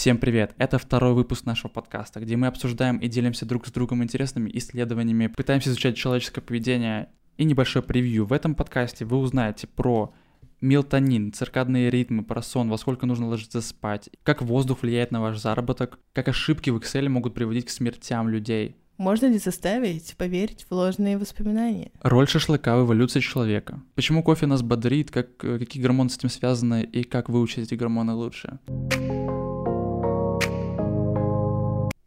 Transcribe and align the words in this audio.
Всем 0.00 0.16
привет! 0.16 0.54
Это 0.56 0.78
второй 0.78 1.12
выпуск 1.12 1.44
нашего 1.44 1.68
подкаста, 1.68 2.20
где 2.20 2.34
мы 2.34 2.46
обсуждаем 2.46 2.96
и 2.96 3.06
делимся 3.06 3.44
друг 3.44 3.66
с 3.66 3.70
другом 3.70 4.02
интересными 4.02 4.50
исследованиями, 4.54 5.26
пытаемся 5.26 5.68
изучать 5.68 5.94
человеческое 5.94 6.40
поведение 6.40 7.10
и 7.36 7.44
небольшое 7.44 7.84
превью. 7.84 8.24
В 8.24 8.32
этом 8.32 8.54
подкасте 8.54 9.04
вы 9.04 9.18
узнаете 9.18 9.66
про 9.66 10.14
мелатонин, 10.62 11.34
циркадные 11.34 11.90
ритмы, 11.90 12.24
про 12.24 12.40
сон, 12.40 12.70
во 12.70 12.78
сколько 12.78 13.04
нужно 13.04 13.28
ложиться 13.28 13.60
спать, 13.60 14.08
как 14.22 14.40
воздух 14.40 14.80
влияет 14.80 15.10
на 15.10 15.20
ваш 15.20 15.36
заработок, 15.36 15.98
как 16.14 16.28
ошибки 16.28 16.70
в 16.70 16.78
Excel 16.78 17.10
могут 17.10 17.34
приводить 17.34 17.66
к 17.66 17.68
смертям 17.70 18.30
людей, 18.30 18.76
можно 18.96 19.26
ли 19.26 19.38
заставить 19.38 20.14
поверить 20.18 20.66
в 20.68 20.74
ложные 20.74 21.16
воспоминания? 21.16 21.90
Роль 22.02 22.28
шашлыка 22.28 22.76
в 22.76 22.84
эволюции 22.84 23.20
человека. 23.20 23.80
Почему 23.94 24.22
кофе 24.22 24.46
нас 24.46 24.60
бодрит, 24.60 25.10
как, 25.10 25.42
э, 25.42 25.58
какие 25.58 25.82
гормоны 25.82 26.10
с 26.10 26.18
этим 26.18 26.28
связаны 26.28 26.82
и 26.82 27.02
как 27.02 27.30
выучить 27.30 27.64
эти 27.66 27.76
гормоны 27.76 28.12
лучше? 28.12 28.58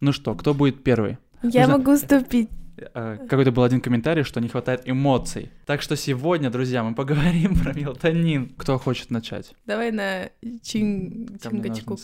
Ну 0.04 0.12
что, 0.12 0.36
кто 0.36 0.54
будет 0.54 0.84
первый? 0.84 1.18
Я 1.44 1.62
Нужно... 1.62 1.78
могу 1.78 1.94
уступить. 1.94 2.50
Э, 2.94 3.26
какой-то 3.30 3.54
был 3.54 3.64
один 3.64 3.80
комментарий, 3.80 4.24
что 4.24 4.42
не 4.42 4.50
хватает 4.50 4.82
эмоций. 4.84 5.50
Так 5.66 5.82
что 5.82 5.96
сегодня, 5.96 6.50
друзья, 6.50 6.84
мы 6.84 6.94
поговорим 6.94 7.56
про 7.64 7.72
мелатонин. 7.72 8.50
Кто 8.58 8.78
хочет 8.78 9.12
начать? 9.12 9.56
Давай 9.66 9.94
на 9.94 10.30
чин... 10.62 11.40
чингачку. 11.42 11.98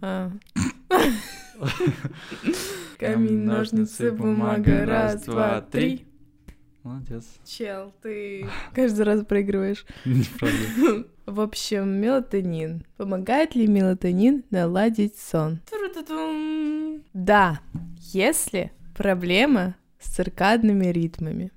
А. 0.00 0.32
Камень, 2.98 3.44
ножницы, 3.44 4.10
бумага. 4.10 4.86
Раз, 4.86 5.24
два, 5.24 5.60
три. 5.60 6.06
Молодец. 6.82 7.26
Чел, 7.44 7.92
ты 8.00 8.46
каждый 8.74 9.02
раз 9.02 9.22
проигрываешь. 9.22 9.84
В 11.26 11.40
общем, 11.40 11.88
мелатонин. 11.88 12.84
Помогает 12.98 13.54
ли 13.54 13.66
мелатонин 13.66 14.44
наладить 14.50 15.16
сон? 15.16 15.60
Да, 17.14 17.60
если 18.12 18.72
проблема 18.94 19.76
с 19.98 20.14
циркадными 20.14 20.86
ритмами. 20.86 21.50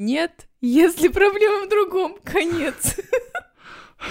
Нет, 0.00 0.48
если 0.60 1.08
проблема 1.08 1.66
в 1.66 1.68
другом, 1.68 2.16
конец. 2.24 2.96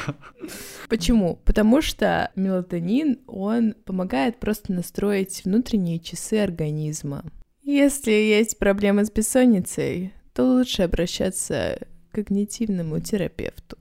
Почему? 0.87 1.39
Потому 1.43 1.81
что 1.81 2.31
мелатонин, 2.35 3.19
он 3.27 3.73
помогает 3.85 4.39
просто 4.39 4.71
настроить 4.71 5.43
внутренние 5.43 5.99
часы 5.99 6.35
организма. 6.35 7.25
Если 7.63 8.11
есть 8.11 8.57
проблемы 8.57 9.05
с 9.05 9.11
бессонницей, 9.11 10.13
то 10.33 10.45
лучше 10.45 10.83
обращаться 10.83 11.79
к 12.11 12.15
когнитивному 12.15 12.99
терапевту. 13.01 13.77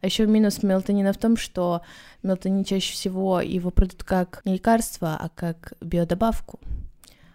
А 0.00 0.06
еще 0.06 0.26
минус 0.26 0.62
мелатонина 0.62 1.12
в 1.12 1.18
том, 1.18 1.36
что 1.36 1.82
мелатонин 2.22 2.64
чаще 2.64 2.92
всего 2.92 3.40
его 3.40 3.70
продают 3.70 4.02
как 4.04 4.40
не 4.44 4.54
лекарство, 4.54 5.16
а 5.20 5.28
как 5.28 5.74
биодобавку 5.80 6.58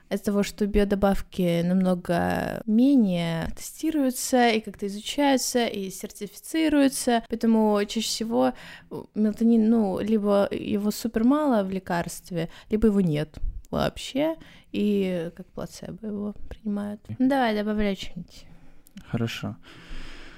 из-за 0.09 0.25
того, 0.25 0.43
что 0.43 0.65
биодобавки 0.67 1.61
намного 1.63 2.61
менее 2.65 3.49
тестируются 3.55 4.49
и 4.49 4.59
как-то 4.59 4.87
изучаются 4.87 5.65
и 5.65 5.89
сертифицируются, 5.89 7.23
поэтому 7.29 7.79
чаще 7.87 8.07
всего 8.07 8.53
мелатонин, 9.15 9.69
ну, 9.69 9.99
либо 9.99 10.47
его 10.51 10.91
супер 10.91 11.23
мало 11.23 11.63
в 11.63 11.71
лекарстве, 11.71 12.49
либо 12.69 12.87
его 12.87 13.01
нет 13.01 13.37
вообще, 13.71 14.35
и 14.71 15.31
как 15.35 15.47
плацебо 15.47 16.05
его 16.05 16.33
принимают. 16.49 17.01
Ну, 17.17 17.27
давай, 17.27 17.55
добавляй 17.55 17.95
что-нибудь. 17.95 18.45
Хорошо. 19.07 19.57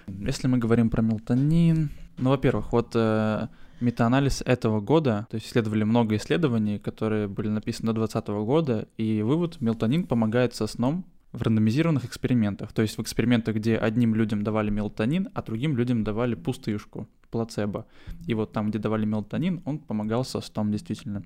Если 0.08 0.47
мы 0.47 0.58
говорим 0.58 0.89
про 0.89 1.02
мелатонин, 1.02 1.91
ну, 2.17 2.31
во-первых, 2.31 2.71
вот 2.71 2.91
э, 2.95 3.47
метаанализ 3.79 4.41
этого 4.45 4.81
года, 4.81 5.27
то 5.29 5.35
есть 5.35 5.47
исследовали 5.47 5.83
много 5.83 6.15
исследований, 6.15 6.79
которые 6.79 7.27
были 7.27 7.49
написаны 7.49 7.93
до 7.93 8.01
2020 8.01 8.27
года, 8.45 8.87
и 8.97 9.21
вывод, 9.21 9.61
мелатонин 9.61 10.05
помогает 10.05 10.55
со 10.55 10.67
сном 10.67 11.05
в 11.31 11.41
рандомизированных 11.41 12.05
экспериментах, 12.05 12.73
то 12.73 12.81
есть 12.81 12.97
в 12.97 13.01
экспериментах, 13.01 13.55
где 13.55 13.77
одним 13.77 14.15
людям 14.15 14.43
давали 14.43 14.69
мелатонин, 14.69 15.29
а 15.33 15.41
другим 15.41 15.77
людям 15.77 16.03
давали 16.03 16.35
пустышку, 16.35 17.07
плацебо. 17.29 17.85
И 18.25 18.33
вот 18.33 18.53
там, 18.53 18.69
где 18.69 18.79
давали 18.79 19.06
мелатонин, 19.06 19.61
он 19.66 19.79
помогал 19.79 20.25
со 20.25 20.41
сном 20.41 20.72
действительно. 20.72 21.23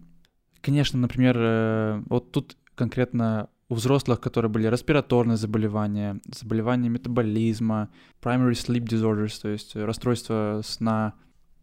Конечно, 0.62 1.00
например, 1.00 1.36
э, 1.40 2.04
вот 2.08 2.32
тут 2.32 2.58
конкретно 2.76 3.50
у 3.72 3.76
взрослых, 3.76 4.20
которые 4.20 4.52
были 4.52 4.68
респираторные 4.68 5.38
заболевания, 5.38 6.20
заболевания 6.26 6.90
метаболизма, 6.90 7.88
primary 8.22 8.52
sleep 8.52 8.84
disorders, 8.84 9.42
то 9.42 9.48
есть 9.48 9.76
расстройства 9.76 10.62
сна, 10.64 11.14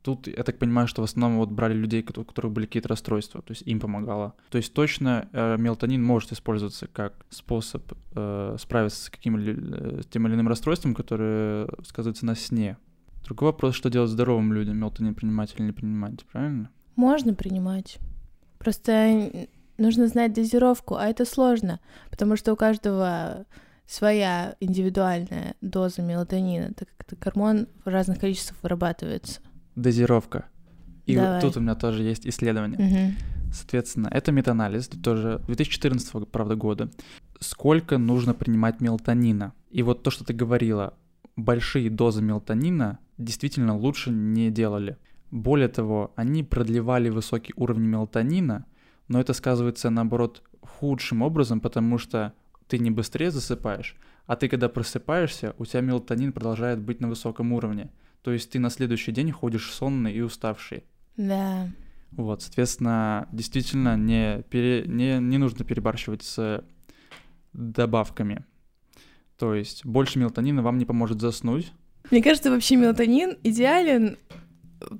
Тут, 0.02 0.26
я 0.28 0.42
так 0.44 0.58
понимаю, 0.58 0.86
что 0.86 1.02
в 1.02 1.04
основном 1.04 1.38
вот 1.38 1.50
брали 1.50 1.74
людей, 1.74 2.06
у 2.16 2.24
которых 2.24 2.52
были 2.52 2.64
какие-то 2.64 2.88
расстройства, 2.88 3.42
то 3.42 3.50
есть 3.50 3.62
им 3.66 3.78
помогало. 3.80 4.34
То 4.48 4.56
есть 4.56 4.72
точно 4.72 5.28
э, 5.32 5.56
мелатонин 5.58 6.02
может 6.02 6.32
использоваться 6.32 6.86
как 6.86 7.26
способ 7.28 7.82
э, 8.14 8.56
справиться 8.58 9.04
с 9.04 9.10
каким 9.10 9.36
э, 9.36 10.00
тем 10.08 10.26
или 10.26 10.34
иным 10.34 10.48
расстройством, 10.48 10.94
которое 10.94 11.68
сказывается 11.84 12.24
на 12.24 12.36
сне. 12.36 12.78
Другой 13.24 13.48
вопрос, 13.48 13.74
что 13.74 13.90
делать 13.90 14.08
здоровым 14.08 14.52
людям, 14.52 14.78
мелатонин 14.78 15.14
принимать 15.14 15.54
или 15.58 15.66
не 15.66 15.72
принимать, 15.72 16.24
правильно? 16.32 16.70
Можно 16.96 17.34
принимать. 17.34 17.98
Просто 18.58 19.48
нужно 19.78 20.08
знать 20.08 20.32
дозировку, 20.32 20.96
а 20.96 21.06
это 21.06 21.24
сложно, 21.24 21.80
потому 22.10 22.36
что 22.36 22.52
у 22.52 22.56
каждого 22.56 23.46
своя 23.86 24.56
индивидуальная 24.60 25.54
доза 25.60 26.02
мелатонина, 26.02 26.74
так 26.74 26.88
как 26.96 27.06
это 27.06 27.16
гормон 27.16 27.68
в 27.84 27.88
разных 27.88 28.18
количествах 28.18 28.58
вырабатывается 28.62 29.40
дозировка. 29.78 30.46
И 31.06 31.16
Давай. 31.16 31.40
тут 31.40 31.56
у 31.56 31.60
меня 31.60 31.74
тоже 31.74 32.02
есть 32.02 32.26
исследование. 32.26 32.78
Угу. 32.78 33.52
Соответственно, 33.52 34.08
это 34.10 34.30
метаанализ, 34.30 34.88
тоже 34.88 35.40
2014, 35.46 36.28
правда, 36.28 36.54
года. 36.54 36.90
Сколько 37.40 37.96
нужно 37.96 38.34
принимать 38.34 38.80
мелатонина? 38.80 39.54
И 39.70 39.82
вот 39.82 40.02
то, 40.02 40.10
что 40.10 40.24
ты 40.24 40.34
говорила, 40.34 40.94
большие 41.36 41.88
дозы 41.88 42.20
мелатонина 42.20 42.98
действительно 43.16 43.76
лучше 43.76 44.10
не 44.10 44.50
делали. 44.50 44.98
Более 45.30 45.68
того, 45.68 46.12
они 46.16 46.42
продлевали 46.42 47.08
высокий 47.08 47.54
уровень 47.56 47.86
мелатонина, 47.86 48.66
но 49.08 49.20
это 49.20 49.32
сказывается, 49.32 49.90
наоборот, 49.90 50.42
худшим 50.60 51.22
образом, 51.22 51.60
потому 51.60 51.98
что 51.98 52.34
ты 52.68 52.78
не 52.78 52.90
быстрее 52.90 53.30
засыпаешь, 53.30 53.96
а 54.26 54.36
ты, 54.36 54.48
когда 54.48 54.68
просыпаешься, 54.68 55.54
у 55.58 55.64
тебя 55.64 55.80
мелатонин 55.80 56.32
продолжает 56.32 56.80
быть 56.80 57.00
на 57.00 57.08
высоком 57.08 57.52
уровне. 57.52 57.90
То 58.22 58.32
есть 58.32 58.50
ты 58.50 58.58
на 58.58 58.68
следующий 58.68 59.12
день 59.12 59.32
ходишь 59.32 59.72
сонный 59.72 60.12
и 60.12 60.20
уставший. 60.20 60.84
Да. 61.16 61.68
Вот, 62.10 62.42
соответственно, 62.42 63.28
действительно 63.32 63.96
не, 63.96 64.42
пере, 64.50 64.84
не, 64.86 65.18
не 65.18 65.38
нужно 65.38 65.64
перебарщивать 65.64 66.22
с 66.22 66.64
добавками. 67.52 68.44
То 69.38 69.54
есть 69.54 69.84
больше 69.84 70.18
мелатонина 70.18 70.62
вам 70.62 70.78
не 70.78 70.84
поможет 70.84 71.20
заснуть. 71.20 71.72
Мне 72.10 72.22
кажется, 72.22 72.50
вообще 72.50 72.76
мелатонин 72.76 73.38
идеален 73.42 74.16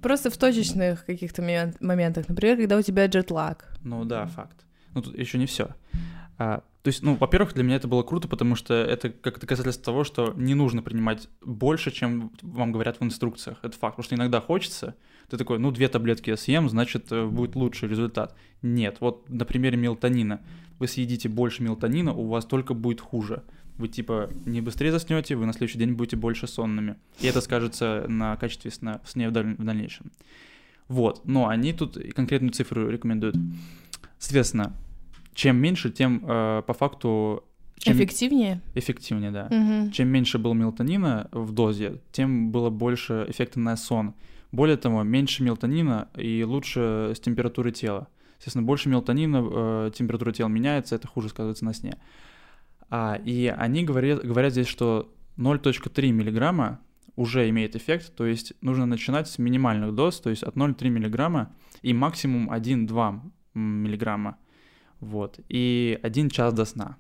просто 0.01 0.31
в 0.31 0.37
точечных 0.37 1.05
каких-то 1.05 1.43
моментах. 1.81 2.29
Например, 2.29 2.57
когда 2.57 2.77
у 2.77 2.83
тебя 2.83 3.07
джетлаг. 3.07 3.77
Ну 3.83 4.05
да, 4.05 4.27
факт. 4.27 4.65
Ну 4.95 5.03
тут 5.03 5.17
еще 5.17 5.39
не 5.39 5.47
все. 5.47 5.69
А, 6.39 6.63
то 6.83 6.89
есть, 6.89 7.03
ну, 7.03 7.17
во-первых, 7.17 7.53
для 7.53 7.65
меня 7.65 7.77
это 7.77 7.89
было 7.89 8.03
круто, 8.03 8.29
потому 8.29 8.55
что 8.55 8.75
это 8.75 9.11
как 9.11 9.41
доказательство 9.41 9.85
того, 9.85 10.05
что 10.05 10.33
не 10.37 10.55
нужно 10.55 10.83
принимать 10.83 11.29
больше, 11.45 11.91
чем 11.91 12.33
вам 12.41 12.73
говорят 12.73 13.01
в 13.01 13.05
инструкциях. 13.05 13.59
Это 13.63 13.77
факт, 13.77 13.97
потому 13.97 14.05
что 14.05 14.15
иногда 14.15 14.41
хочется, 14.41 14.95
ты 15.29 15.37
такой, 15.37 15.59
ну, 15.59 15.73
две 15.73 15.89
таблетки 15.89 16.31
я 16.31 16.37
съем, 16.37 16.69
значит, 16.69 17.11
э, 17.11 17.27
будет 17.27 17.57
лучший 17.57 17.89
результат. 17.89 18.37
Нет, 18.63 18.99
вот 19.01 19.29
на 19.29 19.45
примере 19.45 19.77
мелатонина. 19.77 20.41
Вы 20.79 20.87
съедите 20.87 21.29
больше 21.29 21.63
мелатонина, 21.63 22.15
у 22.15 22.29
вас 22.29 22.45
только 22.45 22.73
будет 22.73 23.01
хуже. 23.01 23.43
Вы 23.79 23.89
типа 23.89 24.29
не 24.45 24.61
быстрее 24.61 24.91
заснете, 24.91 25.37
вы 25.37 25.47
на 25.47 25.53
следующий 25.53 25.79
день 25.79 25.93
будете 25.93 26.17
больше 26.17 26.47
сонными. 26.47 26.97
И 27.21 27.27
это 27.27 27.41
скажется 27.41 28.05
на 28.09 28.37
качестве 28.37 28.71
сна 28.71 29.01
в 29.05 29.11
сне 29.11 29.29
в 29.29 29.33
дальнейшем. 29.33 30.11
Вот, 30.89 31.23
но 31.25 31.49
они 31.49 31.73
тут 31.73 31.97
конкретную 32.15 32.53
цифру 32.53 32.89
рекомендуют. 32.89 33.37
Соответственно, 34.19 34.75
чем 35.35 35.57
меньше, 35.57 35.91
тем 35.91 36.25
э, 36.27 36.63
по 36.67 36.75
факту... 36.75 37.45
Чем... 37.77 37.97
Эффективнее? 37.97 38.61
Эффективнее, 38.75 39.31
да. 39.31 39.47
Угу. 39.47 39.93
Чем 39.93 40.09
меньше 40.09 40.39
было 40.39 40.53
мелатонина 40.55 41.29
в 41.31 41.53
дозе, 41.53 42.01
тем 42.11 42.51
было 42.51 42.71
больше 42.71 43.27
эффекта 43.29 43.61
на 43.61 43.77
сон. 43.77 44.15
Более 44.51 44.77
того, 44.77 45.05
меньше 45.05 45.45
мелатонина 45.45 46.09
и 46.17 46.43
лучше 46.43 47.13
с 47.15 47.21
температурой 47.21 47.73
тела. 47.73 48.09
Естественно, 48.39 48.65
больше 48.65 48.89
мелатонина, 48.89 49.45
э, 49.45 49.91
температура 49.95 50.33
тела 50.33 50.49
меняется, 50.49 50.97
это 50.97 51.07
хуже 51.07 51.29
сказывается 51.29 51.65
на 51.65 51.75
сне. 51.75 51.99
А, 52.91 53.21
и 53.25 53.47
они 53.47 53.85
говорят, 53.85 54.25
говорят 54.25 54.53
здесь, 54.53 54.67
что 54.67 55.13
0.3 55.37 56.11
миллиграмма 56.11 56.81
уже 57.17 57.49
имеет 57.49 57.77
эффект, 57.77 58.15
то 58.15 58.27
есть 58.27 58.53
нужно 58.61 58.87
начинать 58.87 59.29
с 59.29 59.39
минимальных 59.39 59.95
доз, 59.95 60.21
то 60.21 60.31
есть 60.31 60.43
от 60.43 60.55
0,3 60.57 60.89
миллиграмма 60.89 61.55
и 61.83 61.93
максимум 61.93 62.51
1-2 62.51 63.21
миллиграмма. 63.55 64.39
Вот. 65.01 65.41
И 65.49 65.99
один 66.03 66.31
час 66.31 66.55
до 66.55 66.65
сна. 66.65 66.97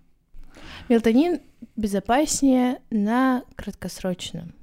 Мелатонин 0.88 1.40
безопаснее 1.76 2.80
на 2.90 3.44
краткосрочном 3.56 4.54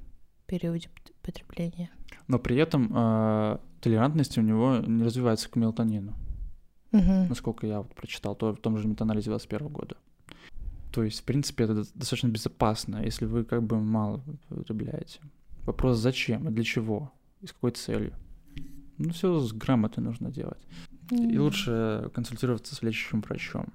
периоде 0.46 0.88
потребления. 1.22 1.90
Но 2.28 2.38
при 2.38 2.56
этом 2.56 2.92
э, 2.94 3.58
толерантность 3.80 4.36
у 4.38 4.42
него 4.42 4.78
не 4.86 5.04
развивается 5.04 5.48
к 5.48 5.56
мелатонину. 5.56 6.14
Мгм. 6.92 7.28
насколько 7.28 7.66
я 7.66 7.78
вот 7.78 7.94
прочитал, 7.94 8.34
то 8.34 8.52
в 8.52 8.58
том 8.58 8.78
же 8.78 8.86
метаанализе 8.88 9.30
2021 9.30 9.68
года. 9.68 9.96
То 10.96 11.04
есть, 11.04 11.20
в 11.20 11.24
принципе, 11.24 11.64
это 11.64 11.74
до- 11.74 11.82
достаточно 11.94 12.28
безопасно, 12.28 13.02
если 13.04 13.26
вы 13.26 13.44
как 13.44 13.62
бы 13.62 13.78
мало 13.78 14.22
употребляете. 14.48 15.20
Вопрос, 15.66 15.98
зачем 15.98 16.48
и 16.48 16.50
для 16.50 16.64
чего, 16.64 17.12
и 17.42 17.46
с 17.46 17.52
какой 17.52 17.72
целью. 17.72 18.14
Ну, 18.96 19.10
все 19.10 19.38
с 19.38 19.52
грамотой 19.52 20.02
нужно 20.02 20.30
делать. 20.30 20.66
И 21.10 21.36
М. 21.36 21.42
лучше 21.42 22.10
консультироваться 22.14 22.74
с 22.74 22.82
лечащим 22.82 23.20
врачом. 23.20 23.66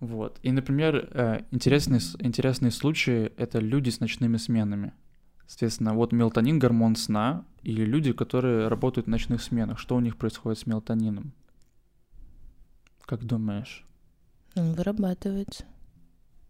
Вот. 0.00 0.40
И, 0.42 0.50
например, 0.50 1.08
э, 1.12 1.44
интересный, 1.52 2.00
с- 2.00 2.16
интересные 2.18 2.72
случаи— 2.72 3.30
это 3.36 3.60
люди 3.60 3.90
с 3.90 4.00
ночными 4.00 4.36
сменами. 4.38 4.92
Соответственно, 5.46 5.94
вот 5.94 6.12
мелатонин— 6.12 6.58
гормон 6.64 6.96
сна, 6.96 7.44
или 7.62 7.84
люди, 7.84 8.12
которые 8.12 8.66
работают 8.66 9.06
в 9.06 9.10
ночных 9.10 9.40
сменах. 9.40 9.78
Что 9.78 9.94
у 9.94 10.00
них 10.00 10.16
происходит 10.16 10.58
с 10.58 10.66
мелатонином? 10.66 11.32
Как 13.06 13.24
думаешь? 13.24 13.86
Он 14.56 14.72
вырабатывается. 14.74 15.64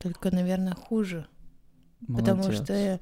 Только, 0.05 0.31
наверное, 0.31 0.75
хуже. 0.75 1.27
Потому 2.07 2.43
Молодец. 2.43 2.63
что, 2.63 3.01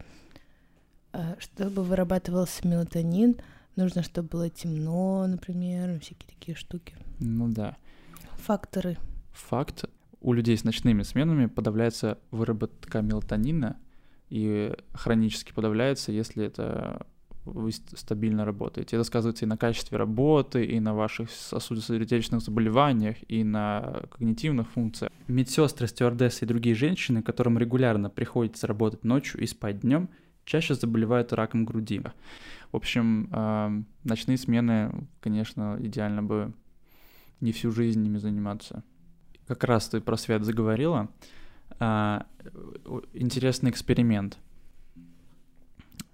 э, 1.12 1.34
чтобы 1.40 1.82
вырабатывался 1.82 2.64
мелатонин, 2.64 3.40
нужно, 3.74 4.04
чтобы 4.04 4.28
было 4.28 4.48
темно, 4.48 5.26
например, 5.26 5.98
всякие 5.98 6.28
такие 6.28 6.56
штуки. 6.56 6.94
Ну 7.18 7.48
да. 7.48 7.76
Факторы. 8.38 8.98
Факт. 9.32 9.86
У 10.20 10.32
людей 10.32 10.56
с 10.56 10.62
ночными 10.62 11.02
сменами 11.02 11.46
подавляется 11.46 12.18
выработка 12.30 13.02
мелатонина, 13.02 13.76
и 14.30 14.72
хронически 14.92 15.52
подавляется, 15.52 16.12
если 16.12 16.46
это 16.46 17.04
вы 17.44 17.72
ст- 17.72 17.98
стабильно 17.98 18.44
работаете. 18.44 18.96
Это 18.96 19.04
сказывается 19.04 19.44
и 19.44 19.48
на 19.48 19.56
качестве 19.56 19.98
работы, 19.98 20.64
и 20.64 20.80
на 20.80 20.94
ваших 20.94 21.30
сосудисто-сердечных 21.30 22.40
заболеваниях, 22.40 23.16
и 23.28 23.44
на 23.44 24.02
когнитивных 24.10 24.70
функциях. 24.70 25.12
Медсестры, 25.28 25.88
стюардессы 25.88 26.44
и 26.44 26.48
другие 26.48 26.74
женщины, 26.74 27.22
которым 27.22 27.58
регулярно 27.58 28.10
приходится 28.10 28.66
работать 28.66 29.04
ночью 29.04 29.40
и 29.40 29.46
спать 29.46 29.80
днем, 29.80 30.08
чаще 30.44 30.74
заболевают 30.74 31.32
раком 31.32 31.64
груди. 31.64 32.02
В 32.70 32.76
общем, 32.76 33.28
а, 33.32 33.72
ночные 34.04 34.38
смены, 34.38 35.06
конечно, 35.20 35.76
идеально 35.80 36.22
бы 36.22 36.52
не 37.40 37.52
всю 37.52 37.72
жизнь 37.72 38.04
ими 38.06 38.18
заниматься. 38.18 38.84
Как 39.46 39.64
раз 39.64 39.88
ты 39.88 40.00
про 40.00 40.16
свет 40.16 40.44
заговорила. 40.44 41.08
А, 41.80 42.26
интересный 43.12 43.70
эксперимент. 43.70 44.38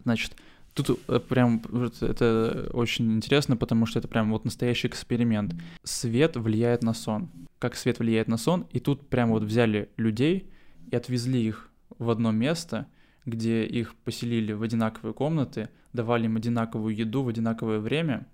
Значит, 0.04 0.34
тут 0.82 1.00
э, 1.08 1.18
прям 1.20 1.62
это 2.00 2.70
очень 2.72 3.16
интересно, 3.16 3.56
потому 3.56 3.86
что 3.86 3.98
это 3.98 4.08
прям 4.08 4.30
вот 4.30 4.44
настоящий 4.44 4.88
эксперимент. 4.88 5.54
Свет 5.82 6.36
влияет 6.36 6.82
на 6.82 6.94
сон. 6.94 7.30
Как 7.58 7.76
свет 7.76 7.98
влияет 7.98 8.28
на 8.28 8.36
сон, 8.36 8.66
и 8.70 8.80
тут 8.80 9.08
прям 9.08 9.30
вот 9.30 9.42
взяли 9.42 9.88
людей 9.96 10.50
и 10.90 10.96
отвезли 10.96 11.44
их 11.44 11.70
в 11.98 12.10
одно 12.10 12.30
место, 12.30 12.86
где 13.26 13.64
их 13.64 13.94
поселили 13.96 14.52
в 14.52 14.62
одинаковые 14.62 15.12
комнаты, 15.12 15.68
давали 15.92 16.26
им 16.26 16.36
одинаковую 16.36 16.94
еду 16.94 17.22
в 17.22 17.28
одинаковое 17.28 17.80
время, 17.80 18.26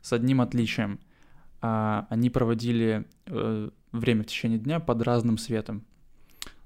с 0.00 0.12
одним 0.12 0.40
отличием. 0.40 0.98
А, 1.60 2.06
они 2.10 2.30
проводили 2.30 3.06
э, 3.26 3.70
время 3.92 4.22
в 4.22 4.26
течение 4.26 4.58
дня 4.58 4.80
под 4.80 5.02
разным 5.02 5.38
светом. 5.38 5.84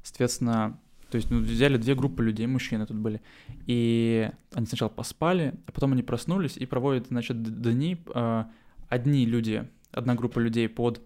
Соответственно, 0.02 0.78
то 1.10 1.16
есть 1.16 1.30
ну, 1.30 1.40
взяли 1.40 1.76
две 1.76 1.94
группы 1.94 2.22
людей, 2.22 2.46
мужчины 2.46 2.86
тут 2.86 2.96
были, 2.96 3.20
и 3.66 4.30
они 4.52 4.66
сначала 4.66 4.88
поспали, 4.88 5.54
а 5.66 5.72
потом 5.72 5.92
они 5.92 6.02
проснулись 6.02 6.56
и 6.56 6.66
проводят, 6.66 7.08
значит, 7.08 7.42
дни. 7.42 8.00
э, 8.14 8.44
одни 8.88 9.24
люди, 9.24 9.68
одна 9.92 10.14
группа 10.14 10.38
людей 10.38 10.68
под 10.68 11.00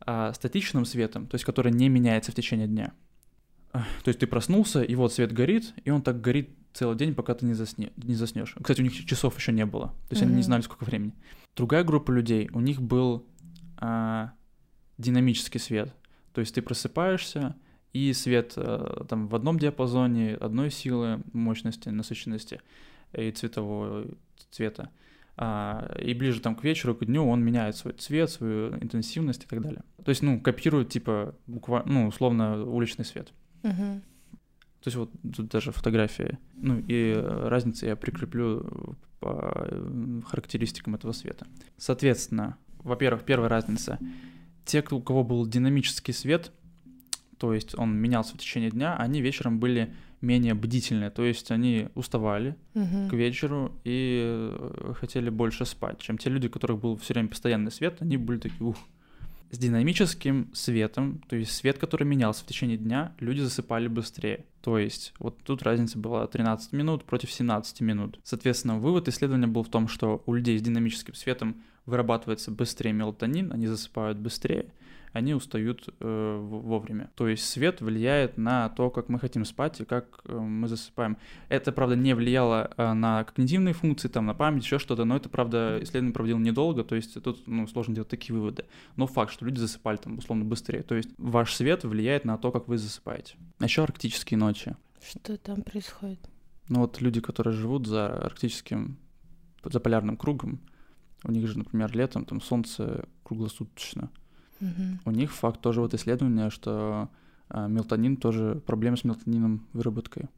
а, 0.00 0.32
статичным 0.32 0.84
светом, 0.84 1.26
то 1.26 1.34
есть 1.34 1.44
который 1.44 1.72
не 1.72 1.88
меняется 1.88 2.32
в 2.32 2.34
течение 2.34 2.66
дня. 2.66 2.92
То 3.72 4.08
есть 4.08 4.18
ты 4.18 4.26
проснулся, 4.26 4.82
и 4.82 4.94
вот 4.94 5.12
свет 5.12 5.32
горит, 5.32 5.74
и 5.84 5.90
он 5.90 6.02
так 6.02 6.20
горит 6.20 6.50
целый 6.72 6.96
день, 6.96 7.14
пока 7.14 7.34
ты 7.34 7.46
не, 7.46 7.54
засне, 7.54 7.92
не 7.96 8.14
заснешь. 8.14 8.54
Кстати, 8.60 8.80
у 8.80 8.84
них 8.84 8.92
часов 9.06 9.36
еще 9.38 9.52
не 9.52 9.64
было, 9.64 9.88
то 10.08 10.12
есть 10.12 10.22
они 10.22 10.34
не 10.34 10.42
знали, 10.42 10.62
сколько 10.62 10.84
времени. 10.84 11.12
Другая 11.56 11.84
группа 11.84 12.10
людей, 12.10 12.48
у 12.52 12.60
них 12.60 12.80
был 12.80 13.26
а, 13.76 14.32
динамический 14.98 15.60
свет. 15.60 15.94
То 16.32 16.40
есть 16.40 16.54
ты 16.54 16.62
просыпаешься, 16.62 17.56
и 17.92 18.12
свет 18.12 18.54
а, 18.56 19.04
там 19.08 19.28
в 19.28 19.34
одном 19.34 19.58
диапазоне 19.58 20.34
одной 20.34 20.70
силы, 20.70 21.22
мощности, 21.32 21.88
насыщенности 21.88 22.60
и 23.12 23.30
цветового 23.30 24.06
цвета. 24.50 24.90
А, 25.36 25.96
и 25.98 26.12
ближе 26.14 26.40
там 26.40 26.54
к 26.54 26.64
вечеру, 26.64 26.94
к 26.94 27.04
дню 27.04 27.26
он 27.26 27.42
меняет 27.42 27.76
свой 27.76 27.94
цвет, 27.94 28.30
свою 28.30 28.74
интенсивность 28.74 29.44
и 29.44 29.46
так 29.46 29.62
далее. 29.62 29.82
То 30.04 30.10
есть, 30.10 30.22
ну, 30.22 30.40
копирует, 30.40 30.90
типа, 30.90 31.34
буквально, 31.46 31.92
ну, 31.92 32.06
условно, 32.08 32.64
уличный 32.64 33.04
свет. 33.04 33.32
Мгм. 33.62 34.02
То 34.82 34.88
есть 34.88 34.96
вот 34.96 35.10
тут 35.36 35.48
даже 35.48 35.72
фотографии. 35.72 36.38
Ну 36.54 36.78
и 36.78 37.12
э, 37.14 37.48
разницы 37.48 37.86
я 37.86 37.96
прикреплю 37.96 38.96
по 39.18 39.66
э, 39.68 40.20
характеристикам 40.26 40.94
этого 40.94 41.12
света. 41.12 41.46
Соответственно, 41.76 42.56
во-первых, 42.78 43.24
первая 43.24 43.50
разница. 43.50 43.98
Те, 44.64 44.82
у 44.90 45.00
кого 45.00 45.22
был 45.22 45.46
динамический 45.46 46.14
свет, 46.14 46.52
то 47.40 47.54
есть 47.54 47.76
он 47.78 47.96
менялся 47.96 48.34
в 48.34 48.38
течение 48.38 48.70
дня, 48.70 48.96
они 48.96 49.22
вечером 49.22 49.58
были 49.58 49.94
менее 50.20 50.52
бдительны, 50.52 51.10
то 51.10 51.24
есть 51.24 51.50
они 51.50 51.88
уставали 51.94 52.54
Мгм. 52.74 53.08
к 53.08 53.14
вечеру 53.14 53.72
и 53.84 54.20
э, 54.22 54.92
хотели 55.00 55.30
больше 55.30 55.64
спать, 55.64 55.98
чем 56.00 56.18
те 56.18 56.28
люди, 56.28 56.48
у 56.48 56.50
которых 56.50 56.78
был 56.78 56.96
все 56.96 57.14
время 57.14 57.28
постоянный 57.28 57.72
свет, 57.72 57.96
они 58.00 58.18
были 58.18 58.38
такие, 58.38 58.62
ух. 58.62 58.76
С 59.50 59.58
динамическим 59.58 60.50
светом, 60.52 61.22
то 61.28 61.34
есть 61.34 61.52
свет, 61.52 61.78
который 61.78 62.04
менялся 62.04 62.44
в 62.44 62.46
течение 62.46 62.76
дня, 62.76 63.14
люди 63.18 63.40
засыпали 63.40 63.88
быстрее. 63.88 64.44
То 64.60 64.78
есть 64.78 65.12
вот 65.18 65.38
тут 65.42 65.62
разница 65.62 65.98
была 65.98 66.26
13 66.26 66.72
минут 66.72 67.04
против 67.04 67.32
17 67.32 67.80
минут. 67.80 68.20
Соответственно, 68.22 68.78
вывод 68.78 69.08
исследования 69.08 69.48
был 69.48 69.64
в 69.64 69.68
том, 69.68 69.88
что 69.88 70.22
у 70.26 70.34
людей 70.34 70.56
с 70.58 70.62
динамическим 70.62 71.14
светом 71.14 71.56
вырабатывается 71.86 72.50
быстрее 72.52 72.92
мелатонин, 72.92 73.50
они 73.52 73.66
засыпают 73.66 74.18
быстрее, 74.18 74.66
они 75.12 75.34
устают 75.34 75.88
э, 76.00 76.38
вовремя. 76.40 77.10
То 77.14 77.28
есть 77.28 77.48
свет 77.48 77.80
влияет 77.80 78.36
на 78.36 78.68
то, 78.68 78.90
как 78.90 79.08
мы 79.08 79.18
хотим 79.18 79.44
спать 79.44 79.80
и 79.80 79.84
как 79.84 80.20
э, 80.24 80.38
мы 80.38 80.68
засыпаем. 80.68 81.16
Это, 81.48 81.72
правда, 81.72 81.96
не 81.96 82.14
влияло 82.14 82.70
э, 82.76 82.92
на 82.92 83.24
когнитивные 83.24 83.74
функции, 83.74 84.08
там, 84.08 84.26
на 84.26 84.34
память, 84.34 84.64
еще 84.64 84.78
что-то, 84.78 85.04
но 85.04 85.16
это, 85.16 85.28
правда, 85.28 85.78
исследование 85.82 86.12
проводил 86.12 86.38
недолго, 86.38 86.84
то 86.84 86.94
есть 86.94 87.20
тут 87.22 87.46
ну, 87.46 87.66
сложно 87.66 87.94
делать 87.94 88.08
такие 88.08 88.34
выводы. 88.34 88.64
Но 88.96 89.06
факт, 89.06 89.32
что 89.32 89.44
люди 89.44 89.58
засыпали 89.58 89.96
там, 89.96 90.18
условно, 90.18 90.44
быстрее. 90.44 90.82
То 90.82 90.94
есть 90.94 91.10
ваш 91.18 91.54
свет 91.54 91.84
влияет 91.84 92.24
на 92.24 92.38
то, 92.38 92.52
как 92.52 92.68
вы 92.68 92.78
засыпаете. 92.78 93.34
А 93.58 93.64
еще 93.64 93.82
арктические 93.82 94.38
ночи. 94.38 94.76
Что 95.02 95.36
там 95.36 95.62
происходит? 95.62 96.20
Ну 96.68 96.80
вот 96.80 97.00
люди, 97.00 97.20
которые 97.20 97.54
живут 97.54 97.86
за 97.86 98.06
арктическим, 98.06 98.96
за 99.64 99.80
полярным 99.80 100.16
кругом, 100.16 100.60
у 101.24 101.32
них 101.32 101.46
же, 101.48 101.58
например, 101.58 101.94
летом 101.96 102.24
там 102.24 102.40
солнце 102.40 103.06
круглосуточно. 103.24 104.10
У 105.04 105.10
них 105.10 105.32
факт 105.32 105.60
тоже 105.60 105.80
вот 105.80 105.94
исследования, 105.94 106.50
что 106.50 107.08
а, 107.48 107.66
мелатонин 107.66 108.16
тоже, 108.16 108.62
проблемы 108.66 108.96
с 108.96 109.04
мелатонином 109.04 109.66
выработкой. 109.72 110.28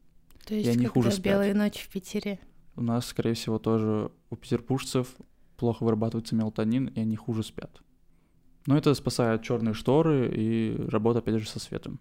То 0.47 0.55
есть 0.55 0.69
они 0.69 0.85
как 0.85 0.95
хуже 0.95 1.11
спят. 1.11 1.25
белые 1.25 1.55
ночи 1.55 1.85
в 1.85 1.89
Питере. 1.89 2.39
У 2.75 2.83
нас, 2.83 3.07
скорее 3.07 3.35
всего, 3.35 3.59
тоже 3.59 4.11
у 4.31 4.37
петербуржцев 4.37 5.09
плохо 5.57 5.85
вырабатывается 5.85 6.35
мелатонин, 6.35 6.87
и 6.87 7.01
они 7.01 7.17
хуже 7.17 7.43
спят. 7.43 7.83
Но 8.67 8.77
это 8.77 8.95
спасает 8.95 9.43
черные 9.43 9.75
шторы 9.75 10.33
и 10.35 10.77
работа, 10.89 11.19
опять 11.19 11.41
же, 11.41 11.49
со 11.49 11.59
светом. 11.59 12.01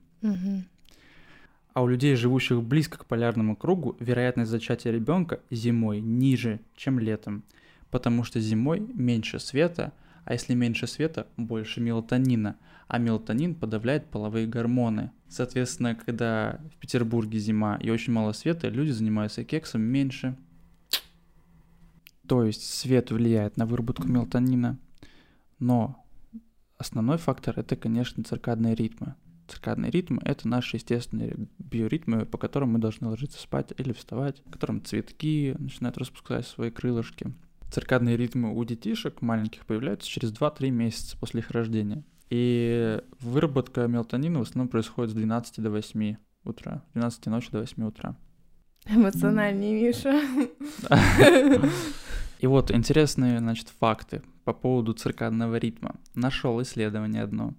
А 1.73 1.83
у 1.83 1.87
людей, 1.87 2.15
живущих 2.15 2.61
близко 2.61 2.97
к 2.97 3.05
полярному 3.05 3.55
кругу, 3.55 3.95
вероятность 3.99 4.51
зачатия 4.51 4.91
ребенка 4.91 5.39
зимой 5.49 6.01
ниже, 6.01 6.59
чем 6.75 6.99
летом, 6.99 7.43
потому 7.89 8.23
что 8.23 8.39
зимой 8.39 8.79
меньше 8.79 9.39
света, 9.39 9.93
а 10.23 10.33
если 10.33 10.53
меньше 10.53 10.87
света, 10.87 11.27
больше 11.37 11.81
мелатонина, 11.81 12.57
а 12.87 12.97
мелатонин 12.97 13.55
подавляет 13.55 14.09
половые 14.09 14.47
гормоны. 14.47 15.11
Соответственно, 15.29 15.95
когда 15.95 16.59
в 16.75 16.77
Петербурге 16.77 17.39
зима 17.39 17.77
и 17.77 17.89
очень 17.89 18.13
мало 18.13 18.33
света, 18.33 18.69
люди 18.69 18.91
занимаются 18.91 19.43
кексом 19.43 19.81
меньше. 19.81 20.37
То 22.27 22.43
есть 22.43 22.63
свет 22.63 23.11
влияет 23.11 23.57
на 23.57 23.65
выработку 23.65 24.07
мелатонина, 24.07 24.77
но 25.59 26.05
основной 26.77 27.17
фактор 27.17 27.59
это, 27.59 27.75
конечно, 27.75 28.23
циркадные 28.23 28.75
ритмы. 28.75 29.15
Циркадные 29.47 29.91
ритмы— 29.91 30.21
это 30.25 30.47
наши 30.47 30.77
естественные 30.77 31.35
биоритмы, 31.59 32.25
по 32.25 32.37
которым 32.37 32.73
мы 32.73 32.79
должны 32.79 33.07
ложиться 33.07 33.37
спать 33.37 33.73
или 33.77 33.91
вставать, 33.91 34.41
в 34.45 34.49
котором 34.49 34.83
цветки 34.83 35.55
начинают 35.59 35.97
распускать 35.97 36.47
свои 36.47 36.71
крылышки. 36.71 37.33
Циркадные 37.71 38.17
ритмы 38.17 38.53
у 38.53 38.63
детишек 38.65 39.21
маленьких 39.21 39.65
появляются 39.65 40.09
через 40.09 40.33
2-3 40.33 40.69
месяца 40.71 41.17
после 41.17 41.39
их 41.39 41.51
рождения. 41.51 42.03
И 42.29 43.01
выработка 43.21 43.87
мелатонина 43.87 44.39
в 44.39 44.41
основном 44.41 44.67
происходит 44.67 45.11
с 45.11 45.13
12 45.13 45.61
до 45.61 45.71
8 45.71 46.17
утра, 46.43 46.83
с 46.89 46.93
12 46.93 47.25
ночи 47.27 47.49
до 47.49 47.59
8 47.59 47.83
утра. 47.83 48.17
Эмоциональнее, 48.85 49.81
Миша. 49.81 50.21
И 52.39 52.47
вот 52.47 52.71
интересные, 52.71 53.39
значит, 53.39 53.69
факты 53.79 54.21
по 54.43 54.51
поводу 54.53 54.93
циркадного 54.93 55.55
ритма. 55.55 55.95
Нашел 56.13 56.61
исследование 56.61 57.23
одно. 57.23 57.53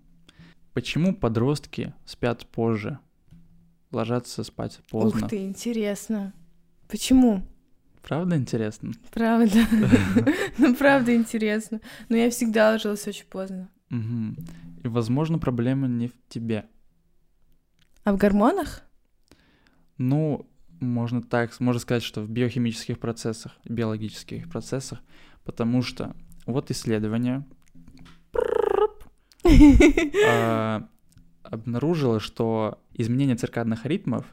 Почему 0.74 1.14
подростки 1.14 1.94
спят 2.04 2.46
позже? 2.46 2.98
Ложатся 3.92 4.44
спать 4.44 4.80
поздно. 4.90 5.24
Ух 5.24 5.30
ты, 5.30 5.44
интересно. 5.44 6.34
Почему? 6.88 7.42
Правда 8.02 8.36
интересно? 8.36 8.92
Правда. 9.12 9.66
Ну, 10.58 10.74
правда 10.74 11.14
интересно. 11.14 11.80
Но 12.08 12.16
я 12.16 12.30
всегда 12.30 12.70
ложилась 12.70 13.06
очень 13.06 13.26
поздно. 13.26 13.68
И, 13.90 14.88
возможно, 14.88 15.38
проблема 15.38 15.86
не 15.86 16.08
в 16.08 16.12
тебе. 16.28 16.66
А 18.04 18.12
в 18.12 18.16
гормонах? 18.16 18.82
Ну, 19.98 20.48
можно 20.80 21.22
так, 21.22 21.58
можно 21.60 21.80
сказать, 21.80 22.02
что 22.02 22.22
в 22.22 22.28
биохимических 22.28 22.98
процессах, 22.98 23.52
биологических 23.64 24.48
процессах, 24.48 24.98
потому 25.44 25.82
что 25.82 26.14
вот 26.46 26.70
исследование 26.70 27.44
а, 30.26 30.88
обнаружило, 31.44 32.18
что 32.18 32.82
изменение 32.94 33.36
циркадных 33.36 33.86
ритмов 33.86 34.26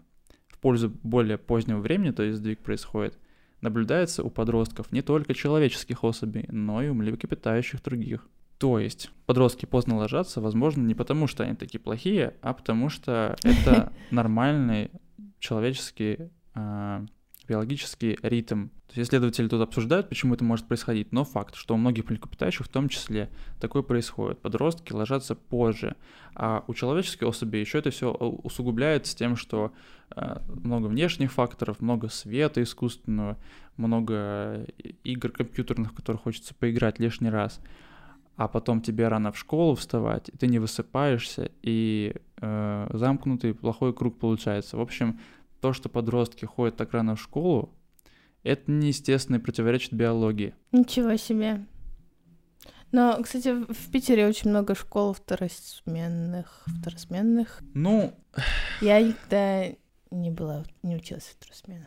в 0.48 0.58
пользу 0.58 0.90
более 1.04 1.38
позднего 1.38 1.80
времени, 1.80 2.12
то 2.12 2.24
есть 2.24 2.40
сдвиг 2.40 2.60
происходит, 2.60 3.18
наблюдается 3.62 4.24
у 4.24 4.30
подростков 4.30 4.92
не 4.92 5.02
только 5.02 5.34
человеческих 5.34 6.04
особей, 6.04 6.46
но 6.50 6.82
и 6.82 6.90
у 6.90 6.94
млекопитающих 6.94 7.82
других. 7.84 8.28
То 8.58 8.78
есть 8.78 9.10
подростки 9.26 9.66
поздно 9.66 9.98
ложатся, 9.98 10.42
возможно, 10.42 10.82
не 10.82 10.94
потому, 10.94 11.28
что 11.28 11.44
они 11.44 11.56
такие 11.56 11.80
плохие, 11.80 12.36
а 12.42 12.54
потому 12.54 12.90
что 12.90 13.38
это 13.44 13.94
нормальный 14.12 14.92
человеческий 15.40 16.30
а, 16.54 17.06
биологический 17.50 18.18
ритм. 18.22 18.68
То 18.88 19.00
есть 19.00 19.10
исследователи 19.10 19.48
тут 19.48 19.62
обсуждают, 19.62 20.08
почему 20.08 20.36
это 20.36 20.44
может 20.44 20.68
происходить, 20.68 21.12
но 21.12 21.24
факт, 21.24 21.56
что 21.56 21.74
у 21.74 21.78
многих 21.78 22.10
млекопитающих 22.10 22.66
в 22.66 22.70
том 22.70 22.90
числе 22.90 23.30
такое 23.60 23.82
происходит. 23.82 24.40
Подростки 24.40 24.94
ложатся 24.94 25.36
позже, 25.36 25.96
а 26.36 26.64
у 26.68 26.74
человеческих 26.74 27.28
особей 27.28 27.60
еще 27.60 27.80
это 27.80 27.90
все 27.90 28.12
усугубляется 28.12 29.16
тем, 29.16 29.36
что 29.36 29.74
а, 30.12 30.42
много 30.48 30.88
внешних 30.88 31.32
факторов, 31.32 31.82
много 31.82 32.10
света 32.10 32.62
искусственного, 32.62 33.38
много 33.78 34.68
игр 35.04 35.32
компьютерных, 35.32 35.92
в 35.92 35.96
которые 35.96 36.20
хочется 36.20 36.54
поиграть 36.54 37.00
лишний 37.00 37.30
раз 37.30 37.60
а 38.40 38.48
потом 38.48 38.80
тебе 38.80 39.10
рано 39.10 39.34
в 39.34 39.38
школу 39.38 39.76
вставать, 39.76 40.30
и 40.30 40.38
ты 40.38 40.48
не 40.48 40.60
высыпаешься, 40.60 41.52
и 41.62 42.16
э, 42.38 42.90
замкнутый 42.94 43.54
плохой 43.54 43.94
круг 43.94 44.18
получается. 44.18 44.78
В 44.78 44.80
общем, 44.80 45.20
то, 45.62 45.74
что 45.74 45.90
подростки 45.90 46.46
ходят 46.46 46.78
так 46.78 46.94
рано 46.94 47.16
в 47.16 47.22
школу, 47.22 47.74
это 48.44 48.72
неестественно 48.72 49.38
и 49.38 49.40
противоречит 49.40 49.94
биологии. 49.94 50.56
Ничего 50.72 51.16
себе. 51.18 51.66
Но, 52.92 53.22
кстати, 53.22 53.50
в 53.72 53.92
Питере 53.92 54.28
очень 54.28 54.50
много 54.50 54.74
школ 54.74 55.14
второсменных. 55.14 56.64
Второсменных. 56.80 57.62
Ну... 57.74 58.14
Я 58.82 59.02
никогда 59.02 59.76
не 60.12 60.32
была, 60.32 60.64
не 60.82 60.96
училась 60.96 61.26
в 61.26 61.36
второсмену. 61.36 61.86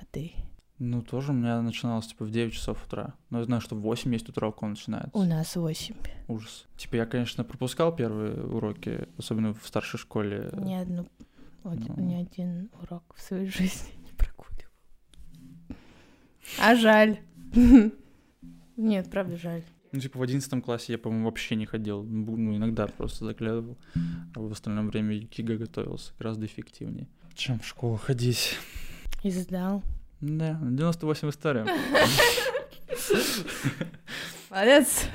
А 0.00 0.04
ты? 0.10 0.32
Ну, 0.78 1.02
тоже 1.02 1.30
у 1.30 1.34
меня 1.34 1.62
начиналось, 1.62 2.08
типа, 2.08 2.24
в 2.24 2.30
9 2.30 2.52
часов 2.52 2.84
утра. 2.84 3.14
Но 3.30 3.38
я 3.38 3.44
знаю, 3.44 3.60
что 3.60 3.76
в 3.76 3.82
8 3.82 4.12
есть 4.12 4.28
утра, 4.28 4.48
у 4.48 4.66
начинается. 4.66 5.16
У 5.16 5.22
нас 5.22 5.54
8. 5.54 5.94
Ужас. 6.26 6.66
Типа, 6.76 6.96
я, 6.96 7.06
конечно, 7.06 7.44
пропускал 7.44 7.94
первые 7.94 8.42
уроки, 8.42 9.06
особенно 9.16 9.54
в 9.54 9.64
старшей 9.64 9.98
школе. 9.98 10.50
Ни 10.54 10.74
одну 10.74 11.06
вот 11.62 11.78
ну... 11.96 12.02
ни 12.02 12.14
один 12.14 12.70
урок 12.80 13.14
в 13.16 13.22
своей 13.22 13.46
жизни 13.50 13.92
не 14.04 14.12
прогуливал. 14.12 14.70
А 16.60 16.74
жаль. 16.74 17.18
Нет, 18.76 19.10
правда 19.10 19.36
жаль. 19.36 19.62
Ну, 19.92 20.00
типа, 20.00 20.18
в 20.18 20.22
одиннадцатом 20.22 20.62
классе 20.62 20.92
я, 20.92 20.98
по-моему, 20.98 21.26
вообще 21.26 21.54
не 21.54 21.66
ходил. 21.66 22.02
Ну, 22.02 22.56
иногда 22.56 22.86
просто 22.86 23.26
заглядывал. 23.26 23.76
А 24.34 24.40
в 24.40 24.50
остальном 24.50 24.88
время 24.88 25.20
КИГА 25.26 25.56
готовился 25.56 26.12
гораздо 26.18 26.46
эффективнее, 26.46 27.08
чем 27.34 27.60
в 27.60 27.66
школу 27.66 27.96
ходить. 27.96 28.56
И 29.22 29.30
сдал. 29.30 29.82
Да, 30.20 30.58
98 30.62 31.28
история. 31.28 31.66
Молодец. 34.50 35.08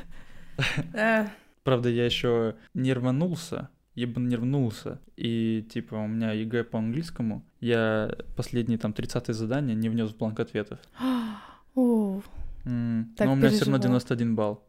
Правда, 1.63 1.89
я 1.89 2.05
еще 2.05 2.55
не 2.73 2.93
рванулся, 2.93 3.69
я 3.97 4.05
бы 4.05 4.21
нервнулся. 4.21 4.99
И, 5.15 5.65
типа, 5.73 5.95
у 5.95 6.07
меня 6.07 6.31
ЕГЭ 6.31 6.65
по 6.65 6.77
английскому, 6.77 7.43
я 7.59 8.15
последние, 8.35 8.77
там, 8.77 8.93
30 8.93 9.33
задания 9.33 9.73
не 9.73 9.89
внес 9.89 10.11
в 10.11 10.17
бланк 10.17 10.39
ответов. 10.39 10.77
О, 11.75 12.21
Но 12.63 13.33
у 13.33 13.35
меня 13.35 13.49
все 13.49 13.65
равно 13.65 13.79
91 13.79 14.35
балл. 14.35 14.63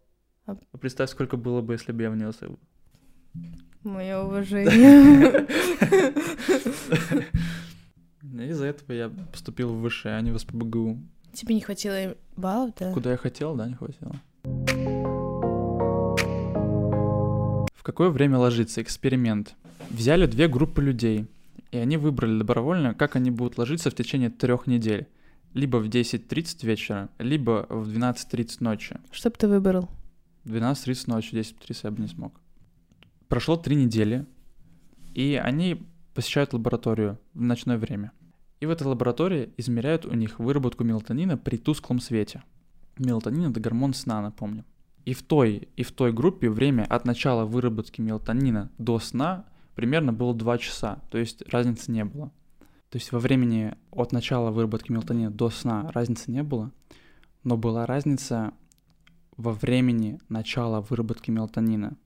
А 0.47 0.57
представь, 0.81 1.11
сколько 1.11 1.37
было 1.37 1.61
бы, 1.61 1.75
если 1.75 1.93
бы 1.93 2.03
я 2.03 2.11
внес 2.11 2.41
его. 2.41 2.59
Мое 3.85 4.19
уважение. 4.25 5.47
Из-за 8.51 8.67
этого 8.67 8.93
я 8.93 9.11
поступил 9.31 9.75
в 9.75 9.81
Вышку, 9.81 10.17
а 10.17 10.21
не 10.23 10.31
в 10.31 10.39
СПБГУ. 10.39 10.99
Тебе 11.35 11.55
не 11.55 11.61
хватило 11.61 12.17
баллов, 12.35 12.73
да? 12.79 12.95
Куда 12.95 13.11
я 13.11 13.19
хотел, 13.19 13.55
да, 13.55 13.69
не 13.69 13.75
хватило. 13.75 14.15
В 17.79 17.85
какое 17.85 18.11
время 18.11 18.39
ложиться? 18.39 18.83
Эксперимент. 18.83 19.55
Взяли 19.89 20.27
две 20.27 20.49
группы 20.49 20.83
людей, 20.83 21.29
и 21.71 21.77
они 21.79 21.97
выбрали 21.97 22.37
добровольно, 22.37 22.93
как 22.93 23.15
они 23.15 23.31
будут 23.31 23.57
ложиться 23.57 23.89
в 23.93 23.95
течение 23.95 24.31
трех 24.31 24.67
недель. 24.67 25.07
Либо 25.55 25.77
в 25.77 25.89
10.30 25.89 26.67
вечера, 26.67 27.09
либо 27.21 27.67
в 27.71 27.89
12.30 27.89 28.57
ночи. 28.59 28.97
Что 29.13 29.31
бы 29.31 29.37
ты 29.37 29.47
выбрал? 29.47 29.89
12.30 30.45 31.05
ночи, 31.07 31.35
10.30 31.35 31.81
я 31.85 31.91
бы 31.93 32.03
не 32.03 32.09
смог. 32.09 32.41
Прошло 33.29 33.57
три 33.57 33.77
недели, 33.77 34.27
и 35.15 35.41
они 35.41 35.87
посещают 36.15 36.55
лабораторию 36.55 37.21
в 37.33 37.43
ночное 37.43 37.79
время. 37.79 38.11
И 38.59 38.67
в 38.67 38.71
этой 38.71 38.89
лаборатории 38.89 39.51
измеряют 39.57 40.05
у 40.05 40.15
них 40.15 40.41
выработку 40.41 40.83
мелатонина 40.83 41.39
при 41.39 41.57
тусклом 41.57 42.01
свете. 42.01 42.43
Мелатонин— 42.99 43.51
это 43.53 43.61
гормон 43.61 43.95
сна, 43.95 44.21
напомню. 44.21 44.65
И 45.09 45.15
в 45.15 45.23
той, 45.23 45.71
и 45.75 45.83
в 45.85 45.93
той 45.93 46.13
группе 46.13 46.51
время 46.51 46.85
от 46.85 47.07
начала 47.07 47.47
выработки 47.47 48.03
мелатонина 48.03 48.71
до 48.77 48.99
сна 48.99 49.47
примерно 49.75 50.13
было 50.13 50.35
2 50.35 50.59
часа, 50.59 50.99
то 51.11 51.17
есть 51.17 51.43
разницы 51.51 51.91
не 51.91 52.05
было. 52.05 52.31
То 52.91 52.99
есть 52.99 53.11
во 53.11 53.19
времени 53.19 53.75
от 53.91 54.13
начала 54.13 54.51
выработки 54.51 54.93
мелатонина 54.93 55.31
до 55.31 55.49
сна 55.49 55.91
разницы 55.95 56.31
не 56.31 56.43
было, 56.43 56.73
но 57.43 57.57
была 57.57 57.87
разница 57.87 58.53
во 59.39 59.53
времени 59.53 60.19
начала 60.29 60.83
выработки 60.83 61.31
мелатонина. 61.31 61.97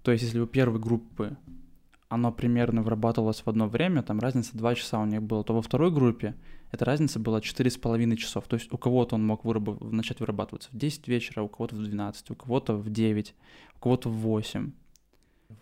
То 0.00 0.10
есть 0.10 0.24
если 0.24 0.40
у 0.40 0.46
первой 0.46 0.80
группы 0.80 1.36
оно 2.08 2.32
примерно 2.32 2.80
вырабатывалось 2.80 3.42
в 3.44 3.48
одно 3.48 3.68
время, 3.68 4.02
там 4.02 4.18
разница 4.18 4.56
2 4.56 4.74
часа 4.76 4.98
у 4.98 5.04
них 5.04 5.22
было, 5.22 5.44
то 5.44 5.52
во 5.52 5.60
второй 5.60 5.90
группе 5.90 6.34
эта 6.74 6.84
разница 6.84 7.18
была 7.18 7.38
4,5 7.38 8.16
часов. 8.16 8.46
То 8.46 8.54
есть 8.54 8.72
у 8.72 8.78
кого-то 8.78 9.14
он 9.14 9.26
мог 9.26 9.44
выраб... 9.44 9.80
начать 9.80 10.20
вырабатываться 10.20 10.68
в 10.72 10.76
10 10.76 11.08
вечера, 11.08 11.42
у 11.42 11.48
кого-то 11.48 11.76
в 11.76 11.82
12, 11.82 12.30
у 12.30 12.34
кого-то 12.34 12.74
в 12.74 12.90
9, 12.90 13.34
у 13.76 13.78
кого-то 13.78 14.08
в 14.08 14.12
8. 14.12 14.72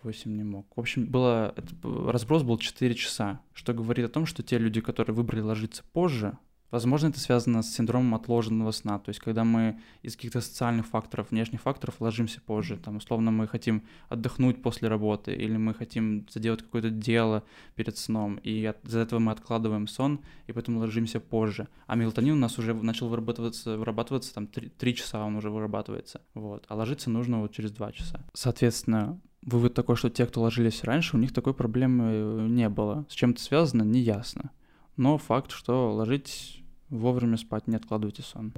8 0.01 0.35
не 0.35 0.43
мог. 0.43 0.65
В 0.75 0.79
общем, 0.79 1.05
было, 1.05 1.53
разброс 1.83 2.43
был 2.43 2.57
4 2.57 2.95
часа, 2.95 3.41
что 3.53 3.73
говорит 3.73 4.05
о 4.05 4.09
том, 4.09 4.25
что 4.25 4.43
те 4.43 4.57
люди, 4.57 4.81
которые 4.81 5.15
выбрали 5.15 5.41
ложиться 5.41 5.83
позже, 5.93 6.37
Возможно, 6.73 7.09
это 7.09 7.19
связано 7.19 7.61
с 7.61 7.71
синдромом 7.71 8.15
отложенного 8.15 8.71
сна, 8.71 8.97
то 8.97 9.09
есть 9.09 9.19
когда 9.19 9.43
мы 9.43 9.79
из 10.01 10.15
каких-то 10.15 10.41
социальных 10.41 10.87
факторов, 10.87 11.29
внешних 11.29 11.61
факторов 11.61 12.01
ложимся 12.01 12.41
позже, 12.41 12.77
там, 12.77 12.95
условно, 12.95 13.29
мы 13.29 13.47
хотим 13.47 13.83
отдохнуть 14.09 14.63
после 14.63 14.87
работы, 14.87 15.35
или 15.35 15.55
мы 15.55 15.75
хотим 15.75 16.25
заделать 16.31 16.63
какое-то 16.63 16.89
дело 16.89 17.43
перед 17.75 17.95
сном, 17.99 18.37
и 18.37 18.73
из-за 18.85 19.01
этого 19.01 19.19
мы 19.19 19.31
откладываем 19.33 19.87
сон, 19.87 20.21
и 20.47 20.51
поэтому 20.51 20.79
ложимся 20.79 21.19
позже. 21.19 21.67
А 21.85 21.93
мелатонин 21.95 22.33
у 22.33 22.39
нас 22.39 22.57
уже 22.57 22.73
начал 22.73 23.07
вырабатываться, 23.07 23.77
вырабатываться 23.77 24.33
там 24.33 24.47
3, 24.47 24.69
3 24.69 24.95
часа 24.95 25.23
он 25.23 25.35
уже 25.35 25.51
вырабатывается, 25.51 26.21
вот, 26.33 26.65
а 26.69 26.75
ложиться 26.75 27.11
нужно 27.11 27.41
вот 27.41 27.51
через 27.51 27.69
2 27.69 27.91
часа. 27.91 28.25
Соответственно, 28.33 29.21
вывод 29.43 29.75
такой, 29.75 29.95
что 29.95 30.09
те, 30.09 30.25
кто 30.25 30.41
ложились 30.41 30.83
раньше, 30.83 31.17
у 31.17 31.19
них 31.19 31.33
такой 31.33 31.53
проблемы 31.53 32.47
не 32.49 32.67
было. 32.67 33.05
С 33.09 33.13
чем 33.13 33.29
это 33.29 33.43
связано, 33.43 33.83
не 33.83 33.99
ясно. 33.99 34.49
Но 34.97 35.19
факт, 35.19 35.51
что 35.51 35.93
ложить 35.93 36.62
Вовремя 36.93 37.37
спать, 37.37 37.67
не 37.67 37.75
откладывайте 37.75 38.21
сон. 38.21 38.53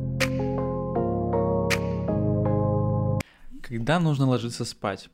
Когда 3.64 3.98
нужно 4.02 4.28
ложиться 4.28 4.66
спать? 4.66 5.10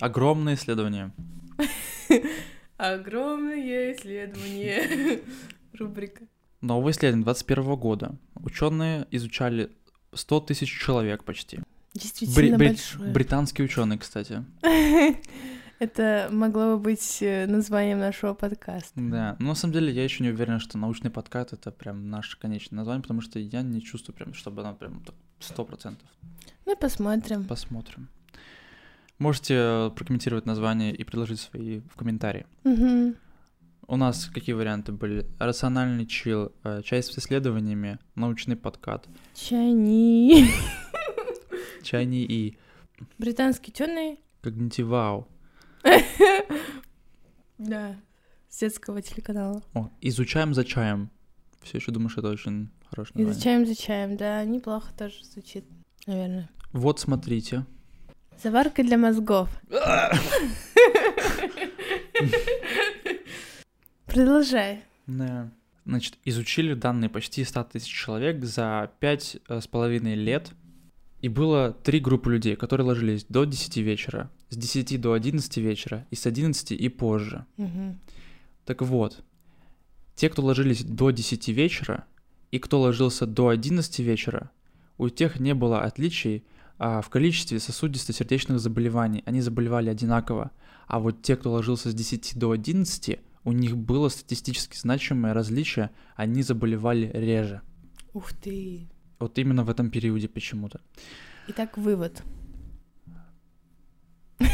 Огромное 0.00 0.56
исследование. 0.56 1.12
Огромное 2.76 3.92
исследование. 3.92 5.20
Рубрика. 5.78 6.24
Новое 6.62 6.90
исследование 6.90 7.24
2021 7.24 7.76
года. 7.76 8.16
Ученые 8.34 9.06
изучали 9.12 9.70
100 10.12 10.40
тысяч 10.40 10.76
человек 10.76 11.22
почти. 11.22 11.60
Действительно 11.94 12.56
Бри- 12.56 12.68
большое. 12.70 13.12
Британские 13.12 13.66
ученые, 13.66 14.00
кстати. 14.00 14.44
Это 15.84 16.28
могло 16.32 16.76
бы 16.76 16.78
быть 16.78 17.18
э, 17.20 17.44
названием 17.46 17.98
нашего 17.98 18.32
подкаста. 18.32 18.92
Да, 18.96 19.36
но 19.38 19.48
на 19.48 19.54
самом 19.54 19.74
деле 19.74 19.92
я 19.92 20.02
еще 20.02 20.22
не 20.24 20.30
уверен, 20.30 20.58
что 20.58 20.78
научный 20.78 21.10
подкаст 21.10 21.52
это 21.52 21.70
прям 21.70 22.08
наше 22.08 22.38
конечное 22.38 22.78
название, 22.78 23.02
потому 23.02 23.20
что 23.20 23.38
я 23.38 23.60
не 23.60 23.82
чувствую 23.82 24.16
прям, 24.16 24.32
чтобы 24.32 24.62
оно 24.62 24.74
прям 24.74 25.04
Сто 25.40 25.62
процентов. 25.66 26.08
Ну, 26.64 26.74
посмотрим. 26.74 27.44
Посмотрим. 27.44 28.08
Можете 29.18 29.92
прокомментировать 29.94 30.46
название 30.46 30.94
и 30.94 31.04
предложить 31.04 31.40
свои 31.40 31.80
в 31.80 31.96
комментарии. 31.96 32.46
Мгм. 32.64 33.16
У 33.86 33.96
нас 33.96 34.24
какие 34.32 34.54
варианты 34.54 34.92
были? 34.92 35.26
Рациональный 35.38 36.06
чил, 36.06 36.52
э, 36.64 36.80
часть 36.82 37.12
с 37.12 37.18
исследованиями, 37.18 37.98
научный 38.14 38.56
подкат, 38.56 39.06
Чайни. 39.34 40.46
чайни 41.82 42.24
и 42.24 42.56
Британский 43.18 43.70
тёрный. 43.70 44.18
когнитивау. 44.40 45.28
Да. 47.58 47.96
С 48.48 48.58
детского 48.58 49.00
телеканала. 49.00 49.62
О, 49.74 49.90
изучаем 50.00 50.54
за 50.54 50.64
чаем. 50.64 51.10
Все 51.62 51.78
еще 51.78 51.92
думаю, 51.92 52.08
что 52.08 52.20
это 52.20 52.30
очень 52.30 52.70
хорошее 52.88 53.14
название. 53.14 53.32
Изучаем 53.32 53.66
за 53.66 53.74
чаем, 53.74 54.16
да, 54.16 54.44
неплохо 54.44 54.92
тоже 54.96 55.24
звучит, 55.24 55.64
наверное. 56.06 56.50
Вот 56.72 57.00
смотрите. 57.00 57.64
Заварка 58.42 58.82
для 58.82 58.98
мозгов. 58.98 59.48
Продолжай. 64.06 64.84
Да. 65.06 65.50
Значит, 65.84 66.18
изучили 66.24 66.74
данные 66.74 67.10
почти 67.10 67.44
100 67.44 67.64
тысяч 67.64 67.92
человек 67.92 68.42
за 68.44 68.90
пять 69.00 69.36
э, 69.48 69.60
с 69.60 69.66
половиной 69.66 70.14
лет. 70.14 70.50
И 71.24 71.28
было 71.30 71.72
три 71.72 72.00
группы 72.00 72.30
людей, 72.30 72.54
которые 72.54 72.86
ложились 72.86 73.24
до 73.30 73.46
10 73.46 73.78
вечера, 73.78 74.30
с 74.50 74.58
10 74.58 75.00
до 75.00 75.14
11 75.14 75.56
вечера 75.56 76.06
и 76.10 76.16
с 76.16 76.26
11 76.26 76.72
и 76.72 76.88
позже. 76.90 77.46
Мгм. 77.56 77.98
Так 78.66 78.82
вот, 78.82 79.24
те, 80.16 80.28
кто 80.28 80.42
ложились 80.42 80.84
до 80.84 81.12
10 81.12 81.48
вечера 81.48 82.04
и 82.50 82.58
кто 82.58 82.78
ложился 82.78 83.24
до 83.24 83.48
11 83.48 84.00
вечера, 84.00 84.50
у 84.98 85.08
тех 85.08 85.40
не 85.40 85.54
было 85.54 85.80
отличий 85.80 86.44
а, 86.76 87.00
в 87.00 87.08
количестве 87.08 87.58
сосудисто-сердечных 87.58 88.58
заболеваний. 88.58 89.22
Они 89.24 89.40
заболевали 89.40 89.88
одинаково. 89.88 90.50
А 90.86 91.00
вот 91.00 91.22
те, 91.22 91.36
кто 91.36 91.52
ложился 91.52 91.90
с 91.90 91.94
10 91.94 92.38
до 92.38 92.50
11, 92.50 93.18
у 93.44 93.52
них 93.52 93.78
было 93.78 94.10
статистически 94.10 94.76
значимое 94.76 95.32
различие, 95.32 95.88
они 96.16 96.42
заболевали 96.42 97.10
реже. 97.14 97.62
Ух 98.12 98.34
ты. 98.34 98.90
Вот 99.18 99.38
именно 99.38 99.64
в 99.64 99.70
этом 99.70 99.90
периоде 99.90 100.28
почему-то. 100.28 100.80
Итак, 101.48 101.78
вывод. 101.78 102.22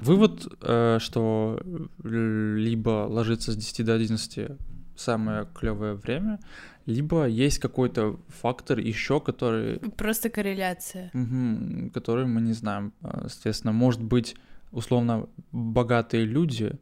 Вывод, 0.00 0.46
э, 0.62 0.98
что 1.00 1.60
либо 2.04 3.06
ложиться 3.08 3.52
с 3.52 3.56
10 3.56 3.84
до 3.84 3.94
11 3.94 4.50
самое 4.96 5.46
клевое 5.54 5.94
время, 5.94 6.38
либо 6.86 7.26
есть 7.26 7.58
какой-то 7.58 8.18
фактор 8.28 8.78
еще, 8.78 9.20
который, 9.20 9.78
Просто 9.96 10.30
корреляция. 10.30 11.10
мгм, 11.12 11.90
который 11.90 12.26
мы 12.26 12.40
не 12.40 12.52
знаем. 12.52 12.92
Соответственно, 13.02 13.72
может 13.72 14.02
быть, 14.02 14.36
условно, 14.72 15.28
богатые 15.52 16.24
люди, 16.24 16.78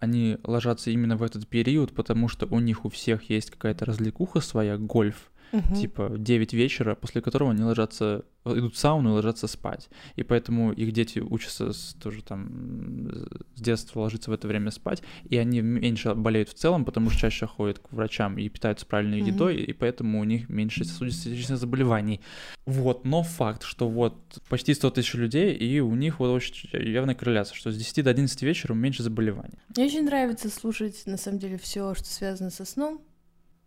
они 0.00 0.38
ложатся 0.44 0.90
именно 0.90 1.16
в 1.16 1.22
этот 1.22 1.46
период, 1.46 1.94
потому 1.94 2.26
что 2.28 2.46
у 2.46 2.58
них 2.58 2.84
у 2.84 2.88
всех 2.88 3.30
есть 3.30 3.50
какая-то 3.50 3.84
развлекуха 3.84 4.40
своя, 4.40 4.78
гольф, 4.78 5.30
Мгм. 5.52 5.74
типа 5.74 6.08
в 6.08 6.18
9 6.22 6.52
вечера, 6.52 6.94
после 6.94 7.20
которого 7.20 7.50
они 7.50 7.62
ложатся, 7.62 8.24
э, 8.44 8.58
идут 8.58 8.74
в 8.74 8.78
сауну 8.78 9.10
и 9.10 9.12
ложатся 9.12 9.46
спать. 9.48 9.88
И 10.16 10.22
поэтому 10.22 10.72
их 10.72 10.92
дети 10.92 11.18
учатся 11.18 11.72
с, 11.72 11.94
тоже 11.94 12.22
там 12.22 12.46
м, 12.46 13.28
с 13.54 13.60
детства 13.60 14.00
ложиться 14.00 14.30
в 14.30 14.34
это 14.34 14.46
время 14.48 14.70
спать, 14.70 15.02
и 15.24 15.36
они 15.36 15.60
меньше 15.60 16.14
болеют 16.14 16.48
в 16.48 16.54
целом, 16.54 16.84
потому 16.84 17.10
что 17.10 17.20
чаще 17.20 17.46
ходят 17.46 17.78
к 17.78 17.92
врачам 17.92 18.38
и 18.38 18.48
питаются 18.48 18.86
правильной 18.86 19.20
Мгм. 19.20 19.26
едой, 19.28 19.56
и 19.56 19.72
поэтому 19.72 20.20
у 20.20 20.24
них 20.24 20.48
меньше 20.48 20.84
сосудистых 20.84 21.56
заболеваний. 21.58 22.20
Вот, 22.66 23.04
но 23.04 23.22
факт, 23.22 23.62
что 23.64 23.88
вот 23.88 24.38
почти 24.48 24.74
100 24.74 24.90
тысяч 24.90 25.14
людей, 25.14 25.54
и 25.54 25.80
у 25.80 25.94
них 25.94 26.20
вот 26.20 26.28
очень 26.30 26.68
явная 26.88 27.14
корреляция, 27.14 27.56
что 27.56 27.72
с 27.72 27.76
10 27.76 28.02
до 28.02 28.10
11 28.10 28.42
вечера 28.42 28.74
меньше 28.74 29.02
заболеваний. 29.02 29.58
Мне 29.76 29.86
очень 29.86 30.04
нравится 30.04 30.48
слушать, 30.48 31.02
на 31.06 31.16
самом 31.16 31.38
деле, 31.38 31.58
все, 31.58 31.94
что 31.94 32.04
связано 32.06 32.50
со 32.50 32.64
сном, 32.64 33.00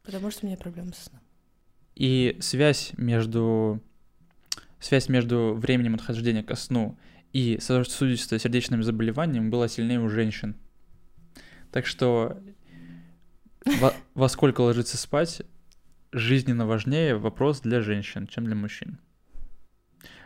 потому 0.04 0.32
что 0.32 0.46
у 0.46 0.48
меня 0.48 0.58
проблемы 0.58 0.94
со 0.94 1.10
сном. 1.10 1.22
И 1.96 2.38
связь 2.40 2.92
между 2.98 3.82
связь 4.80 5.10
между 5.10 5.54
временем 5.54 5.96
отхождения 5.96 6.44
ко 6.44 6.56
сну 6.56 6.98
и 7.32 7.58
сосудисто-сердечными 7.60 8.82
заболеваниями 8.82 9.50
была 9.50 9.68
сильнее 9.68 10.00
у 10.00 10.10
женщин. 10.10 10.56
Так 11.72 11.86
что 11.86 12.38
во, 13.66 13.94
во 14.14 14.30
сколько 14.30 14.62
ложиться 14.62 14.98
спать 14.98 15.42
жизненно 16.12 16.68
важнее 16.68 17.16
вопрос 17.16 17.62
для 17.62 17.82
женщин, 17.82 18.28
чем 18.28 18.46
для 18.46 18.56
мужчин. 18.56 19.00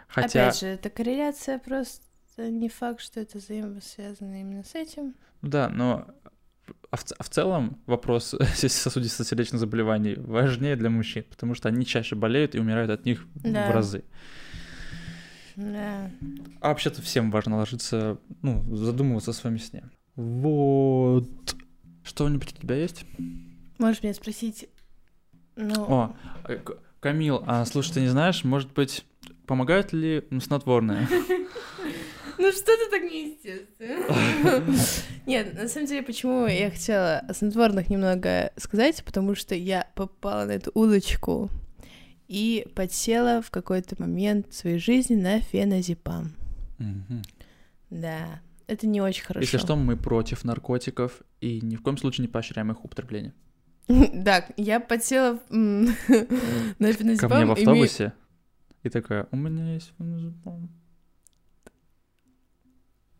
Хотя, 0.07 0.47
Опять 0.47 0.59
же, 0.59 0.67
это 0.67 0.89
корреляция 0.89 1.59
просто 1.59 2.01
не 2.37 2.69
факт, 2.69 3.01
что 3.01 3.19
это 3.19 3.37
взаимосвязано 3.37 4.41
именно 4.41 4.63
с 4.63 4.75
этим. 4.75 5.15
да, 5.41 5.69
но 5.69 6.07
а 6.91 6.95
в, 6.97 7.03
ц- 7.03 7.15
а 7.17 7.23
в 7.23 7.29
целом 7.29 7.77
вопрос 7.85 8.33
сосудисто-сердечных 8.55 9.59
заболеваний 9.59 10.15
важнее 10.17 10.75
для 10.75 10.89
мужчин, 10.89 11.23
потому 11.29 11.53
что 11.53 11.69
они 11.69 11.85
чаще 11.85 12.15
болеют 12.15 12.55
и 12.55 12.59
умирают 12.59 12.89
от 12.91 13.05
них 13.05 13.25
Да. 13.35 13.69
в 13.69 13.73
разы. 13.73 14.03
Да. 15.55 16.11
А 16.61 16.69
вообще-то 16.69 17.01
всем 17.01 17.31
важно 17.31 17.57
ложиться, 17.57 18.19
ну, 18.41 18.63
задумываться 18.75 19.31
о 19.31 19.33
своем 19.33 19.57
сне. 19.59 19.89
Вот. 20.15 21.27
Что-нибудь 22.03 22.53
у 22.53 22.61
тебя 22.61 22.75
есть? 22.75 23.05
Можешь 23.79 24.01
меня 24.03 24.13
спросить, 24.13 24.69
ну, 25.55 25.73
О, 25.87 26.15
э, 26.47 26.57
К- 26.57 26.77
Камил, 26.99 27.43
а 27.45 27.65
слушай, 27.65 27.93
ты 27.93 28.01
не 28.01 28.07
знаешь, 28.07 28.43
может 28.43 28.71
быть, 28.73 29.05
помогают 29.45 29.93
ли 29.93 30.27
снотворные? 30.41 31.07
ну 32.37 32.51
что 32.51 32.65
ты 32.65 32.89
так 32.91 33.03
неестественно? 33.03 34.63
Нет, 35.25 35.53
на 35.55 35.67
самом 35.67 35.87
деле, 35.87 36.03
почему 36.03 36.45
я 36.47 36.71
хотела 36.71 37.19
о 37.19 37.33
снотворных 37.33 37.89
немного 37.89 38.51
сказать, 38.57 39.03
потому 39.03 39.35
что 39.35 39.55
я 39.55 39.87
попала 39.95 40.45
на 40.45 40.51
эту 40.51 40.71
удочку 40.73 41.49
и 42.27 42.67
подсела 42.75 43.41
в 43.41 43.51
какой-то 43.51 43.95
момент 43.99 44.53
своей 44.53 44.79
жизни 44.79 45.15
на 45.15 45.39
феназепам. 45.39 46.33
Да, 47.89 48.41
это 48.67 48.85
не 48.85 49.01
очень 49.01 49.23
хорошо. 49.23 49.43
Если 49.43 49.57
что, 49.57 49.75
мы 49.75 49.95
против 49.95 50.43
наркотиков 50.43 51.21
и 51.39 51.61
ни 51.61 51.75
в 51.75 51.81
коем 51.81 51.97
случае 51.97 52.23
не 52.23 52.31
поощряем 52.31 52.71
их 52.71 52.83
употребление. 52.83 53.33
Так, 54.25 54.51
я 54.57 54.79
подсела 54.81 55.39
на 55.49 55.87
Ко 56.07 56.25
мне 56.79 56.93
феназепам. 56.93 57.47
в 57.47 57.51
автобусе 57.51 58.13
и 58.83 58.89
такая, 58.89 59.27
у 59.31 59.37
меня 59.37 59.73
есть 59.73 59.93
феназепам». 59.97 60.69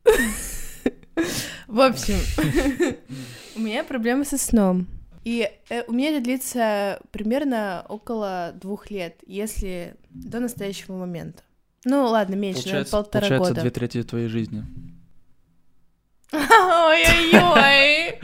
В 1.68 1.82
общем, 1.82 2.16
у 3.56 3.60
меня 3.60 3.84
проблемы 3.84 4.26
со 4.26 4.38
сном. 4.38 4.88
И 5.24 5.50
э, 5.70 5.84
у 5.88 5.92
меня 5.92 6.12
это 6.12 6.24
длится 6.24 7.02
примерно 7.12 7.86
около 7.90 8.54
двух 8.56 8.90
лет, 8.90 9.22
если 9.28 9.96
до 10.10 10.40
настоящего 10.40 10.96
момента. 10.96 11.44
Ну 11.84 12.06
ладно, 12.06 12.36
меньше, 12.36 12.60
наверное, 12.60 12.86
Получается, 12.86 12.92
полтора 12.92 13.28
получается 13.28 13.50
года. 13.50 13.62
две 13.62 13.72
трети 13.72 14.04
твоей 14.04 14.28
жизни. 14.28 14.64
Ой-ой-ой! 16.32 18.20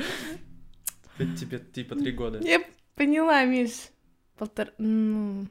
Тебе 1.18 1.60
типа 1.60 1.96
три 1.96 2.12
года. 2.12 2.40
Я 2.42 2.64
поняла, 2.96 3.44
Миш. 3.46 3.72
Полтора... 4.38 4.72
ну. 4.78 5.48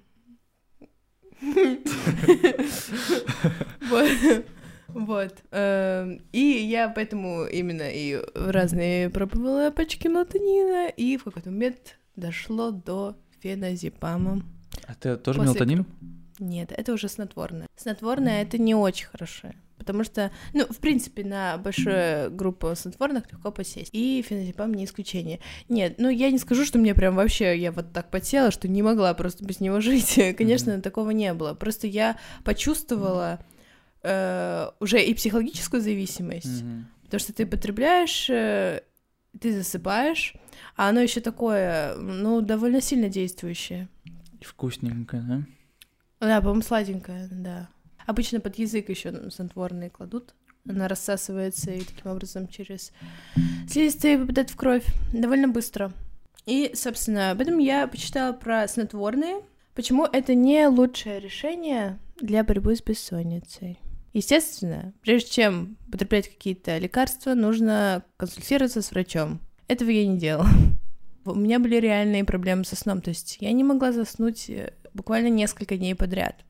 Вот. 4.94 5.34
Эм, 5.50 6.20
И 6.32 6.40
я 6.40 6.88
поэтому 6.88 7.44
именно 7.44 7.88
и 7.90 8.20
разные 8.34 9.10
пробовала 9.10 9.70
пачки 9.70 10.08
мелатонина, 10.08 10.88
и 10.88 11.16
в 11.16 11.24
какой-то 11.24 11.50
момент 11.50 11.98
дошло 12.16 12.70
до 12.70 13.16
феназепама. 13.40 14.42
А 14.86 14.94
ты 14.94 15.16
тоже 15.16 15.38
После 15.38 15.52
мелатонин? 15.52 15.86
Нет, 16.38 16.72
это 16.76 16.92
уже 16.92 17.08
снотворное. 17.08 17.68
Снотворное— 17.76 18.42
это 18.44 18.58
не 18.58 18.74
очень 18.74 19.06
хорошее. 19.06 19.54
Потому 19.78 20.04
что, 20.04 20.30
ну, 20.52 20.64
в 20.66 20.78
принципе, 20.78 21.24
на 21.24 21.58
большую 21.58 22.30
группу 22.30 22.72
снотворных 22.76 23.30
легко 23.32 23.50
посесть. 23.50 23.90
И 23.92 24.22
феназепам 24.22 24.72
не 24.74 24.84
исключение. 24.84 25.40
Нет, 25.68 25.96
ну, 25.98 26.08
я 26.08 26.30
не 26.30 26.38
скажу, 26.38 26.64
что 26.64 26.78
мне 26.78 26.94
прям 26.94 27.16
вообще, 27.16 27.58
я 27.58 27.72
вот 27.72 27.92
так 27.92 28.08
потела, 28.08 28.52
что 28.52 28.68
не 28.68 28.80
могла 28.80 29.12
просто 29.14 29.44
без 29.44 29.58
него 29.58 29.80
жить. 29.80 30.14
Конечно, 30.38 30.80
такого 30.80 31.10
не 31.10 31.34
было. 31.34 31.54
Просто 31.54 31.88
я 31.88 32.16
почувствовала 32.44 33.40
э, 34.02 34.70
уже 34.80 35.02
и 35.02 35.14
психологическую 35.14 35.82
зависимость. 35.82 36.62
Мгм. 36.62 36.86
Потому 37.04 37.20
что 37.20 37.32
ты 37.32 37.46
потребляешь, 37.46 38.28
э, 38.30 38.82
ты 39.38 39.54
засыпаешь, 39.54 40.34
а 40.76 40.88
оно 40.88 41.00
еще 41.00 41.20
такое, 41.20 41.94
ну, 41.96 42.40
довольно 42.40 42.80
сильно 42.80 43.08
действующее. 43.08 43.88
И 44.40 44.44
вкусненько, 44.44 45.18
да? 45.18 45.42
Да, 46.20 46.40
по-моему, 46.40 46.62
сладенькая, 46.62 47.28
да. 47.30 47.68
Обычно 48.06 48.40
под 48.40 48.58
язык 48.58 48.88
еще 48.88 49.30
снотворные 49.30 49.90
кладут. 49.90 50.34
Она 50.68 50.86
рассасывается 50.86 51.72
и 51.72 51.80
таким 51.80 52.10
образом 52.10 52.46
через 52.46 52.92
слизистые 53.68 54.18
попадает 54.18 54.50
в 54.50 54.56
кровь 54.56 54.84
довольно 55.12 55.48
быстро. 55.48 55.92
И, 56.46 56.72
собственно, 56.74 57.32
об 57.32 57.40
этом 57.40 57.58
я 57.58 57.86
почитала 57.88 58.32
про 58.32 58.66
снотворные, 58.68 59.42
Почему 59.74 60.04
это 60.04 60.34
не 60.34 60.68
лучшее 60.68 61.18
решение 61.18 61.98
для 62.20 62.44
борьбы 62.44 62.76
с 62.76 62.82
бессонницей? 62.82 63.78
Естественно, 64.12 64.92
прежде 65.00 65.30
чем 65.30 65.76
употреблять 65.88 66.28
какие-то 66.28 66.76
лекарства, 66.78 67.34
нужно 67.34 68.04
консультироваться 68.16 68.82
с 68.82 68.90
врачом. 68.90 69.40
Этого 69.68 69.90
я 69.90 70.06
не 70.06 70.18
делала. 70.18 70.48
У 71.24 71.34
меня 71.34 71.58
были 71.58 71.76
реальные 71.76 72.24
проблемы 72.24 72.64
со 72.64 72.76
сном, 72.76 73.00
то 73.00 73.10
есть 73.10 73.38
я 73.40 73.52
не 73.52 73.64
могла 73.64 73.92
заснуть 73.92 74.50
э, 74.50 74.74
буквально 74.92 75.28
несколько 75.28 75.76
дней 75.76 75.94
подряд. 75.94 76.44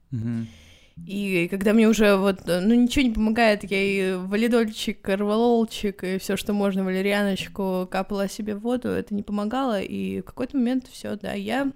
И 1.07 1.49
когда 1.49 1.73
мне 1.73 1.89
уже 1.89 2.17
вот, 2.17 2.49
э, 2.49 2.61
ну 2.61 2.75
ничего 2.75 3.05
не 3.05 3.13
помогает, 3.13 3.71
я 3.71 3.83
и 3.83 4.15
валидольчик, 4.15 5.09
рвололчик 5.09 6.05
и 6.05 6.19
все, 6.19 6.37
что 6.37 6.53
можно, 6.53 6.85
валерьяночку 6.85 7.89
капала 7.91 8.29
себе 8.29 8.55
в 8.55 8.61
воду, 8.61 8.89
это 8.89 9.15
не 9.15 9.23
помогало, 9.23 9.81
и 9.81 10.21
в 10.21 10.25
какой-то 10.25 10.57
момент 10.57 10.87
все, 10.91 11.17
да, 11.17 11.33
я 11.33 11.73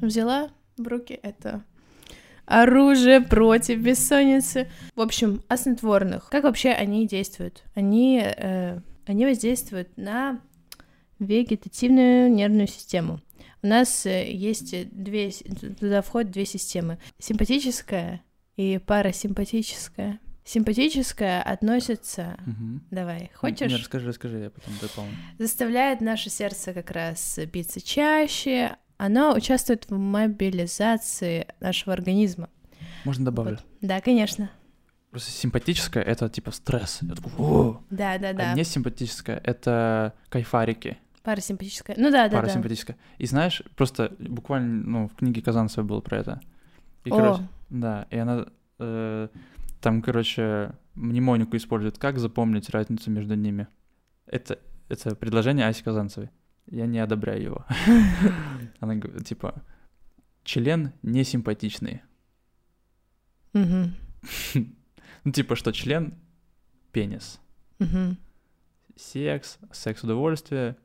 взяла 0.00 0.50
в 0.76 0.86
руки 0.86 1.18
это 1.22 1.64
оружие 2.46 3.20
против 3.20 3.80
бессонницы. 3.80 4.70
В 4.94 5.00
общем, 5.00 5.42
о 5.48 5.56
снотворных. 5.56 6.28
Как 6.30 6.44
вообще 6.44 6.70
они 6.70 7.06
действуют? 7.06 7.64
Они, 7.74 8.22
э, 8.24 8.80
они 9.06 9.26
воздействуют 9.26 9.96
на 9.96 10.40
вегетативную 11.18 12.32
нервную 12.32 12.68
систему. 12.68 13.20
У 13.62 13.66
нас 13.66 14.06
э, 14.06 14.30
есть 14.30 14.74
две, 14.90 15.30
туда 15.80 16.02
входят 16.02 16.30
две 16.30 16.46
системы. 16.46 16.98
Симпатическая 17.18 18.22
и 18.56 18.78
парасимпатическая. 18.78 20.20
Симпатическая 20.44 21.42
относится... 21.42 22.36
Мгм. 22.46 22.86
Давай, 22.92 23.32
хочешь? 23.34 23.68
Не, 23.68 23.78
расскажи, 23.78 24.06
расскажи, 24.06 24.38
я 24.38 24.50
потом 24.50 24.74
дополню. 24.80 25.10
заставляет 25.38 26.00
наше 26.00 26.30
сердце 26.30 26.72
как 26.72 26.92
раз 26.92 27.40
биться 27.52 27.80
чаще, 27.80 28.76
оно 28.98 29.34
участвует 29.34 29.88
в 29.88 29.96
мобилизации 29.96 31.46
нашего 31.60 31.92
организма. 31.92 32.48
Можно 33.04 33.26
добавлю? 33.26 33.52
Вот. 33.52 33.64
Да, 33.80 34.00
конечно. 34.00 34.50
Просто 35.10 35.30
симпатическое— 35.30 36.02
это 36.04 36.28
типа 36.28 36.50
стресс. 36.50 36.98
Я 37.02 37.14
такой, 37.14 37.32
«О!» 37.38 37.80
Да, 37.90 38.18
да, 38.18 38.32
да. 38.32 38.52
А 38.52 38.54
несимпатическое— 38.54 39.40
это 39.44 40.12
кайфарики. 40.28 40.98
Парасимпатическая. 41.22 41.96
Ну 41.98 42.10
да, 42.10 42.24
да, 42.24 42.30
да. 42.30 42.36
Парасимпатическое. 42.38 42.96
И 43.18 43.26
знаешь, 43.26 43.62
просто 43.76 44.14
буквально, 44.18 44.84
ну, 44.84 45.08
в 45.08 45.14
книге 45.14 45.42
Казанцева 45.42 45.84
было 45.84 46.00
про 46.00 46.18
это. 46.18 46.40
И, 47.04 47.10
О. 47.10 47.16
короче, 47.16 47.48
да, 47.70 48.06
и 48.10 48.18
она 48.18 48.46
э, 48.78 49.28
там, 49.80 50.02
короче, 50.02 50.72
мнемонику 50.94 51.56
использует, 51.56 51.98
как 51.98 52.18
запомнить 52.18 52.70
разницу 52.70 53.10
между 53.10 53.34
ними. 53.34 53.68
Это, 54.26 54.58
это 54.88 55.14
предложение 55.14 55.66
Аси 55.66 55.82
Казанцевой. 55.82 56.30
Я 56.68 56.86
не 56.86 56.98
одобряю 56.98 57.42
его. 57.42 57.66
Она 58.80 58.96
говорит, 58.96 59.26
типа, 59.26 59.62
член 60.44 60.92
несимпатичный. 61.02 62.02
Ну, 65.24 65.32
типа, 65.32 65.56
что 65.56 65.72
член— 65.72 66.14
пенис. 66.92 67.40
Секс, 68.94 69.58
секс-удовольствие, 69.72 70.76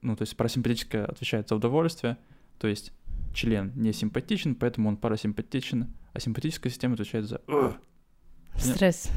ну, 0.00 0.16
то 0.16 0.22
есть 0.22 0.34
парасимпатическое 0.36 1.04
отвечает 1.04 1.48
за 1.48 1.56
удовольствие, 1.56 2.16
то 2.58 2.68
есть 2.68 2.92
член 3.34 3.70
не 3.76 3.92
симпатичен, 3.92 4.54
поэтому 4.54 4.88
он 4.88 4.96
парасимпатичен, 4.96 5.92
а 6.12 6.20
симпатическая 6.20 6.70
система 6.72 6.94
отвечает 6.94 7.26
за... 7.26 7.42
Стресс. 8.56 9.10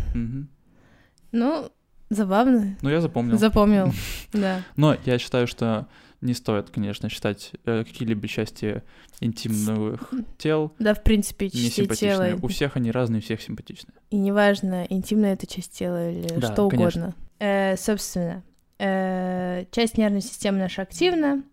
Ну, 1.32 1.72
забавно. 2.10 2.78
Ну, 2.82 2.90
я 2.90 3.02
запомнил. 3.02 3.38
Запомнил. 3.38 3.94
Да. 4.34 4.64
Но 4.76 4.98
я 5.06 5.18
считаю, 5.18 5.48
что 5.48 5.88
не 6.22 6.34
стоит, 6.34 6.70
конечно, 6.70 7.10
считать 7.10 7.52
э, 7.66 7.84
какие-либо 7.84 8.28
части 8.28 8.84
интимных 9.20 10.14
тел 10.38 10.74
Да, 10.80 10.94
в 10.94 11.04
принципе, 11.04 11.50
части 11.50 11.86
тела. 11.96 12.38
У 12.42 12.48
всех 12.48 12.76
они 12.76 12.92
разные, 12.92 13.20
у 13.20 13.22
всех 13.22 13.42
симпатичные. 13.42 13.94
И 14.10 14.18
неважно, 14.18 14.86
интимная 14.90 15.34
это 15.34 15.48
часть 15.48 15.74
тела 15.78 16.10
или 16.10 16.28
Да, 16.40 16.54
что 16.54 16.64
угодно. 16.64 17.14
Э, 17.40 17.76
собственно, 17.78 18.44
э, 18.80 19.66
часть 19.72 19.98
нервной 19.98 20.22
системы 20.22 20.60
наша 20.60 20.82
активна, 20.82 21.44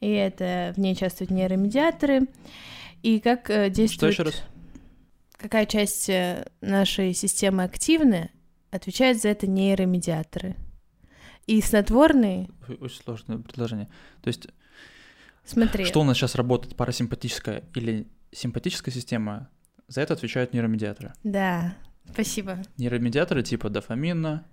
и 0.00 0.10
это 0.10 0.72
в 0.76 0.80
ней 0.80 0.92
участвуют 0.92 1.30
нейромедиаторы. 1.30 2.28
И 3.02 3.20
как 3.20 3.50
э, 3.50 3.66
Что 3.66 3.70
действует... 3.70 4.12
еще 4.12 4.22
раз? 4.24 4.42
Какая 5.36 5.66
часть 5.66 6.08
э, 6.10 6.46
нашей 6.60 7.14
системы 7.14 7.64
активна, 7.64 8.30
отвечает 8.70 9.20
за 9.20 9.28
это 9.28 9.46
нейромедиаторы. 9.46 10.56
И 11.46 11.60
снотворные, 11.60 12.48
Очень 12.80 13.02
сложное 13.02 13.38
предложение. 13.38 13.88
То 14.22 14.28
есть, 14.28 14.46
смотри, 15.44 15.84
что 15.84 16.00
у 16.00 16.04
нас 16.04 16.16
сейчас 16.16 16.34
работает, 16.34 16.76
парасимпатическая 16.76 17.64
или 17.74 18.06
симпатическая 18.32 18.94
система, 18.94 19.48
за 19.88 20.02
это 20.02 20.14
отвечают 20.14 20.52
нейромедиаторы. 20.52 21.12
да, 21.24 21.74
спасибо. 22.12 22.58
Нейромедиаторы 22.76 23.42
типа 23.42 23.68
дофамина 23.70 24.46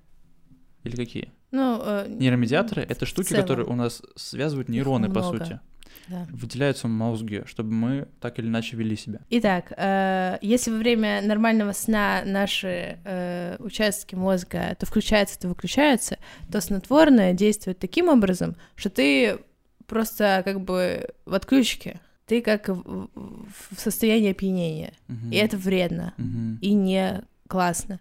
или 0.83 0.95
какие? 0.95 1.31
Ну, 1.51 1.81
э, 1.83 2.07
Нейромедиаторы— 2.09 2.81
это 2.89 3.05
штуки, 3.05 3.33
которые 3.33 3.65
у 3.67 3.75
нас 3.75 4.01
связывают 4.15 4.69
нейроны, 4.69 5.11
по 5.11 5.21
сути. 5.23 5.59
Да. 6.07 6.25
Выделяются 6.31 6.87
в 6.87 6.91
мозге, 6.91 7.43
чтобы 7.45 7.71
мы 7.73 8.07
так 8.19 8.39
или 8.39 8.47
иначе 8.47 8.75
вели 8.77 8.95
себя. 8.95 9.19
Итак, 9.29 9.71
э, 9.75 10.37
если 10.41 10.71
во 10.71 10.77
время 10.77 11.21
нормального 11.21 11.71
сна 11.73 12.21
наши 12.25 12.97
э, 13.03 13.57
участки 13.59 14.15
мозга 14.15 14.75
то 14.79 14.85
включаются, 14.85 15.39
то 15.39 15.47
выключаются, 15.49 16.17
то 16.51 16.61
снотворное 16.61 17.33
действует 17.33 17.79
таким 17.79 18.07
образом, 18.09 18.55
что 18.75 18.89
ты 18.89 19.39
просто 19.85 20.41
как 20.45 20.61
бы 20.61 21.09
в 21.25 21.33
отключке, 21.33 21.99
ты 22.25 22.41
как 22.41 22.67
в, 22.67 23.07
в 23.15 23.79
состоянии 23.79 24.31
опьянения, 24.31 24.91
Мгм. 25.07 25.31
и 25.31 25.35
это 25.37 25.57
вредно 25.57 26.13
Мгм. 26.17 26.59
и 26.61 26.73
не 26.73 27.21
классно. 27.47 27.99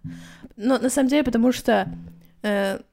Но 0.57 0.77
на 0.79 0.89
самом 0.89 1.07
деле, 1.09 1.23
потому 1.23 1.51
что 1.53 1.87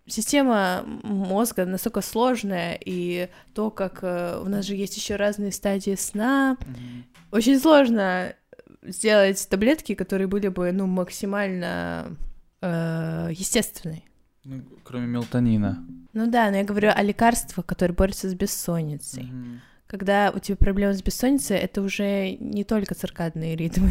система 0.06 0.84
мозга 1.02 1.64
настолько 1.66 2.00
сложная, 2.00 2.78
и 2.84 3.28
то, 3.54 3.70
как 3.70 4.00
э, 4.02 4.40
у 4.44 4.48
нас 4.48 4.64
же 4.64 4.74
есть 4.74 4.96
еще 4.96 5.16
разные 5.16 5.52
стадии 5.52 5.94
сна, 5.96 6.56
Мгм. 6.60 7.04
очень 7.30 7.58
сложно 7.60 8.34
сделать 8.82 9.46
таблетки, 9.48 9.94
которые 9.94 10.26
были 10.26 10.48
бы, 10.48 10.72
ну, 10.72 10.86
максимально 10.86 12.16
э, 12.60 13.28
естественные. 13.32 14.02
Ну, 14.44 14.62
кроме 14.82 15.06
мелатонина. 15.06 15.86
Ну 16.12 16.30
да, 16.30 16.50
но 16.50 16.56
я 16.58 16.64
говорю 16.64 16.90
о 16.94 17.02
лекарствах, 17.02 17.66
которые 17.66 17.94
борются 17.94 18.28
с 18.28 18.34
бессонницей. 18.34 19.24
Мгм. 19.24 19.60
Когда 19.86 20.32
у 20.34 20.38
тебя 20.38 20.56
проблемы 20.56 20.94
с 20.94 21.02
бессонницей, 21.02 21.56
это 21.58 21.82
уже 21.82 22.32
не 22.36 22.64
только 22.64 22.94
циркадные 22.94 23.56
ритмы. 23.56 23.90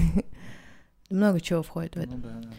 Много 1.09 1.39
чего 1.41 1.61
входит 1.63 1.95
в 1.95 1.99
это. 1.99 2.11
Ну 2.11 2.17
да, 2.17 2.41
да. 2.41 2.49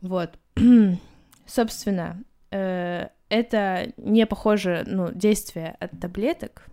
Вот. 0.00 0.38
Собственно, 1.46 2.22
э, 2.56 3.08
это 3.28 3.92
не 3.96 4.26
похоже, 4.26 4.84
ну, 4.86 5.12
действие 5.12 5.76
от 5.80 5.98
таблеток 6.00 6.68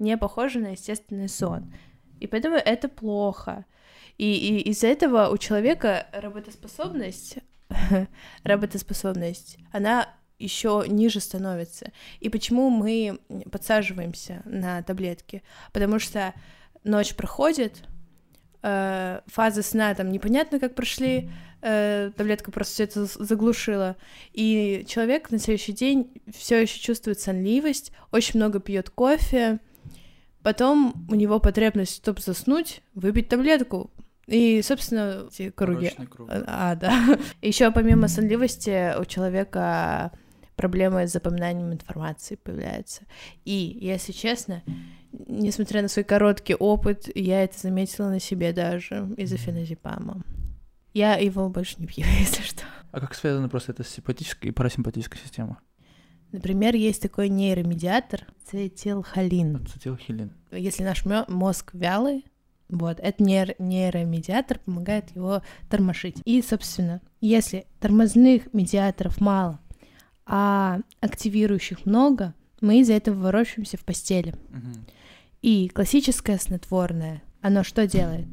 не 0.00 0.16
похоже 0.16 0.58
на 0.58 0.68
естественный 0.68 1.28
сон. 1.28 1.72
И 2.18 2.26
поэтому 2.26 2.56
это 2.56 2.88
плохо. 2.88 3.64
И, 4.18 4.34
и 4.34 4.70
из-за 4.70 4.88
этого 4.88 5.28
у 5.28 5.38
человека 5.38 6.06
работоспособность, 6.12 7.38
работоспособность, 8.42 9.58
она 9.72 10.08
еще 10.38 10.84
ниже 10.88 11.20
становится. 11.20 11.92
И 12.18 12.28
почему 12.28 12.70
мы 12.70 13.20
подсаживаемся 13.52 14.42
на 14.46 14.82
таблетки? 14.82 15.42
Потому 15.72 15.98
что 15.98 16.34
ночь 16.82 17.14
проходит, 17.14 17.84
э, 18.62 19.20
фазы 19.26 19.62
сна 19.62 19.94
там 19.94 20.10
непонятно 20.10 20.58
как 20.58 20.74
прошли, 20.74 21.30
э, 21.62 22.10
таблетка 22.16 22.50
просто 22.50 22.74
все 22.74 22.84
это 22.84 23.04
заглушила. 23.04 23.96
И 24.32 24.84
человек 24.88 25.30
на 25.30 25.38
следующий 25.38 25.72
день 25.72 26.10
все 26.34 26.62
еще 26.62 26.78
чувствует 26.80 27.20
сонливость, 27.20 27.92
очень 28.10 28.38
много 28.38 28.60
пьет 28.60 28.90
кофе. 28.90 29.60
Потом 30.42 31.06
у 31.10 31.14
него 31.14 31.38
потребность, 31.38 31.96
чтобы 31.96 32.20
заснуть, 32.20 32.82
выпить 32.94 33.28
таблетку. 33.28 33.90
И, 34.26 34.62
собственно, 34.62 35.26
эти 35.28 35.50
круги. 35.50 35.92
Круг. 36.08 36.30
А, 36.30 36.76
да. 36.76 37.18
Еще 37.42 37.70
помимо 37.72 38.08
сонливости 38.08 38.98
у 38.98 39.04
человека 39.04 40.12
проблемы 40.60 41.08
с 41.08 41.12
запоминанием 41.12 41.72
информации 41.72 42.34
появляются. 42.34 43.04
И, 43.46 43.78
если 43.80 44.12
честно, 44.12 44.62
несмотря 45.10 45.80
на 45.80 45.88
свой 45.88 46.04
короткий 46.04 46.54
опыт, 46.54 47.08
я 47.14 47.42
это 47.44 47.58
заметила 47.58 48.10
на 48.10 48.20
себе 48.20 48.52
даже 48.52 49.08
из-за 49.16 49.38
феназепама. 49.38 50.22
Я 50.92 51.16
его 51.16 51.48
больше 51.48 51.76
не 51.78 51.86
пью, 51.86 52.04
если 52.18 52.42
что. 52.42 52.64
А 52.92 53.00
как 53.00 53.14
связано 53.14 53.48
просто 53.48 53.72
это 53.72 53.84
с 53.84 53.88
симпатической 53.88 54.50
и 54.50 54.52
парасимпатической 54.52 55.18
системой? 55.18 55.56
Например, 56.30 56.74
есть 56.74 57.00
такой 57.00 57.30
нейромедиатор 57.30 58.26
цетилхолин. 58.44 59.64
Ацетилхилин. 59.64 60.30
Если 60.52 60.82
наш 60.84 61.04
мозг 61.06 61.70
вялый, 61.72 62.26
вот, 62.68 63.00
этот 63.00 63.20
нейр- 63.20 63.56
нейромедиатор 63.58 64.58
помогает 64.58 65.16
его 65.16 65.42
тормошить. 65.70 66.18
И, 66.26 66.42
собственно, 66.42 67.00
если 67.22 67.64
тормозных 67.80 68.52
медиаторов 68.52 69.20
мало, 69.20 69.58
а 70.26 70.80
активирующих 71.00 71.86
много, 71.86 72.34
мы 72.60 72.80
из-за 72.80 72.92
этого 72.94 73.18
ворочаемся 73.20 73.76
в 73.76 73.84
постели. 73.84 74.34
И 75.42 75.68
классическое 75.68 76.38
снотворное 76.38 77.22
оно 77.40 77.64
что 77.64 77.86
делает? 77.86 78.26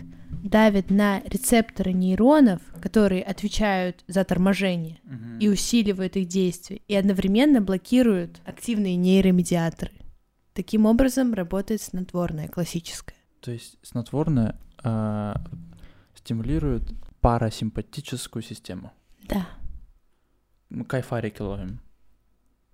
Давит 0.44 0.90
на 0.92 1.22
рецепторы 1.22 1.94
нейронов, 1.94 2.62
которые 2.82 3.24
отвечают 3.24 4.04
за 4.08 4.24
торможение, 4.26 5.00
Мгм. 5.04 5.40
и 5.40 5.48
усиливает 5.48 6.18
их 6.18 6.28
действие, 6.28 6.82
и 6.88 6.96
одновременно 6.96 7.62
блокирует 7.62 8.42
активные 8.46 8.98
нейромедиаторы. 8.98 9.94
Таким 10.54 10.86
образом 10.86 11.34
работает 11.34 11.82
снотворное 11.82 12.48
классическое. 12.50 13.16
То 13.42 13.52
есть 13.52 13.78
снотворное 13.82 14.60
а, 14.84 15.42
стимулирует 16.16 16.92
парасимпатическую 17.22 18.44
систему. 18.44 18.92
Да. 19.28 19.48
Мы 20.70 20.86
кайфарики 20.86 21.42
ловим. 21.42 21.80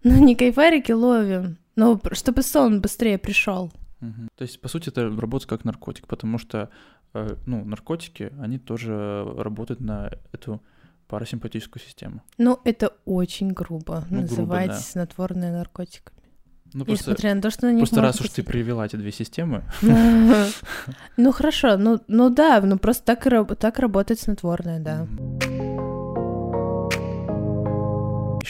Ну, 0.03 0.23
не 0.23 0.36
кайфарики 0.36 0.91
ловим, 0.91 1.58
но 1.75 1.99
чтобы 2.12 2.43
сон 2.43 2.82
быстрее 2.82 3.17
пришел. 3.17 3.71
Мгм. 4.01 4.29
То 4.36 4.43
есть, 4.43 4.60
по 4.60 4.67
сути, 4.67 4.89
это 4.89 5.03
работает 5.03 5.49
как 5.49 5.63
наркотик, 5.63 6.08
потому 6.08 6.38
что, 6.38 6.69
э, 7.13 7.36
ну, 7.45 7.63
наркотики, 7.63 8.34
они 8.39 8.60
тоже 8.60 9.23
работают 9.38 9.79
на 9.79 10.12
эту 10.34 10.62
парасимпатическую 11.08 11.82
систему. 11.82 12.21
Ну, 12.38 12.60
это 12.65 12.91
очень 13.06 13.51
грубо 13.51 14.03
Ну, 14.10 14.17
грубо, 14.17 14.21
называть 14.21 14.67
да. 14.69 14.77
снотворное 14.77 15.51
наркотиками. 15.51 16.17
Ну, 16.73 16.86
просто, 16.86 17.12
Несмотря 17.12 17.36
на 17.36 17.41
то, 17.41 17.51
что 17.51 17.67
на 17.67 17.71
них 17.71 17.82
просто 17.82 18.01
раз 18.01 18.19
уж 18.19 18.29
ты 18.29 18.41
привела 18.41 18.86
эти 18.86 18.95
две 18.95 19.12
системы, 19.12 19.63
Ну 21.17 21.32
хорошо, 21.32 21.77
ну, 21.77 21.99
ну 22.08 22.29
да, 22.32 22.60
ну 22.62 22.79
просто 22.79 23.06
так 23.06 23.79
работает 23.79 24.19
снотворное, 24.19 24.79
да. 24.79 25.08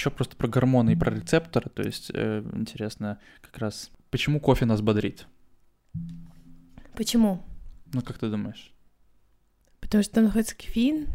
Еще 0.04 0.12
просто 0.12 0.36
про 0.36 0.50
гормоны 0.50 0.92
и 0.92 0.96
про 0.98 1.16
рецепторы, 1.16 1.70
то 1.70 1.82
есть 1.82 2.12
э, 2.14 2.44
интересно 2.56 3.20
как 3.40 3.58
раз, 3.58 3.90
почему 4.10 4.42
кофе 4.42 4.66
нас 4.66 4.82
бодрит? 4.82 5.28
Почему? 6.94 7.42
Ну, 7.94 8.02
как 8.02 8.18
ты 8.18 8.30
думаешь? 8.30 8.74
Потому 9.80 10.04
что 10.04 10.16
там 10.16 10.26
находится 10.26 10.58
кофеин, 10.58 11.08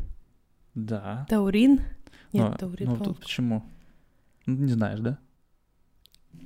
Да. 0.75 1.27
таурин. 1.29 1.83
Нет, 2.33 2.49
Но- 2.51 2.57
таурин, 2.57 2.89
ну, 2.89 2.95
по-моему. 2.95 3.05
тут 3.15 3.21
почему? 3.21 3.63
Ну, 4.47 4.57
не 4.57 4.73
знаешь, 4.73 5.01
да? 5.01 5.19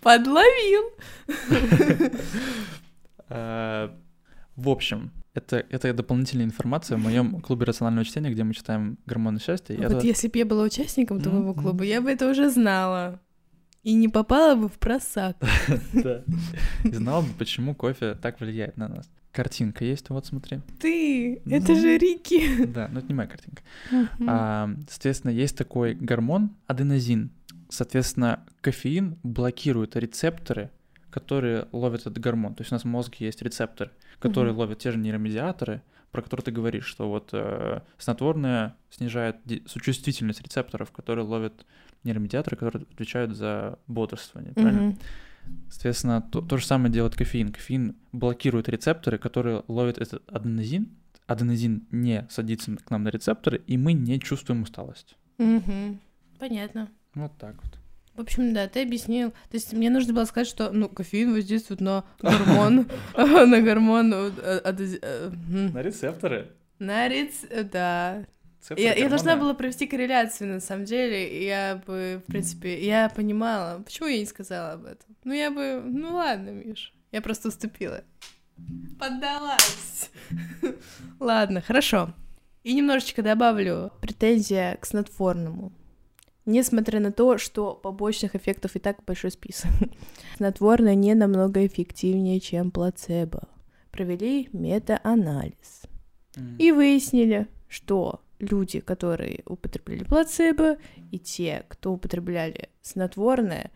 Подловил. 0.00 0.92
В 4.56 4.68
общем, 4.68 5.10
это, 5.34 5.64
это 5.68 5.92
дополнительная 5.92 6.44
информация 6.46 6.96
в 6.96 7.02
моем 7.02 7.40
клубе 7.40 7.64
рационального 7.66 8.04
чтения, 8.04 8.30
где 8.30 8.44
мы 8.44 8.54
читаем 8.54 8.98
гормоны 9.06 9.40
счастья. 9.40 9.76
Вот 9.76 9.92
это- 9.92 10.06
если 10.06 10.28
бы 10.28 10.38
я 10.38 10.44
была 10.46 10.62
участником 10.64 11.20
твоего 11.20 11.52
Мгм. 11.52 11.62
клуба, 11.62 11.84
я 11.84 12.00
бы 12.00 12.10
это 12.10 12.30
уже 12.30 12.50
знала. 12.50 13.20
И 13.82 13.92
не 13.94 14.08
попала 14.08 14.54
бы 14.54 14.68
в 14.68 14.78
просак. 14.78 15.36
Да. 15.92 16.22
И 16.84 16.92
знал 16.92 17.22
бы, 17.22 17.28
почему 17.38 17.74
кофе 17.74 18.14
так 18.14 18.40
влияет 18.40 18.76
на 18.76 18.88
нас. 18.88 19.10
Картинка 19.32 19.84
есть, 19.84 20.08
вот 20.10 20.24
смотри. 20.26 20.60
Ты, 20.80 21.42
это 21.50 21.72
Ну. 21.72 21.80
же 21.80 21.98
Рики. 21.98 22.64
Да, 22.66 22.88
но 22.92 23.00
это 23.00 23.08
не 23.08 23.14
моя 23.14 23.28
картинка. 23.28 23.62
А, 24.28 24.70
соответственно, 24.88 25.32
есть 25.32 25.56
такой 25.58 25.94
гормон 25.94 26.50
аденозин. 26.68 27.30
Соответственно, 27.68 28.44
кофеин 28.60 29.16
блокирует 29.24 29.96
рецепторы, 29.96 30.70
которые 31.14 31.68
ловят 31.70 32.00
этот 32.00 32.18
гормон. 32.18 32.56
То 32.56 32.62
есть 32.62 32.72
у 32.72 32.74
нас 32.74 32.82
в 32.82 32.88
мозге 32.88 33.26
есть 33.26 33.40
рецепторы, 33.40 33.92
которые 34.18 34.50
Мгм. 34.52 34.58
ловят 34.58 34.80
те 34.80 34.90
же 34.90 34.98
нейромедиаторы, 34.98 35.80
про 36.10 36.22
которые 36.22 36.44
ты 36.44 36.50
говоришь, 36.50 36.86
что 36.86 37.08
вот 37.08 37.28
э, 37.32 37.82
снотворное 37.98 38.74
снижает 38.90 39.36
чувствительность 39.80 40.42
рецепторов, 40.42 40.90
которые 40.90 41.24
ловят 41.24 41.64
нейромедиаторы, 42.02 42.56
которые 42.56 42.82
отвечают 42.92 43.36
за 43.36 43.78
бодрствование. 43.86 44.52
Правильно? 44.54 44.82
Мгм. 44.82 44.98
Соответственно, 45.70 46.20
то, 46.20 46.40
то 46.40 46.56
же 46.56 46.66
самое 46.66 46.92
делает 46.92 47.14
кофеин. 47.14 47.52
Кофеин 47.52 47.94
блокирует 48.10 48.68
рецепторы, 48.68 49.18
которые 49.18 49.62
ловят 49.68 49.98
этот 49.98 50.28
аденозин. 50.28 50.88
Аденозин 51.28 51.86
не 51.92 52.26
садится 52.28 52.74
к 52.76 52.90
нам 52.90 53.04
на 53.04 53.10
рецепторы, 53.10 53.62
и 53.68 53.76
мы 53.78 53.92
не 53.92 54.18
чувствуем 54.18 54.62
усталость. 54.62 55.16
Мгм. 55.38 56.00
Понятно. 56.40 56.88
Вот 57.14 57.32
так 57.38 57.54
вот. 57.62 57.78
В 58.16 58.20
общем, 58.20 58.54
да, 58.54 58.68
ты 58.68 58.82
объяснил. 58.82 59.30
То 59.30 59.54
есть 59.54 59.72
мне 59.72 59.90
нужно 59.90 60.12
было 60.14 60.24
сказать, 60.24 60.46
что 60.46 60.70
ну, 60.70 60.88
кофеин 60.88 61.32
воздействует 61.34 61.80
на 61.80 62.04
гормон, 62.20 62.88
на 63.16 63.60
гормон, 63.60 64.14
э, 64.14 64.30
э, 64.64 65.30
м, 65.52 65.76
рецепторы. 65.76 66.52
на 66.78 67.06
э, 67.08 67.28
Да. 67.64 68.24
Я, 68.76 68.94
я 68.94 69.08
должна 69.10 69.36
была 69.36 69.52
провести 69.52 69.86
корреляцию, 69.86 70.54
на 70.54 70.60
самом 70.60 70.86
деле, 70.86 71.28
и 71.28 71.44
я 71.44 71.82
бы, 71.86 72.22
в 72.26 72.30
принципе, 72.32 72.82
я 72.82 73.10
понимала, 73.10 73.82
почему 73.84 74.08
я 74.08 74.18
не 74.18 74.24
сказала 74.24 74.72
об 74.72 74.86
этом. 74.86 75.16
Ну, 75.24 75.34
я 75.34 75.50
бы, 75.50 75.82
ну 75.84 76.14
ладно, 76.14 76.48
Миш, 76.50 76.94
я 77.12 77.20
просто 77.20 77.48
уступила. 77.48 78.04
Поддалась. 78.98 80.10
Ладно, 81.20 81.60
хорошо. 81.60 82.14
И 82.62 82.72
немножечко 82.72 83.22
добавлю 83.22 83.92
претензия 84.00 84.76
к 84.76 84.86
снотворному. 84.86 85.72
Несмотря 86.46 87.00
на 87.00 87.10
то, 87.10 87.38
что 87.38 87.74
побочных 87.74 88.34
эффектов 88.34 88.76
и 88.76 88.78
так 88.78 89.02
большой 89.04 89.30
список. 89.30 89.70
Снотворное 90.36 90.94
не 90.94 91.14
намного 91.14 91.66
эффективнее, 91.66 92.40
чем 92.40 92.70
плацебо. 92.70 93.48
Провели 93.90 94.48
мета-анализ. 94.52 95.82
И 96.58 96.72
выяснили, 96.72 97.46
что 97.68 98.20
люди, 98.38 98.80
которые 98.80 99.42
употребляли 99.46 100.04
плацебо, 100.04 100.76
и 101.10 101.18
те, 101.18 101.64
кто 101.68 101.92
употребляли 101.92 102.68
снотворное, 102.82 103.70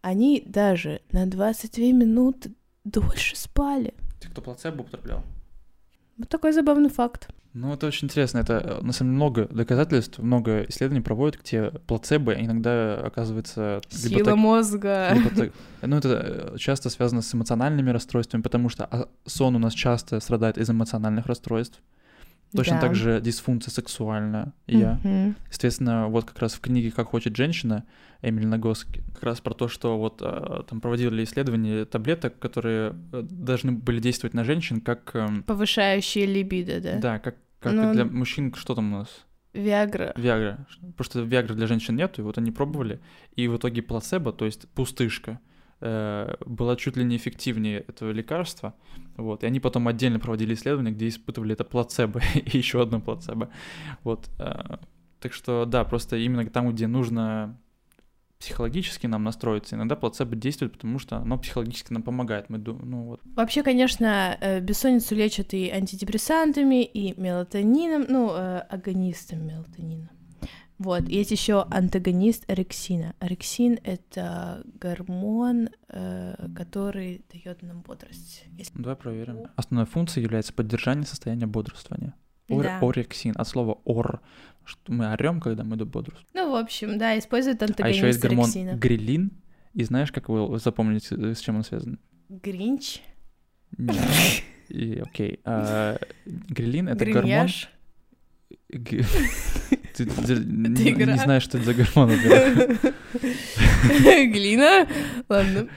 они 0.00 0.42
даже 0.46 1.02
на 1.10 1.26
22 1.26 1.86
минуты 1.86 2.52
дольше 2.84 3.36
спали. 3.36 3.94
Ты 4.20 4.28
кто 4.28 4.40
плацебо 4.40 4.82
употреблял? 4.82 5.22
Вот 6.16 6.28
такой 6.28 6.52
забавный 6.52 6.88
факт. 6.88 7.28
Ну, 7.54 7.72
это 7.72 7.86
очень 7.86 8.06
интересно. 8.06 8.38
Это, 8.38 8.54
э, 8.54 8.84
на 8.84 8.92
самом 8.92 9.10
деле, 9.10 9.16
много 9.16 9.44
доказательств, 9.46 10.18
много 10.18 10.62
исследований 10.68 11.00
проводят, 11.00 11.40
где 11.42 11.70
плацебо 11.86 12.32
иногда 12.32 13.00
оказывается... 13.04 13.80
Сила 13.88 14.24
так- 14.24 14.36
мозга. 14.36 15.16
так- 15.34 15.52
Ну, 15.82 15.96
это 15.96 16.52
э, 16.54 16.58
часто 16.58 16.90
связано 16.90 17.22
с 17.22 17.34
эмоциональными 17.34 17.90
расстройствами, 17.90 18.42
потому 18.42 18.68
что 18.68 18.84
а, 18.84 19.08
сон 19.26 19.56
у 19.56 19.58
нас 19.58 19.72
часто 19.72 20.20
страдает 20.20 20.58
из 20.58 20.68
эмоциональных 20.70 21.26
расстройств. 21.26 21.80
Точно 22.54 22.76
Да. 22.76 22.80
так 22.80 22.94
же 22.94 23.20
дисфункция 23.20 23.70
сексуальная. 23.70 24.52
Я. 24.66 24.98
Мгм. 25.04 25.36
Соответственно, 25.50 26.08
вот 26.08 26.24
как 26.24 26.38
раз 26.38 26.54
в 26.54 26.60
книге 26.60 26.90
«Как 26.90 27.08
хочет 27.08 27.36
женщина» 27.36 27.84
Эмили 28.22 28.46
Нагоски 28.46 29.02
как 29.14 29.22
раз 29.22 29.40
про 29.40 29.54
то, 29.54 29.68
что 29.68 29.98
вот 29.98 30.20
э, 30.22 30.62
там 30.68 30.80
проводили 30.80 31.22
исследования 31.22 31.84
таблеток, 31.84 32.38
которые 32.38 32.94
э, 33.12 33.22
должны 33.22 33.72
были 33.72 34.00
действовать 34.00 34.34
на 34.34 34.44
женщин 34.44 34.80
как... 34.80 35.14
эм, 35.14 35.42
Повышающие 35.44 36.26
либидо, 36.26 36.80
да? 36.80 36.98
Да, 36.98 37.18
как, 37.18 37.36
как 37.60 37.72
Ну, 37.74 37.90
и 37.90 37.92
для 37.94 38.04
мужчин, 38.04 38.52
что 38.54 38.74
там 38.74 38.92
у 38.92 38.98
нас? 38.98 39.24
Виагра. 39.52 40.12
Виагра. 40.16 40.66
Просто 40.96 41.20
Виагры 41.20 41.54
для 41.54 41.66
женщин 41.66 41.96
нету, 41.96 42.22
и 42.22 42.24
вот 42.24 42.38
они 42.38 42.50
пробовали, 42.50 43.00
и 43.36 43.46
в 43.48 43.56
итоге 43.56 43.82
плацебо, 43.82 44.32
то 44.32 44.44
есть 44.44 44.68
пустышка, 44.70 45.38
была 45.80 46.76
чуть 46.76 46.96
ли 46.96 47.04
не 47.04 47.16
эффективнее 47.16 47.80
этого 47.80 48.10
лекарства, 48.10 48.74
вот, 49.16 49.44
и 49.44 49.46
они 49.46 49.60
потом 49.60 49.88
отдельно 49.88 50.18
проводили 50.18 50.54
исследования, 50.54 50.90
где 50.90 51.08
испытывали 51.08 51.52
это 51.52 51.64
плацебо 51.64 52.20
и 52.34 52.56
еще 52.56 52.82
одно 52.82 53.00
плацебо, 53.00 53.50
вот, 54.04 54.28
э, 54.38 54.78
так 55.20 55.32
что, 55.32 55.64
да, 55.64 55.84
просто 55.84 56.16
именно 56.16 56.44
там, 56.46 56.70
где 56.72 56.86
нужно 56.86 57.58
психологически 58.38 59.08
нам 59.08 59.24
настроиться, 59.24 59.74
иногда 59.74 59.96
плацебо 59.96 60.36
действует, 60.36 60.72
потому 60.72 60.98
что 61.00 61.16
оно 61.16 61.38
психологически 61.38 61.92
нам 61.92 62.02
помогает, 62.02 62.48
мы 62.48 62.58
ду- 62.58 62.78
ну 62.80 63.02
вот, 63.04 63.20
Вообще, 63.24 63.62
конечно, 63.62 64.36
э, 64.40 64.60
бессонницу 64.60 65.14
лечат 65.16 65.54
и 65.54 65.68
антидепрессантами, 65.70 66.84
и 66.84 67.20
мелатонином, 67.20 68.06
ну, 68.08 68.30
э, 68.32 68.58
агонистом 68.60 69.44
мелатонина. 69.46 70.10
Вот, 70.78 71.08
есть 71.08 71.32
еще 71.32 71.62
антагонист 71.70 72.48
орексина. 72.48 73.14
Орексин— 73.18 73.78
это 73.84 74.62
гормон, 74.80 75.70
э, 75.88 76.48
который 76.54 77.24
дает 77.32 77.62
нам 77.62 77.80
бодрость. 77.82 78.44
Если- 78.56 78.80
давай 78.80 78.94
проверим. 78.94 79.48
Основной 79.56 79.86
функцией 79.86 80.22
является 80.24 80.52
поддержание 80.52 81.04
состояния 81.04 81.46
бодрствования. 81.46 82.14
Ор- 82.48 82.62
Да. 82.62 82.78
Орексин, 82.80 83.34
от 83.36 83.48
слова 83.48 83.80
ор, 83.84 84.20
что 84.64 84.92
мы 84.92 85.12
орем, 85.12 85.40
когда 85.40 85.64
мы 85.64 85.76
бодрствуем. 85.76 86.26
Ну, 86.34 86.52
в 86.52 86.54
общем, 86.54 86.96
да, 86.96 87.18
используют 87.18 87.60
А 87.62 87.66
антагонист 87.66 87.96
еще 87.98 88.06
есть 88.06 88.20
гормон 88.20 88.44
орексина. 88.44 88.70
грилин, 88.76 89.32
и 89.74 89.82
знаешь, 89.84 90.12
как 90.12 90.28
его 90.28 90.58
запомнить, 90.58 91.10
э, 91.10 91.34
с 91.34 91.40
чем 91.40 91.56
он 91.56 91.64
связан? 91.64 91.98
Гринч, 92.28 93.00
Нет. 93.76 93.96
И, 94.68 94.98
окей. 95.04 95.40
а, 95.44 95.98
грилин— 96.24 96.88
это 96.90 97.04
гормон... 97.04 97.48
Г- 98.70 99.04
Ты, 99.94 100.06
ты 100.06 100.34
не, 100.44 100.92
не 100.92 101.16
знаешь, 101.18 101.42
что 101.42 101.58
это 101.58 101.66
за 101.66 101.74
гормон. 101.74 102.10
Глина. 104.32 104.86
Ладно. 105.28 105.68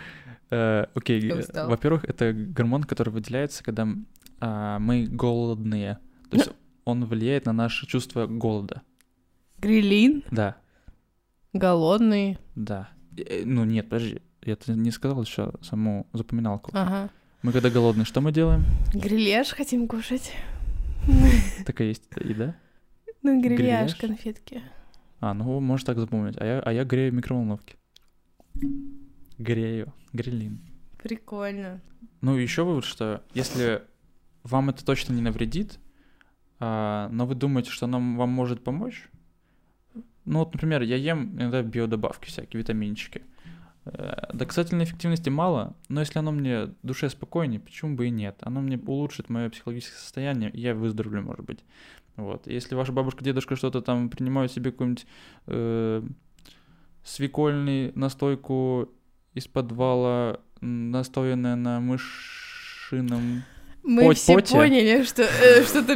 Э, 0.52 0.86
Окей, 0.94 1.22
Я 1.22 1.36
э, 1.40 1.68
во-первых, 1.68 2.06
это 2.06 2.32
гормон, 2.34 2.84
который 2.84 3.10
выделяется, 3.10 3.64
когда 3.64 3.88
а, 4.40 4.78
мы 4.80 5.08
голодные. 5.08 5.98
То 6.30 6.38
есть 6.38 6.50
он 6.86 7.06
влияет 7.06 7.46
на 7.48 7.54
наше 7.54 7.88
чувство 7.88 8.28
голода. 8.28 8.82
Грилин. 9.60 10.24
Да, 10.32 10.58
Голодный. 11.54 12.38
да. 12.56 12.90
Э, 13.18 13.42
Ну 13.46 13.64
нет, 13.66 13.90
подожди, 13.90 14.22
я 14.44 14.56
не 14.68 14.92
сказал 14.92 15.22
еще 15.24 15.52
саму 15.62 16.08
запоминалку. 16.14 16.72
Ага. 16.74 17.10
Мы 17.44 17.52
когда 17.52 17.70
голодные, 17.72 18.06
что 18.06 18.22
мы 18.22 18.32
делаем? 18.32 18.64
Гриляш 18.94 19.50
хотим 19.50 19.88
кушать. 19.88 20.32
Такая 21.66 21.90
есть 21.90 22.04
еда? 22.16 22.56
Ну, 23.24 23.42
Гриляш? 23.42 23.96
конфетки. 23.96 24.62
А, 25.20 25.34
ну, 25.34 25.60
можешь 25.60 25.86
так 25.86 26.00
запомнить. 26.00 26.36
А 26.40 26.46
я, 26.46 26.60
а 26.60 26.74
я 26.74 26.84
грею 26.84 27.12
в 27.12 27.16
микроволновке. 27.16 27.76
Грею. 29.38 29.94
Грилин. 30.14 30.60
Прикольно. 31.02 31.82
Ну, 32.22 32.36
еще 32.36 32.64
вот 32.64 32.84
что, 32.84 33.24
если 33.34 33.84
вам 34.44 34.70
это 34.70 34.84
точно 34.84 35.14
не 35.14 35.22
навредит, 35.22 35.80
а, 36.60 37.10
но 37.12 37.26
вы 37.26 37.36
думаете, 37.36 37.70
что 37.72 37.86
оно 37.86 37.98
вам 37.98 38.30
может 38.30 38.64
помочь, 38.64 39.10
ну 40.26 40.40
вот, 40.40 40.54
например, 40.54 40.82
я 40.84 40.96
ем 40.96 41.36
иногда 41.36 41.64
биодобавки 41.64 42.28
всякие, 42.28 42.62
витаминчики. 42.62 43.24
Э, 43.86 44.28
Доказательной 44.34 44.86
эффективности 44.86 45.30
мало, 45.30 45.76
но 45.90 46.02
если 46.02 46.20
оно 46.20 46.32
мне 46.32 46.70
душе 46.84 47.10
спокойнее, 47.10 47.60
почему 47.60 47.96
бы 47.96 48.08
и 48.08 48.10
нет? 48.12 48.38
Оно 48.42 48.62
мне 48.62 48.78
улучшит 48.78 49.30
мое 49.30 49.50
психологическое 49.50 49.98
состояние, 50.00 50.52
и 50.52 50.60
я 50.62 50.76
выздоровлю, 50.76 51.22
может 51.24 51.46
быть. 51.46 51.60
Вот. 52.16 52.46
Если 52.48 52.76
ваша 52.76 52.92
бабушка, 52.92 53.24
дедушка 53.24 53.56
что-то 53.56 53.82
там 53.82 54.10
принимают 54.10 54.52
себе 54.52 54.72
какую-нибудь 54.72 55.06
э, 55.48 56.04
свекольный 57.04 57.92
настойку 57.96 58.90
из 59.34 59.48
подвала, 59.48 60.40
настоянная 60.62 61.56
на 61.56 61.80
мышином 61.80 63.44
Мы 63.84 64.04
Поть- 64.04 64.18
все 64.20 64.34
поте. 64.36 64.56
поняли, 64.56 65.04
что 65.04 65.24
э, 65.24 65.64
что-то 65.64 65.94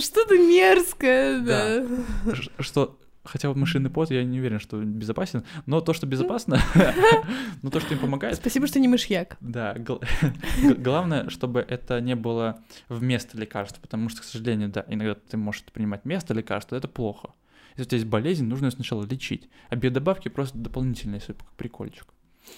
что-то 0.00 0.38
мерзкое, 0.38 1.40
да. 1.40 2.34
Ш- 2.34 2.50
что 2.60 2.98
хотя 3.28 3.48
вот 3.48 3.56
мышиный 3.56 3.90
пот, 3.90 4.10
я 4.10 4.24
не 4.24 4.38
уверен, 4.38 4.58
что 4.58 4.82
безопасен, 4.82 5.44
но 5.66 5.80
то, 5.80 5.92
что 5.92 6.06
безопасно, 6.06 6.60
но 7.62 7.70
то, 7.70 7.80
что 7.80 7.94
им 7.94 8.00
помогает, 8.00 8.36
Спасибо, 8.36 8.66
что 8.66 8.80
не 8.80 8.88
мышьяк. 8.88 9.36
да, 9.40 9.76
главное, 10.78 11.28
чтобы 11.28 11.60
это 11.60 12.00
не 12.00 12.16
было 12.16 12.62
вместо 12.88 13.38
лекарства, 13.38 13.80
потому 13.80 14.08
что, 14.08 14.22
к 14.22 14.24
сожалению, 14.24 14.68
да, 14.68 14.84
иногда 14.88 15.14
ты 15.14 15.36
можешь 15.36 15.64
принимать 15.64 16.02
вместо 16.04 16.34
лекарства, 16.34 16.76
это 16.76 16.88
плохо. 16.88 17.30
Если 17.76 17.82
у 17.82 17.86
тебя 17.86 17.98
есть 17.98 18.10
болезнь, 18.10 18.44
нужно 18.44 18.66
ее 18.66 18.72
сначала 18.72 19.04
лечить, 19.04 19.48
а 19.68 19.76
биодобавки 19.76 20.28
просто 20.28 20.58
дополнительные, 20.58 21.20
если 21.20 21.34
как 21.34 21.50
прикольчик. 21.52 22.06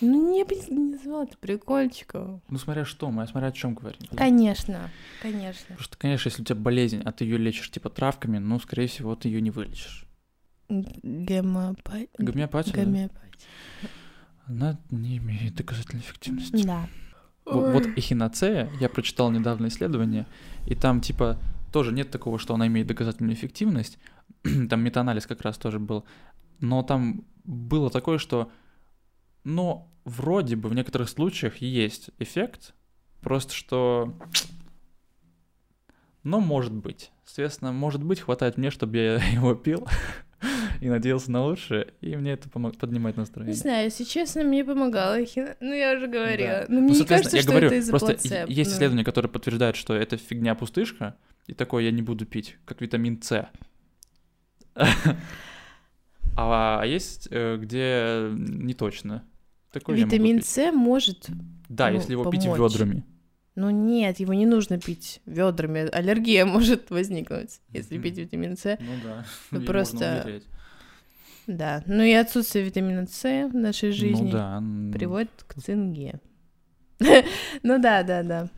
Ну, 0.00 0.32
не, 0.32 0.44
не 0.70 0.92
назвала 0.92 1.24
это 1.24 1.36
прикольчиком. 1.36 2.42
Ну, 2.48 2.58
смотря 2.58 2.84
что, 2.84 3.10
мы, 3.10 3.26
смотря 3.26 3.48
о 3.48 3.52
чем 3.52 3.74
говорим. 3.74 4.00
Конечно, 4.16 4.88
конечно. 5.20 5.62
Потому 5.62 5.80
что, 5.80 5.98
конечно, 5.98 6.28
если 6.28 6.42
у 6.42 6.44
тебя 6.44 6.56
болезнь, 6.56 7.02
а 7.04 7.12
ты 7.12 7.24
ее 7.24 7.38
лечишь 7.38 7.70
типа 7.70 7.90
травками, 7.90 8.38
ну, 8.38 8.58
скорее 8.60 8.86
всего, 8.86 9.14
ты 9.16 9.28
ее 9.28 9.40
не 9.40 9.50
вылечишь. 9.50 10.06
Гомеопатия. 10.70 12.08
Гомеопатия? 12.18 12.72
Гомеопатия. 12.72 13.48
она 14.46 14.78
не 14.90 15.18
имеет 15.18 15.56
доказательной 15.56 16.02
эффективности. 16.02 16.64
Да. 16.64 16.88
Вот 17.44 17.86
эхиноцея, 17.96 18.70
я 18.80 18.88
прочитал 18.88 19.30
недавно 19.32 19.66
исследование, 19.66 20.26
и 20.66 20.76
там 20.76 21.00
типа 21.00 21.38
тоже 21.72 21.92
нет 21.92 22.10
такого, 22.10 22.38
что 22.38 22.54
она 22.54 22.68
имеет 22.68 22.86
доказательную 22.86 23.34
эффективность. 23.34 23.98
там 24.70 24.80
метаанализ 24.80 25.26
как 25.26 25.42
раз 25.42 25.58
тоже 25.58 25.80
был. 25.80 26.04
Но 26.60 26.82
там 26.82 27.24
было 27.44 27.90
такое, 27.90 28.18
что, 28.18 28.52
ну, 29.42 29.90
вроде 30.04 30.54
бы 30.54 30.68
в 30.68 30.74
некоторых 30.74 31.08
случаях 31.08 31.56
есть 31.58 32.10
эффект, 32.18 32.74
просто 33.20 33.54
что, 33.54 34.14
но 36.22 36.40
может 36.40 36.72
быть. 36.72 37.10
Соответственно, 37.24 37.72
может 37.72 38.04
быть, 38.04 38.20
хватает 38.20 38.58
мне, 38.58 38.70
чтобы 38.70 38.98
я 38.98 39.14
его 39.32 39.54
пил 39.54 39.86
и 40.80 40.88
надеялся 40.88 41.30
на 41.30 41.44
лучшее, 41.44 41.88
и 42.00 42.16
мне 42.16 42.32
это 42.32 42.48
помо- 42.48 42.76
поднимает 42.76 43.16
Не 43.16 43.20
настроение. 43.20 43.54
знаю, 43.54 43.84
если 43.84 44.04
честно, 44.04 44.42
мне 44.44 44.64
помогала 44.64 45.24
хина. 45.24 45.56
Ну, 45.60 45.72
я 45.74 45.94
уже 45.96 46.06
говорила. 46.06 46.48
Да. 46.48 46.66
Но 46.68 46.80
Ну, 46.80 46.88
мне 46.88 46.98
не 47.00 47.04
кажется, 47.04 47.36
я 47.36 47.42
что 47.42 47.50
говорю, 47.52 47.66
это 47.68 47.76
из-за 47.76 47.90
просто 47.90 48.12
плацебо. 48.14 48.34
е- 48.50 48.54
есть 48.54 48.70
Ну, 48.70 48.76
исследования, 48.76 49.04
которые 49.04 49.30
подтверждают, 49.30 49.76
что 49.76 49.94
это 49.94 50.16
фигня 50.16 50.54
пустышка, 50.54 51.16
и 51.46 51.54
такое 51.54 51.84
я 51.84 51.90
не 51.90 52.02
буду 52.02 52.24
пить, 52.26 52.56
как 52.64 52.80
витамин 52.80 53.20
С. 53.22 53.48
А 56.36 56.82
есть, 56.86 57.28
э, 57.30 57.56
где 57.60 58.28
не 58.32 58.74
точно. 58.74 59.24
Такое 59.72 59.96
Витамин 59.96 60.38
пить. 60.38 60.46
С 60.46 60.72
может... 60.72 61.26
Да, 61.68 61.88
ну, 61.90 61.96
если 61.96 62.12
его 62.12 62.30
пить 62.30 62.44
помочь. 62.44 62.72
ведрами. 62.72 63.04
Ну 63.56 63.70
нет, 63.70 64.20
его 64.20 64.32
не 64.32 64.46
нужно 64.46 64.80
пить 64.80 65.20
ведрами. 65.26 65.88
Аллергия 65.90 66.44
может 66.46 66.90
возникнуть, 66.90 67.60
если 67.72 67.98
пить 67.98 68.16
витамин 68.18 68.56
С. 68.56 68.78
Ну 68.80 68.92
да. 69.04 69.60
Просто. 69.66 70.40
Да. 71.56 71.82
Ну 71.86 72.02
и 72.02 72.12
отсутствие 72.12 72.64
витамина 72.64 73.06
С 73.06 73.22
в 73.48 73.54
нашей 73.54 73.90
жизни 73.92 74.26
Ну 74.26 74.30
да. 74.30 74.62
приводит 74.96 75.30
к 75.46 75.54
цинге. 75.60 76.20
Ну 77.62 77.78
да, 77.80 78.02
да, 78.02 78.22
да. 78.22 78.48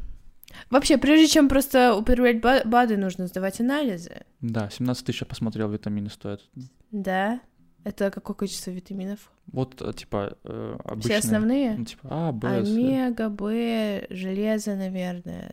Вообще, 0.69 0.99
прежде 0.99 1.29
чем 1.29 1.49
просто 1.49 1.95
употреблять 1.97 2.41
ба- 2.43 2.63
БАДы, 2.65 2.97
нужно 2.99 3.27
сдавать 3.27 3.61
анализы. 3.61 4.23
Да, 4.41 4.69
17 4.71 5.07
тысяч 5.07 5.21
я 5.23 5.27
посмотрел, 5.27 5.71
витамины 5.71 6.11
стоят. 6.11 6.43
Да. 6.91 7.41
Это 7.85 8.11
какое 8.11 8.37
количество 8.37 8.71
витаминов? 8.71 9.31
Вот, 9.47 9.81
э, 9.81 9.93
типа, 9.93 10.37
э, 10.45 10.77
Все 10.81 10.91
обычные. 10.93 11.19
основные? 11.19 11.75
Ну, 11.79 11.85
типа, 11.85 12.09
А, 12.11 12.33
Б. 12.33 12.49
Омега, 12.59 13.29
Б, 13.29 14.07
железо, 14.11 14.77
наверное, 14.77 15.53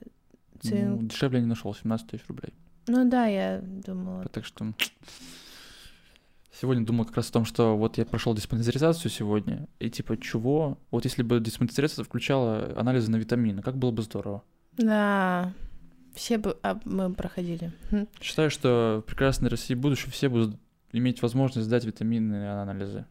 Ну, 0.64 0.70
цинк. 0.70 1.04
дешевле 1.12 1.40
не 1.40 1.48
нашел, 1.48 1.74
17 1.74 2.08
тысяч 2.08 2.26
рублей. 2.28 2.54
Ну 2.88 3.10
да, 3.10 3.26
я 3.28 3.62
думала. 3.64 4.26
Так 4.32 4.46
что 4.46 4.74
сегодня 6.52 6.86
думал 6.86 7.06
как 7.06 7.18
раз 7.18 7.30
о 7.30 7.34
том, 7.34 7.46
что 7.46 7.78
вот 7.78 7.98
я 7.98 8.06
прошел 8.06 8.34
диспансеризацию 8.34 9.12
сегодня, 9.12 9.68
и 9.80 9.90
типа, 9.90 10.18
чего? 10.18 10.78
Вот 10.92 11.06
если 11.06 11.24
бы 11.24 11.40
диспансеризация 11.40 12.04
включала 12.06 12.74
анализы 12.76 13.12
на 13.12 13.18
витамины, 13.18 13.62
как 13.62 13.78
было 13.78 13.92
бы 13.92 14.02
здорово. 14.02 14.44
Да. 14.78 15.54
Все 16.16 16.38
бы 16.38 16.58
а, 16.64 16.80
мы 16.86 17.14
проходили. 17.14 17.72
Хм. 17.92 18.08
Считаю, 18.20 18.50
что 18.50 19.02
в 19.04 19.08
прекрасной 19.08 19.50
России 19.50 19.76
будущего 19.76 20.12
все 20.12 20.30
будут 20.30 20.58
иметь 20.92 21.22
возможность 21.22 21.68
сдать 21.68 21.86
витаминные 21.86 22.50
анализы. 22.50 23.06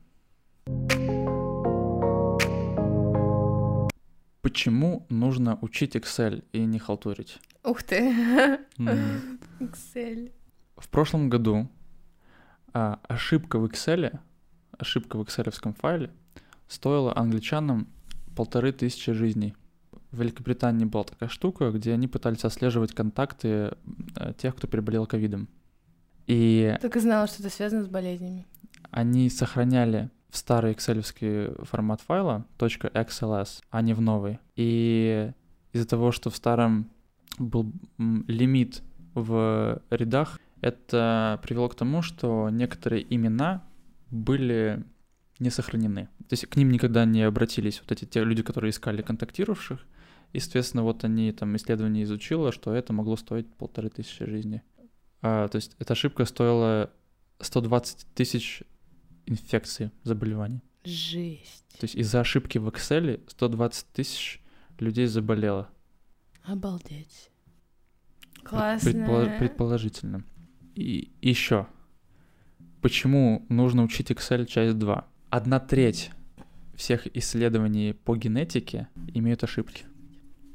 Почему 4.43 5.07
нужно 5.09 5.59
учить 5.61 5.95
Excel 5.95 6.45
и 6.53 6.65
не 6.65 6.79
халтурить? 6.79 7.39
Ух 7.65 7.83
ты. 7.83 7.99
Excel. 8.79 10.33
В 10.77 10.89
прошлом 10.89 11.29
году 11.29 11.69
а, 12.79 13.01
ошибка 13.09 13.59
в 13.59 13.65
Excel, 13.65 14.21
ошибка 14.79 15.19
в 15.19 15.25
экселевском 15.25 15.75
файле 15.75 16.11
стоила 16.69 17.17
англичанам 17.17 17.89
полторы 18.37 18.71
тысячи 18.71 19.11
жизней. 19.11 19.57
В 20.13 20.21
Великобритании 20.21 20.85
была 20.85 21.03
такая 21.03 21.29
штука, 21.29 21.73
где 21.73 21.93
они 21.93 22.07
пытались 22.07 22.45
отслеживать 22.45 22.95
контакты 22.95 23.49
э, 24.15 24.33
тех, 24.39 24.55
кто 24.55 24.69
переболел 24.69 25.07
ковидом. 25.07 25.49
И 26.29 26.77
Только 26.81 27.01
знала, 27.01 27.27
что 27.27 27.43
это 27.43 27.51
связано 27.51 27.83
с 27.83 27.89
болезнями. 27.89 28.47
они 28.91 29.29
сохраняли 29.29 30.09
в 30.31 30.37
старый 30.37 30.73
экселевский 30.73 31.55
формат 31.65 32.01
файла 32.01 32.47
.xls, 32.59 33.63
а 33.71 33.83
не 33.83 33.93
в 33.93 34.01
новый. 34.01 34.39
И 34.55 35.33
из-за 35.73 35.89
того, 35.89 36.13
что 36.13 36.31
в 36.31 36.37
старом 36.37 36.89
был 37.39 37.73
лимит 37.99 38.83
в 39.15 39.83
рядах, 39.91 40.39
это 40.61 41.41
привело 41.43 41.69
к 41.69 41.75
тому, 41.75 42.03
что 42.03 42.51
некоторые 42.51 43.03
имена 43.15 43.65
были 44.11 44.85
не 45.39 45.51
сохранены. 45.51 46.09
То 46.29 46.33
есть 46.33 46.47
к 46.47 46.57
ним 46.57 46.71
никогда 46.71 47.05
не 47.05 47.23
обратились 47.23 47.81
вот 47.81 47.93
эти 47.93 48.05
те 48.05 48.25
люди, 48.25 48.43
которые 48.43 48.71
искали 48.71 49.03
контактировавших. 49.03 49.87
И, 50.33 50.41
соответственно, 50.41 50.83
вот 50.83 51.05
они 51.05 51.33
там 51.33 51.57
исследование 51.57 52.05
изучило, 52.05 52.53
что 52.53 52.75
это 52.75 52.93
могло 52.93 53.17
стоить 53.17 53.47
полторы 53.55 53.89
тысячи 53.89 54.25
жизней. 54.27 54.63
А, 55.23 55.49
то 55.49 55.57
есть 55.57 55.75
эта 55.79 55.93
ошибка 55.95 56.25
стоила 56.25 56.91
120 57.41 58.07
тысяч 58.15 58.63
инфекций, 59.27 59.91
заболеваний. 60.03 60.61
Жесть. 60.85 61.65
То 61.79 61.85
есть 61.85 61.95
из-за 61.95 62.21
ошибки 62.21 62.59
в 62.59 62.69
Excel 62.69 63.23
120 63.29 63.87
тысяч 63.93 64.41
людей 64.79 65.07
заболело. 65.07 65.69
Обалдеть. 66.45 67.31
Классно. 68.45 68.89
предполо- 68.89 69.39
предположительно. 69.39 70.25
И 70.79 71.11
еще. 71.21 71.67
Почему 72.83 73.45
нужно 73.49 73.83
учить 73.83 74.13
Excel 74.13 74.47
часть 74.47 74.79
2? 74.79 75.09
Одна 75.29 75.59
треть 75.59 76.13
всех 76.77 77.09
исследований 77.17 77.95
по 77.95 78.15
генетике 78.17 78.87
имеют 79.13 79.43
ошибки. 79.43 79.87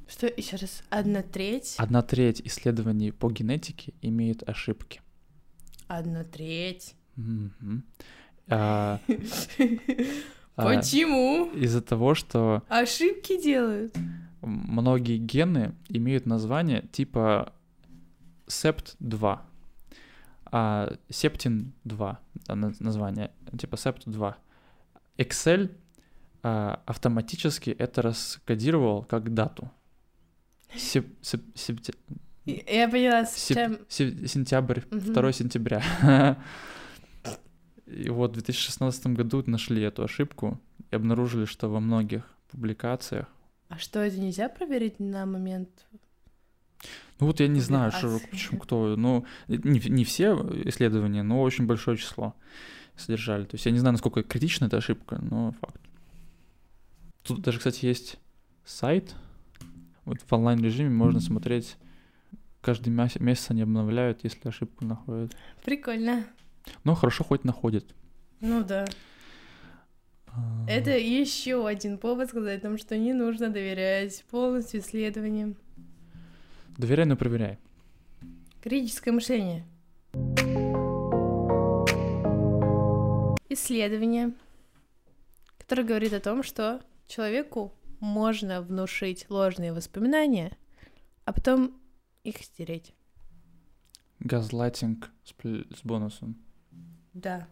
Что, 0.08 0.28
еще 0.28 0.56
раз, 0.56 0.82
одна 0.90 1.24
треть? 1.24 1.76
Одна 1.78 2.02
треть 2.04 2.42
исследований 2.46 3.12
по 3.12 3.30
генетике 3.30 3.94
имеют 4.02 4.48
ошибки. 4.48 5.02
Одна 5.88 6.24
треть. 6.24 6.96
А, 8.48 9.02
а, 10.56 10.64
Почему? 10.64 11.52
Из-за 11.54 11.82
того, 11.82 12.16
что 12.16 12.64
Ошибки 12.70 13.42
делают. 13.44 13.94
многие 14.42 15.18
гены 15.18 15.76
имеют 15.90 16.26
название 16.26 16.88
типа 16.94 17.52
SEPT2, 18.48 19.40
а 20.56 20.88
Septin2 21.10 22.18
да, 22.36 22.56
на- 22.56 22.74
название, 22.80 23.32
типа 23.58 23.76
SEPT2. 23.76 24.36
Excel 25.18 25.70
а, 26.44 26.80
автоматически 26.86 27.72
это 27.72 28.02
раскодировал 28.04 29.04
как 29.04 29.34
дату. 29.34 29.72
Сеп- 30.76 31.16
сеп- 31.22 31.54
септе- 31.56 31.96
Я 32.46 32.88
поняла, 32.90 33.26
с 33.26 33.36
сеп- 33.36 33.56
чем... 33.56 33.78
се- 33.88 34.28
сентябрь, 34.28 34.82
Мгм. 34.92 35.14
2 35.14 35.32
сентября. 35.34 36.38
И 37.88 38.10
вот 38.10 38.32
в 38.32 38.34
2016 38.34 39.08
году 39.08 39.44
нашли 39.48 39.82
эту 39.82 40.04
ошибку 40.04 40.60
и 40.92 40.96
обнаружили, 40.96 41.46
что 41.46 41.70
во 41.70 41.80
многих 41.80 42.24
публикациях 42.52 43.26
А 43.70 43.78
что, 43.80 44.00
это 44.00 44.20
нельзя 44.20 44.50
проверить 44.50 45.00
на 45.00 45.26
момент? 45.26 45.70
Ну 47.24 47.28
вот 47.28 47.40
я 47.40 47.48
не 47.48 47.62
знаю, 47.62 47.94
что, 47.94 48.20
почему 48.32 48.60
кто, 48.60 48.98
ну 48.98 49.26
не, 49.48 49.80
не 49.80 50.04
все 50.04 50.34
исследования, 50.66 51.24
но 51.24 51.42
очень 51.42 51.66
большое 51.66 51.96
число 51.96 52.36
содержали. 52.98 53.46
То 53.46 53.56
есть 53.56 53.66
я 53.66 53.72
не 53.72 53.80
знаю, 53.80 53.94
насколько 53.94 54.24
критична 54.24 54.66
эта 54.66 54.76
ошибка, 54.76 55.20
но 55.22 55.54
факт. 55.62 55.80
Тут 57.22 57.40
даже, 57.40 57.60
кстати, 57.60 57.86
есть 57.86 58.20
сайт. 58.66 59.16
Вот 60.04 60.18
в 60.20 60.34
онлайн-режиме 60.34 60.90
можно 60.90 61.22
смотреть, 61.22 61.78
каждый 62.60 62.90
месяц 62.90 63.52
они 63.52 63.62
обновляют, 63.62 64.26
если 64.26 64.50
ошибку 64.50 64.84
находят. 64.84 65.34
Прикольно. 65.64 66.26
Но 66.84 66.94
хорошо 66.94 67.24
хоть 67.24 67.46
находят. 67.46 67.86
Ну 68.42 68.66
да. 68.66 68.86
А, 70.28 70.66
Это 70.68 70.98
еще 70.98 71.66
один 71.66 71.98
повод 71.98 72.28
сказать 72.28 72.64
нам, 72.64 72.78
что 72.78 72.98
не 72.98 73.14
нужно 73.14 73.48
доверять 73.48 74.26
полностью 74.30 74.82
исследованиям. 74.82 75.56
Доверяй, 76.78 77.06
но 77.06 77.16
проверяй. 77.16 77.60
Критическое 78.62 79.12
мышление. 79.12 79.66
Исследование, 83.50 84.34
которое 85.58 85.84
говорит 85.84 86.14
о 86.14 86.20
том, 86.20 86.44
что 86.44 86.82
человеку 87.08 87.74
можно 88.00 88.62
внушить 88.62 89.30
ложные 89.30 89.74
воспоминания, 89.74 90.58
а 91.26 91.34
потом 91.34 91.80
их 92.24 92.38
стереть. 92.38 92.94
Газлайтинг 94.20 95.12
с, 95.24 95.34
с 95.34 95.84
бонусом. 95.84 96.38
Да. 97.14 97.48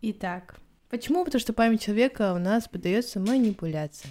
Итак, 0.00 0.58
почему? 0.88 1.24
Потому 1.24 1.40
что 1.40 1.52
память 1.52 1.82
человека 1.82 2.34
у 2.34 2.38
нас 2.38 2.68
поддается 2.68 3.20
манипуляции. 3.20 4.10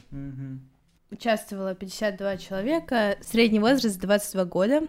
Участвовало 1.10 1.74
52 1.74 2.38
человека, 2.38 3.18
средний 3.22 3.60
возраст 3.60 3.98
22 4.00 4.46
года, 4.46 4.82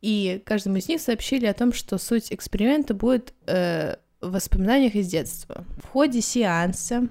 и 0.00 0.42
каждому 0.44 0.76
из 0.76 0.88
них 0.88 1.00
сообщили 1.00 1.46
о 1.46 1.54
том, 1.54 1.72
что 1.72 1.98
суть 1.98 2.32
эксперимента 2.32 2.92
будет 2.92 3.32
э, 3.46 3.96
в 4.20 4.32
воспоминаниях 4.32 4.94
из 4.94 5.08
детства. 5.08 5.64
В 5.82 5.86
ходе 5.86 6.20
сеанса 6.20 7.08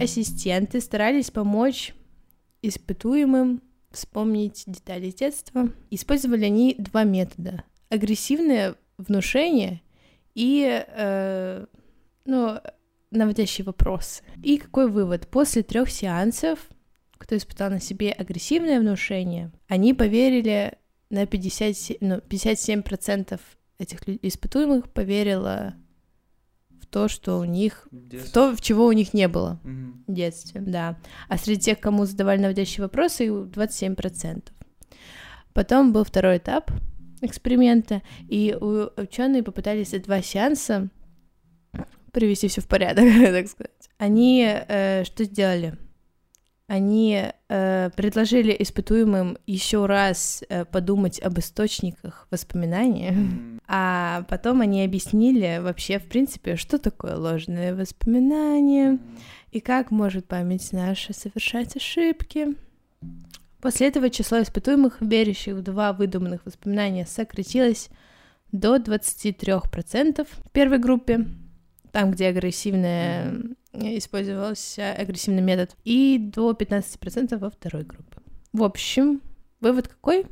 ассистенты 0.00 0.80
старались 0.80 1.30
помочь 1.30 1.94
испытуемым 2.62 3.62
вспомнить 3.90 4.64
детали 4.66 5.10
детства. 5.10 5.70
Использовали 5.90 6.44
они 6.44 6.74
два 6.78 7.04
метода. 7.04 7.64
Агрессивное 7.88 8.76
внушение 8.98 9.82
и 10.34 10.84
э, 10.86 11.66
ну, 12.24 12.60
наводящие 13.10 13.64
вопросы. 13.64 14.22
И 14.42 14.58
какой 14.58 14.90
вывод? 14.90 15.28
После 15.28 15.62
трех 15.62 15.90
сеансов, 15.90 16.68
кто 17.18 17.36
испытал 17.36 17.70
на 17.70 17.80
себе 17.80 18.12
агрессивное 18.12 18.80
внушение, 18.80 19.50
они 19.66 19.94
поверили 19.94 20.74
на 21.10 21.26
57, 21.26 21.96
ну, 22.00 22.16
57% 22.18 23.40
этих 23.78 24.00
испытуемых 24.08 24.90
поверило 24.92 25.74
в 26.80 26.86
то, 26.86 27.08
что 27.08 27.38
у 27.38 27.44
них, 27.44 27.86
в 27.90 28.30
то, 28.30 28.54
в 28.54 28.60
чего 28.60 28.86
у 28.86 28.92
них 28.92 29.14
не 29.14 29.28
было 29.28 29.60
Мгм. 29.62 30.04
в 30.06 30.12
детстве, 30.12 30.60
да. 30.60 30.98
А 31.28 31.36
среди 31.38 31.60
тех, 31.60 31.80
кому 31.80 32.06
задавали 32.06 32.40
наводящие 32.40 32.82
вопросы, 32.82 33.26
и 33.26 33.30
27%. 33.30 34.52
Потом 35.52 35.92
был 35.92 36.04
второй 36.04 36.38
этап 36.38 36.70
эксперимента, 37.20 38.02
и 38.28 38.54
ученые 38.96 39.42
попытались 39.42 39.90
за 39.90 39.98
два 39.98 40.22
сеанса 40.22 40.88
привести 42.12 42.48
все 42.48 42.60
в 42.60 42.68
порядок, 42.68 43.04
так 43.20 43.48
сказать. 43.48 43.90
Они 43.98 44.46
э, 44.46 45.04
что 45.04 45.24
сделали? 45.24 45.76
Они 46.68 47.24
э, 47.48 47.90
предложили 47.96 48.54
испытуемым 48.58 49.38
еще 49.46 49.86
раз 49.86 50.44
э, 50.50 50.66
подумать 50.66 51.18
об 51.20 51.38
источниках 51.38 52.28
воспоминания, 52.30 53.12
Мгм. 53.12 53.60
а 53.66 54.24
потом 54.28 54.60
они 54.60 54.84
объяснили 54.84 55.60
вообще, 55.62 55.98
в 55.98 56.06
принципе, 56.08 56.56
что 56.56 56.78
такое 56.78 57.16
ложные 57.16 57.74
воспоминания, 57.74 58.98
и 59.50 59.60
как 59.60 59.90
может 59.90 60.26
память 60.26 60.68
наша 60.72 61.14
совершать 61.14 61.74
ошибки. 61.74 62.48
После 63.62 63.88
этого 63.88 64.10
число 64.10 64.42
испытуемых, 64.42 64.98
верящих 65.00 65.54
в 65.54 65.62
два 65.62 65.94
выдуманных 65.94 66.44
воспоминания, 66.44 67.06
сократилось 67.06 67.88
до 68.52 68.76
23% 68.76 70.26
в 70.30 70.50
первой 70.50 70.78
группе, 70.78 71.26
там, 71.92 72.10
где 72.10 72.28
агрессивная 72.28 73.34
э, 73.72 73.98
использовался 73.98 74.92
агрессивный 74.92 75.42
метод, 75.42 75.76
и 75.84 76.18
до 76.18 76.52
15% 76.52 77.36
во 77.38 77.50
второй 77.50 77.84
группе. 77.84 78.18
В 78.52 78.62
общем, 78.62 79.20
вывод 79.60 79.88
какой? 79.88 80.26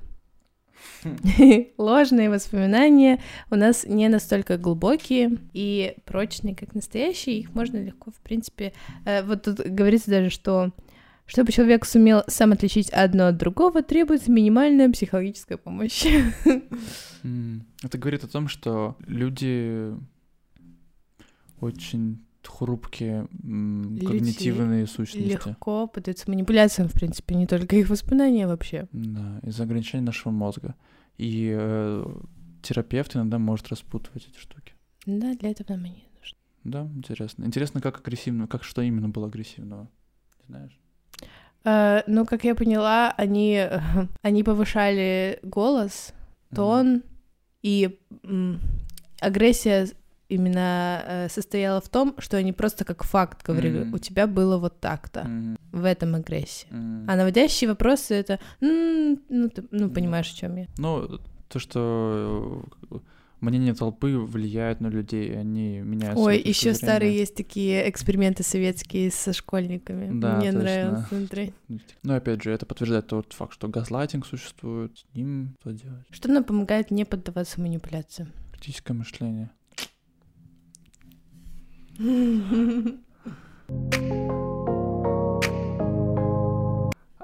Ложные 1.79 2.31
воспоминания 2.31 3.21
у 3.51 3.57
нас 3.57 3.85
не 3.87 4.09
настолько 4.09 4.59
глубокие 4.59 5.39
и 5.53 5.97
прочные, 6.05 6.55
как 6.55 6.75
настоящие. 6.75 7.41
Их 7.41 7.55
можно 7.55 7.77
легко, 7.83 8.11
в 8.11 8.21
принципе... 8.21 8.73
э, 9.05 9.23
Вот 9.23 9.43
тут 9.43 9.59
говорится 9.61 10.11
даже, 10.11 10.31
что 10.31 10.73
чтобы 11.29 11.51
человек 11.51 11.85
сумел 11.85 12.23
сам 12.29 12.53
отличить 12.53 12.89
одно 12.91 13.27
от 13.27 13.37
другого, 13.37 13.83
требуется 13.83 14.31
минимальная 14.31 14.89
психологическая 14.91 15.59
помощь. 15.59 16.07
М, 17.25 17.67
Это 17.83 17.99
говорит 17.99 18.23
о 18.23 18.29
том, 18.29 18.47
что 18.47 18.97
люди 19.07 19.93
очень 21.61 22.23
хрупкие 22.49 23.29
Люди 23.43 24.07
когнитивные 24.07 24.87
сущности. 24.87 25.49
Легко 25.49 25.87
поддаются 25.87 26.31
манипуляциям, 26.31 26.89
в 26.89 26.93
принципе, 26.93 27.35
не 27.35 27.47
только 27.47 27.77
их 27.77 27.91
воспоминания 27.91 28.47
вообще. 28.47 28.89
Да, 28.93 29.41
из-за 29.43 29.65
ограничений 29.65 30.05
нашего 30.05 30.33
мозга. 30.33 30.75
И 31.19 31.53
э, 31.57 32.05
терапевт 32.63 33.17
иногда 33.17 33.39
может 33.39 33.69
распутывать 33.69 34.29
эти 34.29 34.39
штуки. 34.39 34.75
Да, 35.07 35.35
для 35.35 35.51
этого 35.51 35.73
нам 35.73 35.85
и 35.87 35.89
не 35.91 36.05
нужно. 36.19 36.39
Да, 36.65 36.89
интересно. 36.95 37.45
Интересно, 37.45 37.81
как 37.81 37.99
агрессивно, 38.01 38.47
как 38.47 38.65
что 38.65 38.83
именно 38.83 39.09
было 39.09 39.27
агрессивного. 39.27 39.89
Знаешь? 40.47 40.79
Э, 41.65 42.03
ну, 42.07 42.25
как 42.27 42.45
я 42.45 42.55
поняла, 42.55 43.13
они, 43.17 43.67
они 44.23 44.43
повышали 44.43 45.41
голос, 45.43 46.13
тон, 46.55 47.03
и 47.63 47.99
м, 48.23 48.61
агрессия 49.21 49.89
именно 50.29 51.03
э, 51.07 51.29
состояла 51.29 51.81
в 51.81 51.89
том, 51.89 52.15
что 52.19 52.37
они 52.37 52.53
просто 52.53 52.85
как 52.85 53.05
факт 53.05 53.45
говорили, 53.47 53.81
Мгм. 53.85 53.95
у 53.95 53.99
тебя 53.99 54.27
было 54.27 54.59
вот 54.59 54.81
так-то. 54.81 55.25
Мгм. 55.25 55.59
В 55.73 55.85
этом 55.85 56.15
агрессия. 56.15 56.67
М. 56.71 57.05
А 57.09 57.17
наводящие 57.17 57.69
вопросы 57.69 58.15
это, 58.15 58.39
«М, 58.61 59.21
ну, 59.29 59.49
ты, 59.49 59.65
ну, 59.71 59.89
Да. 59.89 59.95
понимаешь, 59.95 60.33
о 60.33 60.37
чем 60.37 60.57
я. 60.57 60.67
Ну, 60.79 61.21
то, 61.49 61.59
что 61.59 62.65
э, 62.91 62.99
мнение 63.41 63.75
толпы 63.75 64.17
влияет 64.19 64.81
на 64.81 64.89
людей, 64.89 65.39
они 65.39 65.81
меняют 65.81 66.19
Ой, 66.19 66.41
еще 66.41 66.75
старые 66.75 67.15
есть 67.17 67.35
такие 67.37 67.89
эксперименты 67.89 68.43
советские 68.43 69.11
со 69.11 69.33
школьниками. 69.33 70.19
Да, 70.19 70.37
Мне 70.39 70.47
точно. 70.53 70.61
нравилось 70.61 71.09
смотреть. 71.09 71.55
Ну, 72.03 72.15
опять 72.15 72.43
же, 72.43 72.51
это 72.53 72.67
подтверждает 72.67 73.07
тот 73.07 73.33
факт, 73.33 73.53
что 73.53 73.69
газлайтинг 73.69 74.27
существует, 74.27 74.99
с 74.99 75.05
ним 75.15 75.55
что 75.61 75.71
делать? 75.73 76.05
Что 76.11 76.31
нам 76.31 76.43
помогает 76.45 76.91
не 76.91 77.05
поддаваться 77.05 77.61
манипуляциям? 77.61 78.33
Критическое 78.53 78.95
мышление. 78.95 79.51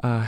А 0.04 0.26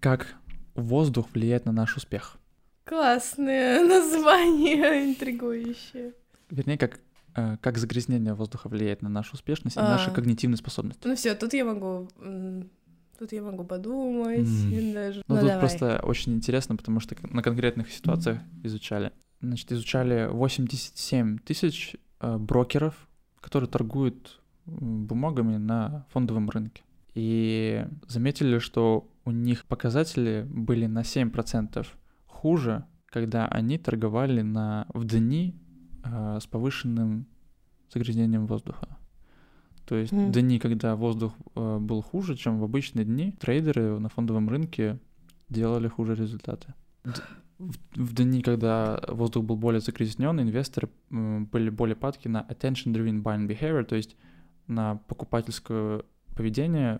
как 0.00 0.34
воздух 0.74 1.28
влияет 1.32 1.64
на 1.66 1.72
наш 1.72 1.96
успех? 1.96 2.38
Классное 2.84 3.84
название, 3.86 5.10
интригующее. 5.10 6.14
Вернее, 6.50 6.76
как, 6.78 6.98
э, 7.36 7.56
как 7.60 7.78
загрязнение 7.78 8.34
воздуха 8.34 8.68
влияет 8.68 9.02
на 9.02 9.08
нашу 9.08 9.34
успешность 9.34 9.76
и 9.76 9.80
А. 9.80 9.84
наши 9.84 10.10
когнитивные 10.10 10.56
способности. 10.58 11.06
Ну 11.06 11.14
все, 11.14 11.34
тут 11.34 11.52
я 11.54 11.64
могу, 11.64 12.08
тут 13.18 13.32
я 13.32 13.42
могу 13.42 13.64
подумать 13.64 14.48
и 14.70 14.92
даже. 14.92 15.22
Ну, 15.28 15.34
Ну, 15.34 15.36
тут 15.36 15.44
давай. 15.46 15.58
просто 15.60 16.00
очень 16.02 16.34
интересно, 16.34 16.76
потому 16.76 16.98
что 17.00 17.14
на 17.30 17.42
конкретных 17.42 17.90
ситуациях 17.92 18.38
изучали. 18.64 19.12
Значит, 19.40 19.70
изучали 19.72 20.26
87 20.30 21.38
тысяч 21.38 21.96
э, 22.20 22.36
брокеров, 22.38 22.94
которые 23.42 23.68
торгуют 23.68 24.40
бумагами 24.64 25.58
на 25.58 26.06
фондовом 26.10 26.48
рынке. 26.48 26.82
И 27.14 27.84
заметили, 28.08 28.58
что 28.58 29.06
у 29.26 29.30
них 29.32 29.66
показатели 29.66 30.46
были 30.48 30.86
на 30.86 31.00
7% 31.02 31.86
хуже, 32.26 32.86
когда 33.06 33.46
они 33.48 33.76
торговали 33.76 34.40
на, 34.40 34.86
в 34.94 35.04
дни 35.04 35.54
э, 36.04 36.38
с 36.40 36.46
повышенным 36.46 37.26
загрязнением 37.92 38.46
воздуха. 38.46 38.96
То 39.84 39.96
есть 39.96 40.12
Мгм. 40.12 40.32
дни, 40.32 40.58
когда 40.58 40.96
воздух 40.96 41.34
э, 41.54 41.78
был 41.78 42.00
хуже, 42.02 42.36
чем 42.36 42.58
в 42.58 42.64
обычные 42.64 43.04
дни, 43.04 43.32
трейдеры 43.32 43.98
на 43.98 44.08
фондовом 44.08 44.48
рынке 44.48 44.98
делали 45.50 45.88
хуже 45.88 46.14
результаты. 46.14 46.72
В, 47.62 47.76
в 47.94 48.14
дни, 48.14 48.42
когда 48.42 49.00
воздух 49.06 49.44
был 49.44 49.56
более 49.56 49.80
загрязнен, 49.80 50.40
инвесторы 50.40 50.88
были 51.10 51.70
более 51.70 51.94
падки 51.94 52.26
на 52.26 52.44
attention-driven 52.48 53.22
buying 53.22 53.46
behavior, 53.46 53.84
то 53.84 53.94
есть 53.94 54.16
на 54.66 54.96
покупательское 55.06 56.02
поведение 56.34 56.98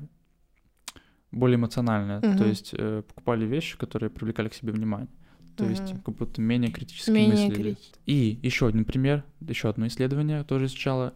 более 1.33 1.57
эмоциональное. 1.57 2.21
То 2.21 2.29
Мгм. 2.29 2.45
есть 2.45 2.75
э, 2.79 3.03
покупали 3.09 3.45
вещи, 3.45 3.77
которые 3.77 4.09
привлекали 4.11 4.49
к 4.49 4.55
себе 4.55 4.73
внимание. 4.73 5.09
То 5.57 5.69
есть 5.69 5.95
Мгм. 5.95 6.03
как 6.03 6.15
будто 6.17 6.41
менее 6.41 6.71
критически 6.71 7.11
Менее 7.11 7.31
мыслили. 7.49 7.63
критически. 7.71 7.99
И 8.07 8.39
еще 8.43 8.69
один 8.69 8.85
пример, 8.85 9.25
еще 9.41 9.69
одно 9.69 9.87
исследование 9.89 10.45
тоже 10.45 10.67
изучало, 10.67 11.15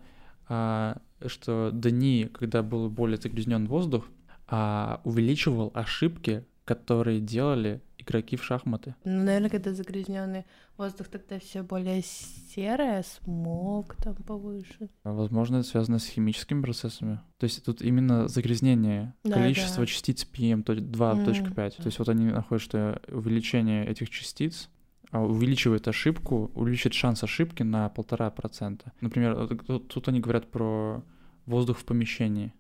а, 0.49 1.01
что 1.27 1.71
дни, 1.73 2.29
когда 2.35 2.63
был 2.65 2.91
более 2.91 3.17
загрязнен 3.19 3.67
воздух, 3.67 4.09
а, 4.49 5.01
увеличивал 5.05 5.71
ошибки, 5.75 6.45
которые 6.67 7.21
делали 7.21 7.81
игроки 7.97 8.37
в 8.37 8.45
шахматы. 8.45 8.95
Ну, 9.05 9.25
наверное, 9.25 9.49
когда 9.49 9.73
загрязненный 9.73 10.45
воздух, 10.77 11.09
тогда 11.09 11.39
все 11.39 11.63
более 11.63 12.03
серое, 12.03 13.03
смог 13.03 13.95
там 13.97 14.15
повыше. 14.17 14.91
Возможно, 15.05 15.57
это 15.57 15.69
связано 15.69 15.99
с 15.99 16.07
химическими 16.07 16.61
процессами. 16.61 17.21
То 17.39 17.45
есть 17.45 17.65
тут 17.65 17.83
именно 17.83 18.29
загрязнение, 18.29 19.15
Да, 19.25 19.35
количество 19.35 19.83
да. 19.83 19.87
частиц 19.87 20.27
PM2.5. 20.31 21.55
То 21.55 21.87
есть 21.87 21.99
вот 21.99 22.09
они 22.09 22.27
находят, 22.27 22.63
что 22.63 23.01
увеличение 23.09 23.87
этих 23.87 24.11
частиц 24.11 24.69
а, 25.13 25.23
увеличивает 25.23 25.89
ошибку, 25.89 26.51
увеличивает 26.55 26.95
шанс 26.95 27.23
ошибки 27.23 27.63
на 27.63 27.89
полтора 27.89 28.31
процента. 28.31 28.93
Например, 29.01 29.49
тут, 29.67 29.89
тут 29.89 30.09
они 30.09 30.21
говорят 30.21 30.51
про 30.51 31.03
воздух 31.47 31.79
в 31.79 31.85
помещении. 31.85 32.53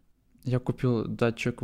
Я 0.44 0.61
купил 0.61 1.07
датчик 1.07 1.61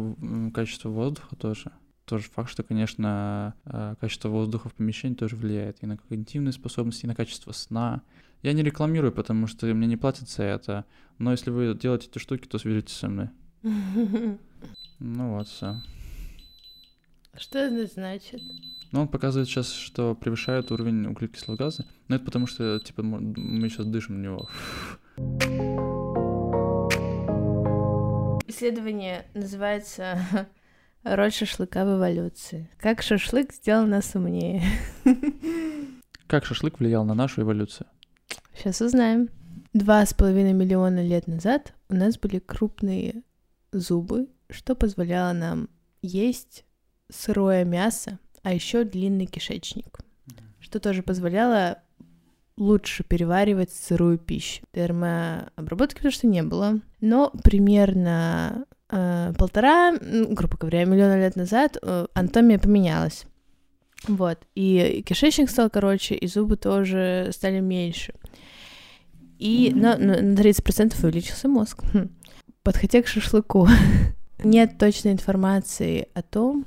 качества 0.52 0.88
воздуха 0.88 1.36
тоже. 1.36 1.70
Тоже 2.04 2.24
факт, 2.24 2.50
что, 2.50 2.62
конечно, 2.62 3.54
э, 3.64 3.94
качество 4.00 4.28
воздуха 4.28 4.68
в 4.68 4.74
помещении 4.74 5.14
тоже 5.14 5.36
влияет 5.36 5.82
и 5.82 5.86
на 5.86 5.96
когнитивные 5.96 6.52
способности, 6.52 7.04
и 7.04 7.08
на 7.08 7.14
качество 7.14 7.52
сна. 7.52 8.02
Я 8.42 8.52
не 8.54 8.62
рекламирую, 8.62 9.12
потому 9.12 9.46
что 9.46 9.66
мне 9.66 9.86
не 9.86 9.96
платят 9.96 10.28
за 10.28 10.42
это. 10.42 10.84
Но 11.18 11.30
если 11.30 11.50
вы 11.50 11.74
делаете 11.74 12.08
эти 12.10 12.18
штуки, 12.18 12.48
то 12.48 12.58
свяжитесь 12.58 12.96
со 12.96 13.08
мной. 13.08 13.30
Ну 15.04 15.34
вот, 15.34 15.48
все. 15.48 15.82
Что 17.36 17.58
это 17.58 17.92
значит? 17.92 18.40
Ну, 18.92 19.00
он 19.00 19.08
показывает 19.08 19.48
сейчас, 19.48 19.72
что 19.72 20.14
превышает 20.14 20.70
уровень 20.70 21.06
углекислого 21.06 21.56
газа. 21.56 21.86
Но 22.06 22.16
это 22.16 22.24
потому 22.24 22.46
что, 22.46 22.78
типа, 22.78 23.02
мы 23.02 23.68
сейчас 23.68 23.86
дышим 23.86 24.20
на 24.20 24.24
него. 24.24 24.48
Исследование 28.46 29.26
называется 29.34 30.20
«Роль 31.04 31.32
шашлыка 31.32 31.84
в 31.84 31.96
эволюции». 31.96 32.70
Как 32.78 33.02
шашлык 33.02 33.52
сделал 33.52 33.86
нас 33.86 34.14
умнее. 34.14 34.62
Как 36.26 36.44
шашлык 36.44 36.78
влиял 36.78 37.04
на 37.04 37.14
нашу 37.14 37.42
эволюцию? 37.42 37.86
Сейчас 38.54 38.80
узнаем. 38.80 39.28
Два 39.72 40.04
с 40.06 40.14
половиной 40.14 40.52
миллиона 40.52 41.04
лет 41.04 41.26
назад 41.26 41.74
у 41.88 41.94
нас 41.94 42.18
были 42.18 42.38
крупные 42.38 43.22
зубы, 43.72 44.28
что 44.50 44.74
позволяло 44.74 45.32
нам 45.32 45.68
есть 46.02 46.64
сырое 47.10 47.64
мясо, 47.64 48.18
а 48.42 48.52
еще 48.52 48.84
длинный 48.84 49.26
кишечник, 49.26 50.00
что 50.60 50.78
тоже 50.78 51.02
позволяло 51.02 51.78
лучше 52.56 53.02
переваривать 53.04 53.72
сырую 53.72 54.18
пищу. 54.18 54.62
Термообработки 54.72 55.96
потому 55.96 56.12
что 56.12 56.26
не 56.26 56.42
было, 56.42 56.80
но 57.00 57.30
примерно 57.42 58.66
полтора, 59.38 59.90
м, 59.90 60.34
грубо 60.34 60.56
говоря, 60.58 60.84
миллиона 60.84 61.18
лет 61.18 61.36
назад 61.36 61.78
э, 61.80 62.06
анатомия 62.14 62.58
поменялась. 62.58 63.24
Вот, 64.08 64.38
и 64.54 65.02
кишечник 65.06 65.48
стал 65.48 65.70
короче, 65.70 66.14
и 66.14 66.26
зубы 66.26 66.56
тоже 66.56 67.30
стали 67.32 67.60
меньше. 67.60 68.14
И 69.38 69.72
на, 69.74 69.96
на 69.96 70.20
на 70.20 70.34
30% 70.34 70.94
увеличился 71.02 71.48
мозг. 71.48 71.82
Хм. 71.92 72.10
Подходя 72.62 73.02
к 73.02 73.06
шашлыку, 73.06 73.68
нет 74.44 74.78
точной 74.78 75.12
информации 75.12 76.08
о 76.14 76.22
том, 76.22 76.66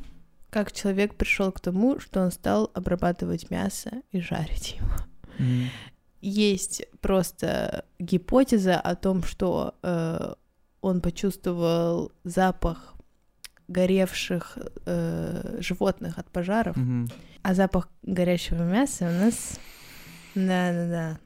как 0.49 0.71
человек 0.71 1.15
пришел 1.15 1.51
к 1.51 1.59
тому, 1.59 1.99
что 1.99 2.21
он 2.21 2.31
стал 2.31 2.71
обрабатывать 2.73 3.49
мясо 3.49 3.91
и 4.11 4.21
жарить 4.21 4.77
его. 4.77 4.95
Мгм. 5.37 5.69
Есть 6.21 6.85
просто 7.01 7.85
гипотеза 7.99 8.79
о 8.79 8.95
том, 8.95 9.21
что 9.21 9.75
э, 9.83 10.33
он 10.85 11.01
почувствовал 11.01 12.11
запах 12.23 12.93
горевших 13.67 14.57
э, 14.85 15.57
животных 15.59 16.19
от 16.19 16.29
пожаров, 16.29 16.77
Мгм. 16.77 17.09
а 17.41 17.53
запах 17.55 17.89
горящего 18.03 18.61
мяса 18.63 19.07
у 19.07 19.25
нас, 19.25 19.59
да-да-да, 20.35 21.17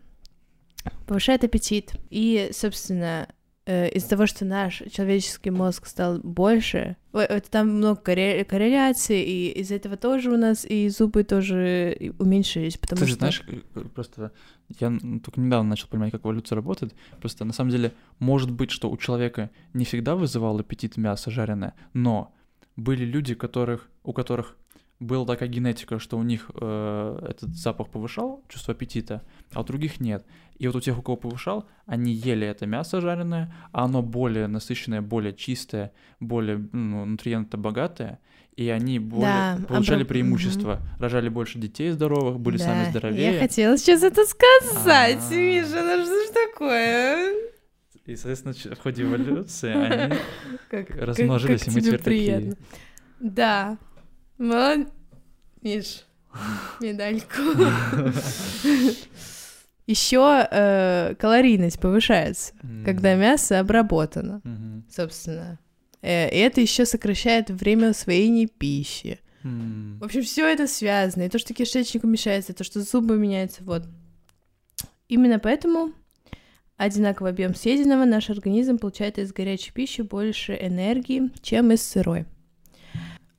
повышает 1.06 1.44
аппетит. 1.44 1.94
И, 2.10 2.50
собственно, 2.54 3.28
э, 3.66 3.90
из-за 3.90 4.10
того, 4.10 4.26
что 4.26 4.46
наш 4.46 4.82
человеческий 4.92 5.50
мозг 5.52 5.86
стал 5.88 6.20
больше, 6.20 6.96
это 7.14 7.50
там 7.50 7.70
много 7.70 8.00
корре- 8.02 8.44
корреляций, 8.44 9.22
и 9.22 9.50
из-за 9.62 9.76
этого 9.76 9.98
тоже 9.98 10.32
у 10.32 10.38
нас 10.38 10.66
и 10.66 10.90
зубы 10.90 11.24
тоже 11.24 12.14
уменьшились, 12.20 12.78
потому 12.78 13.00
Ты 13.00 13.06
же 13.06 13.12
что... 13.14 13.20
знаешь, 13.20 13.44
э, 13.48 13.82
просто 13.94 14.32
я 14.80 14.96
только 15.24 15.40
недавно 15.40 15.70
начал 15.70 15.88
понимать, 15.88 16.12
как 16.12 16.22
эволюция 16.22 16.56
работает. 16.56 16.94
Просто 17.20 17.46
на 17.46 17.54
самом 17.54 17.72
деле 17.72 17.94
может 18.20 18.52
быть, 18.52 18.70
что 18.70 18.92
у 18.92 18.98
человека 18.98 19.50
не 19.74 19.86
всегда 19.86 20.16
вызывал 20.16 20.60
аппетит 20.60 20.98
мясо 20.98 21.32
жареное, 21.32 21.74
но 21.94 22.32
были 22.76 23.06
люди, 23.06 23.34
которых, 23.34 23.90
у 24.04 24.14
которых 24.14 24.56
была 25.00 25.26
такая 25.26 25.48
генетика, 25.50 25.98
что 26.00 26.18
у 26.18 26.24
них 26.24 26.52
э, 26.60 27.20
этот 27.30 27.56
запах 27.56 27.90
повышал 27.90 28.44
чувство 28.50 28.74
аппетита, 28.74 29.24
а 29.54 29.62
у 29.62 29.64
других 29.64 30.00
нет. 30.00 30.26
И 30.58 30.68
вот 30.68 30.76
у 30.76 30.82
тех, 30.82 31.00
у 31.00 31.02
кого 31.02 31.16
повышал, 31.16 31.66
они 31.86 32.12
ели 32.12 32.46
это 32.46 32.66
мясо 32.66 33.00
жареное, 33.00 33.54
а 33.72 33.86
оно 33.86 34.02
более 34.02 34.48
насыщенное, 34.48 35.02
более 35.02 35.34
чистое, 35.34 35.94
более 36.20 36.68
ну, 36.74 37.06
нутриентно 37.06 37.58
богатое, 37.58 38.20
и 38.58 38.68
они 38.68 39.00
более 39.00 39.58
Да, 39.58 39.60
получали 39.70 40.04
обра- 40.04 40.08
преимущество, 40.10 40.82
рожали 41.00 41.30
больше 41.30 41.60
детей 41.60 41.92
здоровых, 41.92 42.40
были 42.42 42.58
сами 42.58 42.84
Да, 42.86 42.90
здоровее. 42.92 43.34
Я 43.36 43.40
хотела 43.40 43.78
сейчас 43.78 44.04
это 44.04 44.26
сказать, 44.26 45.20
А. 45.32 45.34
Миша, 45.34 45.82
ну 45.82 46.04
что 46.06 46.26
ж 46.26 46.30
такое? 46.52 47.34
И, 48.06 48.16
соответственно, 48.18 48.76
в 48.76 48.80
ходе 48.80 49.04
эволюции 49.04 49.72
они 49.72 50.16
размножились, 51.00 51.68
и 51.68 51.72
мы 51.72 51.80
теперь 51.82 52.02
такие. 52.02 52.58
Да. 53.22 53.78
Молод... 54.40 54.88
Миш, 55.62 56.06
медальку. 56.80 57.42
Еще 59.86 60.48
э, 60.50 61.16
калорийность 61.20 61.80
повышается, 61.82 62.54
когда 62.86 63.16
мясо 63.16 63.60
обработано, 63.60 64.42
собственно. 64.90 65.60
Э, 66.02 66.30
и 66.30 66.38
это 66.38 66.62
еще 66.62 66.86
сокращает 66.86 67.50
время 67.50 67.90
усвоения 67.90 68.48
пищи. 68.48 69.20
В 69.44 70.04
общем, 70.04 70.22
все 70.22 70.48
это 70.48 70.68
связано. 70.68 71.24
И 71.24 71.30
то, 71.30 71.38
что 71.40 71.54
кишечник 71.54 72.06
уменьшается, 72.06 72.54
и 72.54 72.56
то, 72.56 72.64
что 72.64 72.82
зубы 72.82 73.18
меняются, 73.18 73.64
вот. 73.66 73.84
Именно 75.10 75.40
поэтому 75.40 75.92
одинаковый 76.78 77.32
объем 77.32 77.56
съеденного 77.56 78.06
наш 78.06 78.30
организм 78.30 78.78
получает 78.78 79.18
из 79.18 79.34
горячей 79.34 79.74
пищи 79.74 80.02
больше 80.02 80.58
энергии, 80.62 81.30
чем 81.42 81.72
из 81.74 81.82
сырой. 81.82 82.26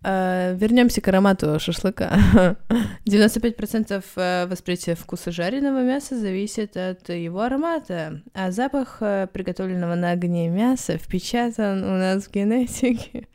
Вернемся 0.02 1.00
к 1.00 1.08
аромату 1.08 1.60
шашлыка. 1.60 2.56
95% 3.06 4.04
э, 4.16 4.46
восприятия 4.46 4.94
вкуса 4.94 5.30
жареного 5.30 5.82
мяса 5.82 6.18
зависит 6.18 6.76
от 6.76 7.08
его 7.10 7.40
аромата, 7.40 8.22
а 8.32 8.50
запах 8.50 8.98
э, 9.00 9.28
приготовленного 9.30 9.94
на 9.96 10.12
огне 10.12 10.48
мяса 10.48 10.96
впечатан 10.96 11.82
у 11.84 11.98
нас 11.98 12.24
в 12.24 12.30
генетике. 12.32 13.28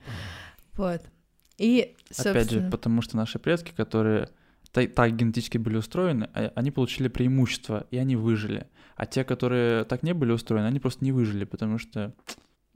Вот. 0.74 1.02
И, 1.58 1.96
Опять 2.18 2.34
же, 2.34 2.40
собственно... 2.40 2.72
потому 2.72 3.02
что 3.02 3.16
наши 3.16 3.38
предки, 3.38 3.72
которые 3.72 4.30
та- 4.72 4.88
так 4.88 5.16
генетически 5.16 5.58
были 5.60 5.78
устроены, 5.78 6.30
а- 6.34 6.52
они 6.56 6.72
получили 6.72 7.08
преимущество, 7.08 7.86
и 7.92 7.98
они 7.98 8.16
выжили. 8.16 8.68
А 8.96 9.06
те, 9.06 9.24
которые 9.24 9.84
так 9.84 10.02
не 10.04 10.14
были 10.14 10.32
устроены, 10.32 10.66
они 10.66 10.80
просто 10.80 11.06
не 11.06 11.12
выжили, 11.12 11.44
потому 11.44 11.78
что 11.78 12.14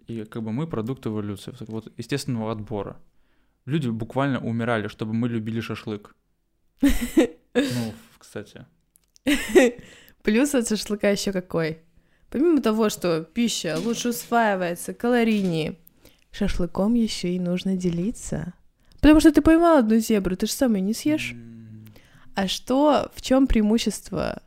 и 0.07 0.25
как 0.25 0.43
бы 0.43 0.51
мы 0.51 0.67
продукт 0.67 1.05
эволюции, 1.05 1.53
вот 1.67 1.91
естественного 1.97 2.51
отбора. 2.51 2.97
Люди 3.69 3.87
буквально 3.87 4.39
умирали, 4.39 4.87
чтобы 4.87 5.13
мы 5.13 5.29
любили 5.29 5.61
шашлык. 5.61 6.15
Ну, 6.81 7.93
кстати. 8.17 8.65
Плюс 10.23 10.55
от 10.55 10.67
шашлыка 10.67 11.09
еще 11.09 11.31
какой? 11.31 11.79
Помимо 12.29 12.61
того, 12.61 12.89
что 12.89 13.23
пища 13.23 13.77
лучше 13.79 14.09
усваивается, 14.09 14.93
калорийнее, 14.93 15.77
шашлыком 16.31 16.95
еще 16.95 17.29
и 17.29 17.39
нужно 17.39 17.75
делиться. 17.75 18.53
Потому 19.01 19.19
что 19.19 19.31
ты 19.31 19.41
поймал 19.41 19.77
одну 19.77 19.97
зебру, 19.97 20.35
ты 20.35 20.47
же 20.47 20.51
сам 20.53 20.75
ее 20.75 20.81
не 20.81 20.93
съешь. 20.93 21.35
А 22.35 22.47
что, 22.47 23.11
в 23.13 23.21
чем 23.21 23.45
преимущество 23.45 24.41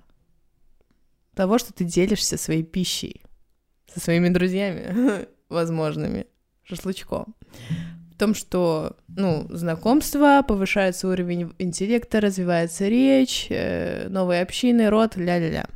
того, 1.35 1.59
что 1.59 1.73
ты 1.73 1.85
делишься 1.85 2.37
своей 2.37 2.63
пищей 2.65 3.23
со 3.93 4.01
своими 4.01 4.29
друзьями? 4.29 5.27
возможными 5.49 6.27
шашлычком. 6.65 7.37
Том, 8.23 8.35
что, 8.37 8.95
ну, 9.09 9.49
знакомство, 9.51 10.45
повышается 10.47 11.09
уровень 11.09 11.53
интеллекта, 11.59 12.21
развивается 12.21 12.87
речь, 12.87 13.49
э, 13.51 14.07
новые 14.09 14.43
общины, 14.43 14.91
род, 14.91 15.17
ля-ля-ля. 15.17 15.67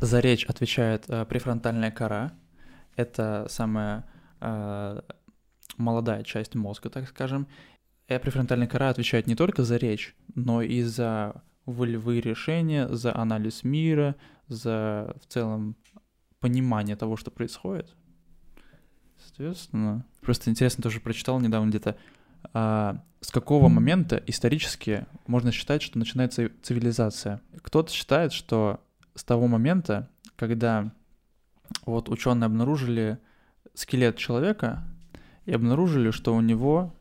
За 0.00 0.20
речь 0.20 0.46
отвечает 0.46 1.04
э, 1.08 1.26
префронтальная 1.26 1.90
кора. 1.90 2.32
Это 2.96 3.46
самая 3.50 4.06
э, 4.40 5.02
молодая 5.76 6.22
часть 6.22 6.54
мозга, 6.54 6.88
так 6.88 7.06
скажем. 7.06 7.46
И 8.08 8.16
префронтальная 8.16 8.68
кора 8.68 8.88
отвечает 8.88 9.26
не 9.26 9.34
только 9.34 9.62
за 9.62 9.76
речь, 9.76 10.16
но 10.34 10.62
и 10.62 10.80
за 10.80 11.42
волевые 11.66 12.22
решения, 12.22 12.88
за 12.88 13.14
анализ 13.14 13.64
мира, 13.64 14.16
за 14.48 15.14
в 15.22 15.30
целом 15.30 15.76
понимание 16.40 16.96
того, 16.96 17.18
что 17.18 17.30
происходит. 17.30 17.94
Соответственно, 19.36 20.04
просто 20.20 20.50
интересно 20.50 20.82
тоже 20.82 21.00
прочитал 21.00 21.40
недавно 21.40 21.70
где-то, 21.70 21.96
а, 22.52 23.02
с 23.20 23.30
какого 23.30 23.68
момента 23.68 24.22
исторически 24.26 25.06
можно 25.26 25.52
считать, 25.52 25.80
что 25.82 25.98
начинается 25.98 26.50
цивилизация. 26.62 27.40
Кто-то 27.62 27.90
считает, 27.90 28.32
что 28.32 28.80
с 29.14 29.24
того 29.24 29.46
момента, 29.46 30.10
когда 30.36 30.92
вот 31.86 32.08
ученые 32.08 32.46
обнаружили 32.46 33.18
скелет 33.74 34.18
человека 34.18 34.84
и 35.46 35.52
обнаружили, 35.52 36.10
что 36.10 36.34
у 36.34 36.40
него 36.40 36.94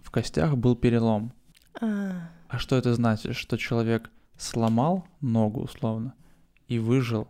в 0.00 0.10
костях 0.10 0.56
был 0.56 0.74
перелом. 0.74 1.32
А, 1.80 2.30
А 2.48 2.58
что 2.58 2.76
это 2.76 2.94
значит? 2.94 3.36
Что 3.36 3.56
человек 3.56 4.10
сломал 4.36 5.06
ногу, 5.20 5.60
условно, 5.60 6.14
и 6.66 6.78
выжил. 6.78 7.28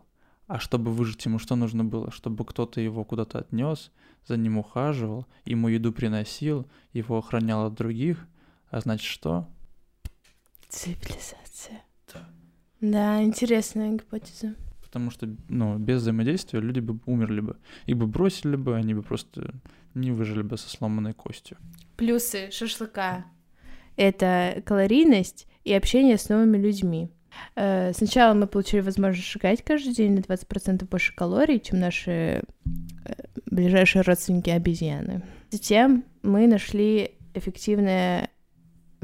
А 0.49 0.59
чтобы 0.59 0.93
выжить 0.93 1.25
ему 1.25 1.39
что 1.39 1.55
нужно 1.55 1.85
было? 1.85 2.11
Чтобы 2.11 2.45
кто-то 2.45 2.81
его 2.81 3.05
куда-то 3.05 3.39
отнес, 3.39 3.93
за 4.27 4.37
ним 4.37 4.59
ухаживал, 4.59 5.27
ему 5.45 5.69
еду 5.69 5.93
приносил, 5.93 6.67
его 6.93 7.19
охранял 7.19 7.67
от 7.67 7.75
других. 7.75 8.27
А 8.71 8.81
значит 8.81 9.07
что? 9.07 9.47
цивилизация. 10.69 11.83
Да. 12.13 12.29
Да, 12.81 13.23
интересная 13.23 13.93
гипотеза. 13.93 14.55
Потому 14.83 15.11
что, 15.11 15.29
ну, 15.49 15.79
без 15.79 16.01
взаимодействия 16.01 16.61
люди 16.61 16.81
бы 16.81 16.99
умерли 17.05 17.41
бы. 17.41 17.57
Их 17.87 17.97
бы 17.97 18.07
бросили 18.07 18.57
бы, 18.57 18.77
они 18.77 18.95
бы 18.95 19.03
просто 19.03 19.55
не 19.95 20.13
выжили 20.13 20.43
бы 20.43 20.57
со 20.57 20.69
сломанной 20.71 21.13
костью. 21.13 21.59
Плюсы 21.97 22.51
шашлыка— 22.51 23.27
это 23.97 24.63
калорийность 24.65 25.47
и 25.65 25.73
общение 25.73 26.17
с 26.17 26.29
новыми 26.29 26.57
людьми. 26.57 27.11
Э, 27.57 27.93
Сначала 27.95 28.35
мы 28.35 28.47
получили 28.47 28.81
возможность 28.81 29.29
сжигать 29.29 29.63
каждый 29.63 29.95
день 29.95 30.15
на 30.15 30.21
20% 30.21 30.89
больше 30.89 31.15
калорий, 31.15 31.61
чем 31.61 31.81
наши 31.81 32.11
э, 32.11 32.43
ближайшие 33.47 34.03
родственники 34.03 34.51
обезьяны. 34.51 35.23
Затем 35.51 36.05
мы 36.23 36.47
нашли 36.47 37.13
эффективное 37.35 38.31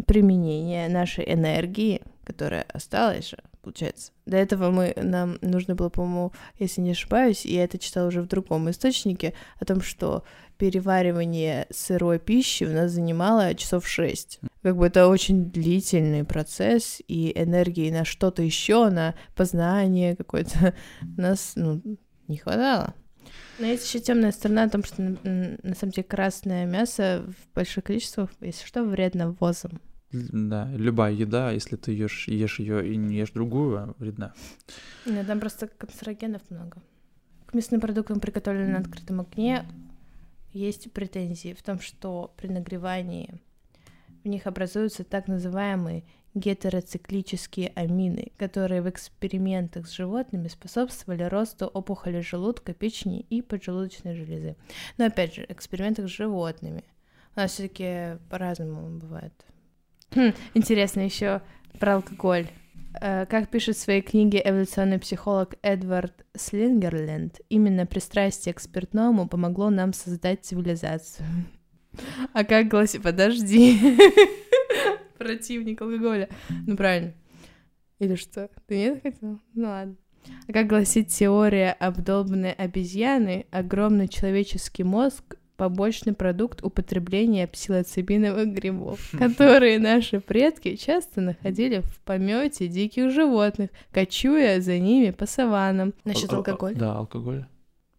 применение 0.07 0.89
нашей 0.89 1.33
энергии, 1.33 2.03
которая 2.25 2.62
осталась 2.72 3.31
же, 3.31 3.39
получается. 3.62 4.12
До 4.27 4.37
этого 4.37 4.70
мы, 4.70 4.93
нам 4.97 5.39
нужно 5.41 5.75
было, 5.75 5.89
по-моему, 5.89 6.33
если 6.59 6.81
не 6.81 6.93
ошибаюсь, 6.93 7.45
я 7.45 7.64
это 7.64 7.79
читала 7.79 8.09
уже 8.09 8.22
в 8.22 8.27
другом 8.27 8.68
источнике, 8.70 9.35
о 9.61 9.64
том, 9.64 9.81
что 9.81 10.25
переваривание 10.59 11.66
сырой 11.70 12.18
пищи 12.18 12.64
у 12.64 12.72
нас 12.72 12.93
занимало 12.93 13.55
часов 13.55 13.87
6. 13.87 14.41
Как 14.65 14.79
бы 14.79 14.87
это 14.87 15.09
очень 15.09 15.51
длительный 15.51 16.25
процесс, 16.25 17.03
и 17.07 17.39
энергии 17.39 17.91
на 17.91 18.07
что-то 18.07 18.43
еще, 18.43 18.89
на 18.89 19.15
познание 19.37 20.17
какое-то 20.17 20.75
нас 21.19 21.53
ну, 21.55 21.83
не 22.29 22.39
хватало. 22.39 22.95
Но 23.59 23.67
есть 23.67 23.87
еще 23.87 24.03
темная 24.03 24.33
сторона 24.33 24.62
о 24.62 24.71
том, 24.71 24.83
что 24.83 25.03
на 25.03 25.75
самом 25.75 25.93
деле 25.93 26.05
красное 26.05 26.65
мясо 26.65 27.27
в 27.29 27.55
больших 27.55 27.85
количествах, 27.85 28.31
если 28.41 28.65
что, 28.65 28.85
вредно 28.85 29.33
ввозом. 29.33 29.83
Да, 30.12 30.71
любая 30.73 31.12
еда, 31.12 31.51
если 31.51 31.77
ты 31.77 31.93
ешь, 31.93 32.27
ешь 32.29 32.59
ее 32.59 32.91
и 32.91 32.97
не 32.97 33.19
ешь 33.19 33.33
другую, 33.33 33.77
а 33.77 33.95
вредна. 33.99 34.33
Нет, 35.05 35.27
там 35.27 35.41
просто 35.41 35.67
канцерогенов 35.67 36.41
много. 36.49 36.83
К 37.45 37.53
мясным 37.53 37.83
продуктам, 37.83 38.19
приготовленным 38.19 38.73
на 38.73 38.79
открытом 38.79 39.21
огне, 39.21 39.67
есть 40.55 40.91
претензии 40.91 41.53
в 41.53 41.62
том, 41.62 41.81
что 41.81 42.33
при 42.39 42.49
нагревании 42.49 43.43
в 44.25 44.29
них 44.29 44.47
образуются 44.47 45.05
так 45.05 45.29
называемые 45.29 46.05
гетероциклические 46.35 47.68
амины, 47.77 48.33
которые 48.37 48.83
в 48.83 48.91
экспериментах 48.91 49.87
с 49.87 49.93
животными 49.93 50.49
способствовали 50.49 51.22
росту 51.22 51.66
опухоли 51.66 52.20
желудка, 52.20 52.75
печени 52.75 53.20
и 53.31 53.41
поджелудочной 53.41 54.16
железы. 54.16 54.57
Но 54.99 55.07
опять 55.07 55.35
же, 55.35 55.47
в 55.47 55.51
экспериментах 55.51 56.09
с 56.09 56.12
животными. 56.12 56.85
У 57.37 57.41
нас 57.41 57.53
все-таки 57.53 58.18
по-разному 58.31 58.99
бывает. 58.99 59.33
Хм, 60.14 60.33
интересно 60.55 61.01
еще 61.01 61.41
про 61.79 61.97
алкоголь. 61.97 62.49
Э, 63.01 63.27
Как 63.27 63.49
пишет 63.49 63.77
в 63.77 63.81
своей 63.81 64.03
книге 64.03 64.43
эволюционный 64.45 64.99
психолог 64.99 65.55
Эдвард 65.62 66.25
Слингерленд, 66.37 67.41
именно 67.49 67.87
пристрастие 67.87 68.55
к 68.55 68.61
спиртному 68.61 69.29
помогло 69.29 69.70
нам 69.70 69.93
создать 69.93 70.45
цивилизацию. 70.45 71.27
А 72.33 72.45
как 72.45 72.69
гласит... 72.69 73.03
Подожди. 73.03 73.79
Противник 75.19 75.81
алкоголя. 75.81 76.29
Ну, 76.67 76.77
правильно. 76.77 77.15
Или 77.99 78.17
что? 78.17 78.51
Ты 78.67 78.77
нет 78.77 79.03
хотел? 79.03 79.39
Ну, 79.55 79.69
ладно. 79.69 79.97
А 80.49 80.53
как 80.53 80.67
гласит 80.67 81.09
теория 81.09 81.73
обдолбанной 81.73 82.53
обезьяны, 82.53 83.47
огромный 83.51 84.09
человеческий 84.09 84.83
мозг— 84.85 85.37
побочный 85.57 86.15
продукт 86.15 86.65
употребления 86.65 87.47
псилоцибиновых 87.47 88.49
грибов, 88.49 89.13
которые 89.19 89.79
наши 89.79 90.21
предки 90.21 90.77
часто 90.77 91.21
находили 91.21 91.81
в 91.81 92.01
помете 92.01 92.67
диких 92.69 93.11
животных, 93.11 93.71
кочуя 93.93 94.61
за 94.61 94.79
ними 94.79 95.11
по 95.11 95.27
саванам. 95.27 95.95
Насчет 96.05 96.31
Ал- 96.31 96.37
ал- 96.37 96.39
алкоголя. 96.39 96.75
Да, 96.75 96.97
алкоголь. 96.97 97.47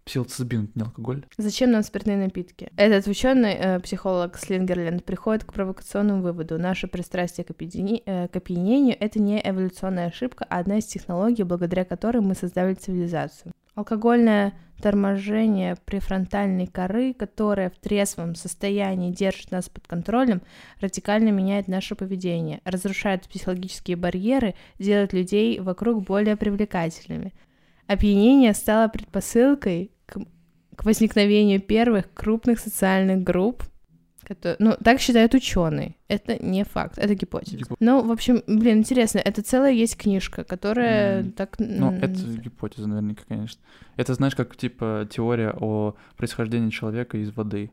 Псилоцибин, 0.05 0.71
не 0.75 0.83
алкоголь. 0.83 1.25
Зачем 1.35 1.71
нам 1.71 1.81
спиртные 1.81 2.17
напитки? 2.17 2.69
Этот 2.77 3.07
ученый 3.07 3.53
э, 3.53 3.79
психолог 3.79 4.37
Слингерленд 4.37 5.03
приходит 5.03 5.45
к 5.45 5.51
провокационному 5.51 6.21
выводу. 6.21 6.59
Наше 6.59 6.87
пристрастие 6.87 7.43
к, 7.43 7.49
опьяни- 7.49 8.03
э, 8.05 8.27
к 8.27 8.35
опьянению— 8.35 8.95
это 8.99 9.19
не 9.19 9.41
эволюционная 9.43 10.07
ошибка, 10.07 10.45
а 10.47 10.59
одна 10.59 10.77
из 10.77 10.85
технологий, 10.85 11.41
благодаря 11.41 11.85
которой 11.85 12.19
мы 12.19 12.35
создали 12.35 12.75
цивилизацию. 12.75 13.51
Алкогольное 13.73 14.53
торможение 14.79 15.75
префронтальной 15.85 16.67
коры, 16.67 17.15
которая 17.15 17.71
в 17.71 17.77
трезвом 17.77 18.35
состоянии 18.35 19.11
держит 19.11 19.49
нас 19.49 19.69
под 19.69 19.87
контролем, 19.87 20.43
радикально 20.81 21.29
меняет 21.29 21.67
наше 21.67 21.95
поведение, 21.95 22.61
разрушает 22.63 23.27
психологические 23.27 23.97
барьеры, 23.97 24.53
делает 24.77 25.13
людей 25.13 25.59
вокруг 25.59 26.03
более 26.03 26.37
привлекательными. 26.37 27.33
Опьянение 27.87 28.53
стало 28.53 28.87
предпосылкой 28.87 29.91
к, 30.05 30.19
к 30.75 30.85
возникновению 30.85 31.61
первых 31.61 32.13
крупных 32.13 32.59
социальных 32.59 33.23
групп. 33.23 33.63
кото- 34.27 34.55
ну, 34.59 34.75
так 34.83 34.99
считают 34.99 35.33
ученые. 35.35 35.95
Это 36.07 36.43
не 36.43 36.63
факт, 36.65 36.97
это 36.97 37.13
гипотеза. 37.13 37.57
Гипо- 37.57 37.75
Ну, 37.79 38.01
в 38.03 38.11
общем, 38.11 38.41
блин, 38.47 38.79
интересно, 38.79 39.19
это 39.19 39.43
целая 39.43 39.71
есть 39.71 39.97
книжка, 39.97 40.43
которая 40.43 41.19
М. 41.21 41.31
так... 41.31 41.55
Ну, 41.59 41.91
это 41.91 42.07
гипотеза 42.43 42.87
наверняка, 42.87 43.21
конечно. 43.27 43.61
Это, 43.97 44.15
знаешь, 44.15 44.35
как, 44.35 44.55
типа, 44.57 45.07
теория 45.11 45.53
о 45.55 45.95
происхождении 46.17 46.71
человека 46.71 47.17
из 47.19 47.31
воды. 47.35 47.69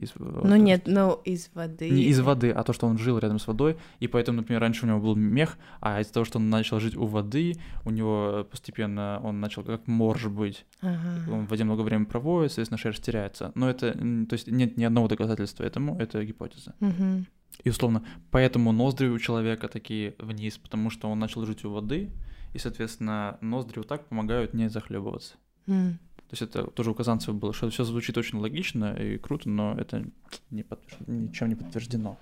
Из, 0.00 0.12
Ну 0.16 0.56
нет, 0.56 0.84
ну 0.86 1.20
из 1.24 1.50
воды. 1.52 1.90
Не 1.90 2.04
из 2.04 2.20
воды, 2.20 2.50
а 2.50 2.62
то, 2.62 2.72
что 2.72 2.86
он 2.86 2.96
жил 2.96 3.18
рядом 3.18 3.38
с 3.38 3.46
водой, 3.46 3.76
и 3.98 4.08
поэтому, 4.08 4.38
например, 4.38 4.62
раньше 4.62 4.86
у 4.86 4.88
него 4.88 4.98
был 4.98 5.14
мех, 5.14 5.58
а 5.80 6.00
из-за 6.00 6.14
того, 6.14 6.24
что 6.24 6.38
он 6.38 6.48
начал 6.48 6.80
жить 6.80 6.96
у 6.96 7.04
воды, 7.04 7.56
у 7.84 7.90
него 7.90 8.46
постепенно 8.50 9.20
он 9.22 9.40
начал 9.40 9.62
как 9.62 9.86
морж 9.86 10.26
быть. 10.26 10.64
Ага. 10.80 11.30
Он 11.30 11.46
в 11.46 11.50
воде 11.50 11.64
много 11.64 11.82
времени 11.82 12.06
проводит, 12.06 12.52
соответственно, 12.52 12.78
шерсть 12.78 13.04
теряется. 13.04 13.52
Но 13.54 13.68
это, 13.68 13.92
то 13.92 14.32
есть 14.32 14.46
нет 14.46 14.78
ни 14.78 14.84
одного 14.84 15.08
доказательства 15.08 15.64
этому, 15.64 15.98
это 15.98 16.24
гипотеза. 16.24 16.74
Мгм. 16.80 17.26
И 17.62 17.68
условно, 17.68 18.02
поэтому 18.30 18.72
ноздри 18.72 19.08
у 19.08 19.18
человека 19.18 19.68
такие 19.68 20.14
вниз, 20.18 20.56
потому 20.56 20.88
что 20.88 21.10
он 21.10 21.18
начал 21.18 21.44
жить 21.44 21.64
у 21.66 21.70
воды, 21.70 22.10
и, 22.54 22.58
соответственно, 22.58 23.36
ноздри 23.42 23.80
вот 23.80 23.88
так 23.88 24.06
помогают 24.06 24.54
не 24.54 24.70
захлебываться. 24.70 25.34
М. 25.66 25.98
То 26.30 26.34
есть 26.34 26.42
это 26.42 26.70
тоже 26.70 26.92
у 26.92 26.94
Казанцева 26.94 27.34
было, 27.34 27.52
что 27.52 27.68
все 27.70 27.82
звучит 27.82 28.16
очень 28.16 28.38
логично 28.38 28.94
и 28.94 29.18
круто, 29.18 29.48
но 29.48 29.74
это 29.76 30.04
не 30.50 30.62
подтвержд- 30.62 31.02
ничем 31.08 31.48
не 31.48 31.56
подтверждено. 31.56 32.18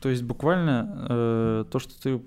То 0.00 0.08
есть 0.08 0.22
буквально 0.22 1.06
э, 1.10 1.64
то, 1.70 1.78
что 1.78 2.00
ты... 2.00 2.22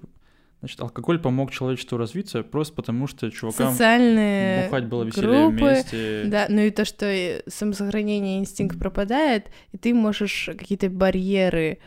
Значит, 0.59 0.79
алкоголь 0.79 1.19
помог 1.19 1.51
человечеству 1.51 1.97
развиться 1.97 2.43
просто 2.43 2.75
потому, 2.75 3.07
что 3.07 3.31
чувакам 3.31 3.71
Социальные 3.71 4.65
бухать 4.65 4.85
было 4.85 5.03
веселее 5.03 5.49
группы, 5.49 5.65
вместе. 5.65 6.23
Да, 6.27 6.45
ну 6.49 6.61
и 6.61 6.69
то, 6.69 6.85
что 6.85 7.41
самосохранение 7.47 8.37
инстинкт 8.37 8.77
пропадает, 8.77 9.47
и 9.71 9.77
ты 9.77 9.93
можешь 9.93 10.51
какие-то 10.57 10.89
барьеры 10.89 11.79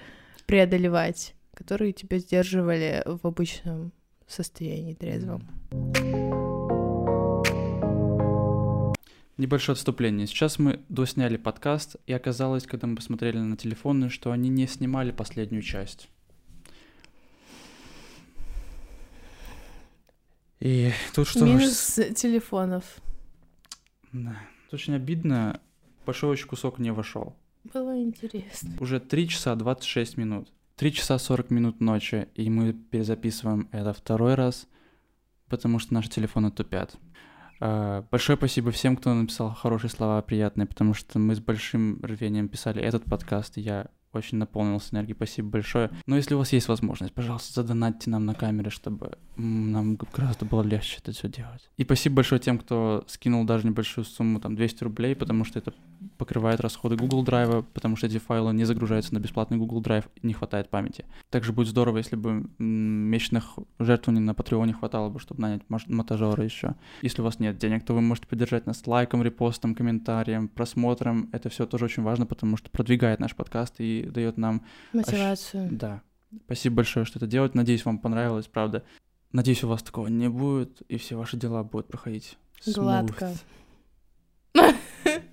преодолевать, 0.47 1.34
которые 1.55 1.92
тебя 1.92 2.18
сдерживали 2.18 3.03
в 3.07 3.26
обычном 3.26 3.92
состоянии 4.26 4.94
трезвом. 4.94 5.49
Небольшое 9.37 9.74
отступление. 9.74 10.26
Сейчас 10.26 10.59
мы 10.59 10.80
досняли 10.89 11.37
подкаст, 11.37 11.97
и 12.07 12.12
оказалось, 12.14 12.66
когда 12.66 12.87
мы 12.87 12.97
посмотрели 12.97 13.37
на 13.37 13.57
телефоны, 13.57 14.09
что 14.09 14.32
они 14.32 14.49
не 14.49 14.66
снимали 14.66 15.11
последнюю 15.11 15.62
часть. 15.62 16.09
И 20.59 20.91
тут 21.14 21.28
что... 21.28 21.45
Минус 21.45 22.01
телефонов. 22.14 22.84
Да. 24.12 24.39
Очень 24.72 24.95
обидно. 24.95 25.61
Большой 26.07 26.30
очень 26.30 26.47
кусок 26.47 26.78
не 26.78 26.91
вошел. 26.91 27.37
Было 27.74 28.01
интересно. 28.01 28.70
Уже 28.80 29.01
3 29.01 29.28
часа 29.28 29.55
26 29.55 30.16
минут. 30.16 30.49
3 30.76 30.93
часа 30.95 31.18
40 31.18 31.51
минут 31.51 31.80
ночи, 31.80 32.28
и 32.34 32.49
мы 32.49 32.72
перезаписываем 32.72 33.68
это 33.72 33.93
второй 33.93 34.34
раз, 34.34 34.66
потому 35.49 35.78
что 35.78 35.93
наши 35.93 36.09
телефоны 36.09 36.51
тупят. 36.51 36.97
А, 37.61 38.04
большое 38.11 38.36
спасибо 38.36 38.70
всем, 38.70 38.96
кто 38.96 39.12
написал 39.14 39.52
хорошие 39.54 39.90
слова, 39.90 40.20
приятные, 40.22 40.66
потому 40.66 40.94
что 40.94 41.18
мы 41.18 41.34
с 41.34 41.40
большим 41.40 42.00
рвением 42.02 42.48
писали 42.48 42.82
этот 42.82 43.04
подкаст, 43.04 43.59
и 43.59 43.62
я 43.62 43.86
очень 44.16 44.38
наполнился 44.38 44.94
энергией, 44.94 45.14
спасибо 45.14 45.48
большое. 45.50 45.90
Но 46.07 46.16
если 46.16 46.34
у 46.34 46.38
вас 46.38 46.52
есть 46.52 46.68
возможность, 46.68 47.14
пожалуйста, 47.14 47.62
задонатьте 47.62 48.11
нам 48.11 48.24
на 48.24 48.34
камере, 48.34 48.70
чтобы 48.70 49.18
нам 49.36 49.96
гораздо 49.96 50.44
было 50.44 50.62
легче 50.62 50.98
это 51.02 51.12
все 51.12 51.28
делать. 51.28 51.70
И 51.76 51.84
спасибо 51.84 52.16
большое 52.16 52.40
тем, 52.40 52.59
кто 52.59 53.04
скинул 53.07 53.44
даже 53.44 53.66
небольшую 53.66 54.04
сумму, 54.04 54.40
там, 54.40 54.57
200 54.57 54.84
рублей, 54.84 55.14
потому 55.14 55.44
что 55.44 55.59
это 55.59 55.74
покрывает 56.18 56.61
расходы 56.61 56.97
Google 56.97 57.24
Drive, 57.24 57.64
потому 57.74 57.97
что 57.97 58.07
эти 58.07 58.18
файлы 58.18 58.53
не 58.53 58.64
загружаются 58.64 59.14
на 59.14 59.18
бесплатный 59.18 59.59
Google 59.59 59.82
Drive, 59.82 60.05
не 60.22 60.32
хватает 60.32 60.68
памяти. 60.68 61.05
Также 61.30 61.53
будет 61.53 61.68
здорово, 61.68 61.99
если 61.99 62.16
бы 62.16 62.49
месячных 62.59 63.59
жертвований 63.78 64.22
на 64.22 64.34
Патреоне 64.34 64.72
хватало 64.72 65.09
бы, 65.09 65.18
чтобы 65.20 65.42
нанять 65.42 65.62
монтажера 65.68 66.42
еще. 66.42 66.74
Если 67.03 67.20
у 67.20 67.24
вас 67.24 67.38
нет 67.38 67.59
денег, 67.59 67.84
то 67.84 67.94
вы 67.94 68.01
можете 68.01 68.26
поддержать 68.26 68.66
нас 68.66 68.86
лайком, 68.86 69.22
репостом, 69.22 69.74
комментарием, 69.74 70.49
просмотром. 70.49 71.28
Это 71.32 71.49
все 71.49 71.66
тоже 71.66 71.86
очень 71.86 72.03
важно, 72.03 72.26
потому 72.26 72.57
что 72.57 72.70
продвигает 72.70 73.20
наш 73.20 73.34
подкаст 73.34 73.76
и 73.78 74.03
дает 74.05 74.36
нам... 74.36 74.64
Мотивацию. 74.92 75.66
Ощ... 75.66 75.70
Да. 75.72 76.03
Спасибо 76.44 76.76
большое, 76.76 77.07
что 77.07 77.18
это 77.18 77.26
делать. 77.26 77.55
Надеюсь, 77.55 77.84
вам 77.84 77.99
понравилось, 77.99 78.47
правда. 78.47 78.84
Надеюсь, 79.32 79.64
у 79.64 79.68
вас 79.68 79.82
такого 79.82 80.09
не 80.09 80.28
будет, 80.28 80.82
и 80.88 80.97
все 80.99 81.16
ваши 81.16 81.36
дела 81.36 81.62
будут 81.62 81.88
проходить 81.88 82.38
Гладко. 82.64 83.34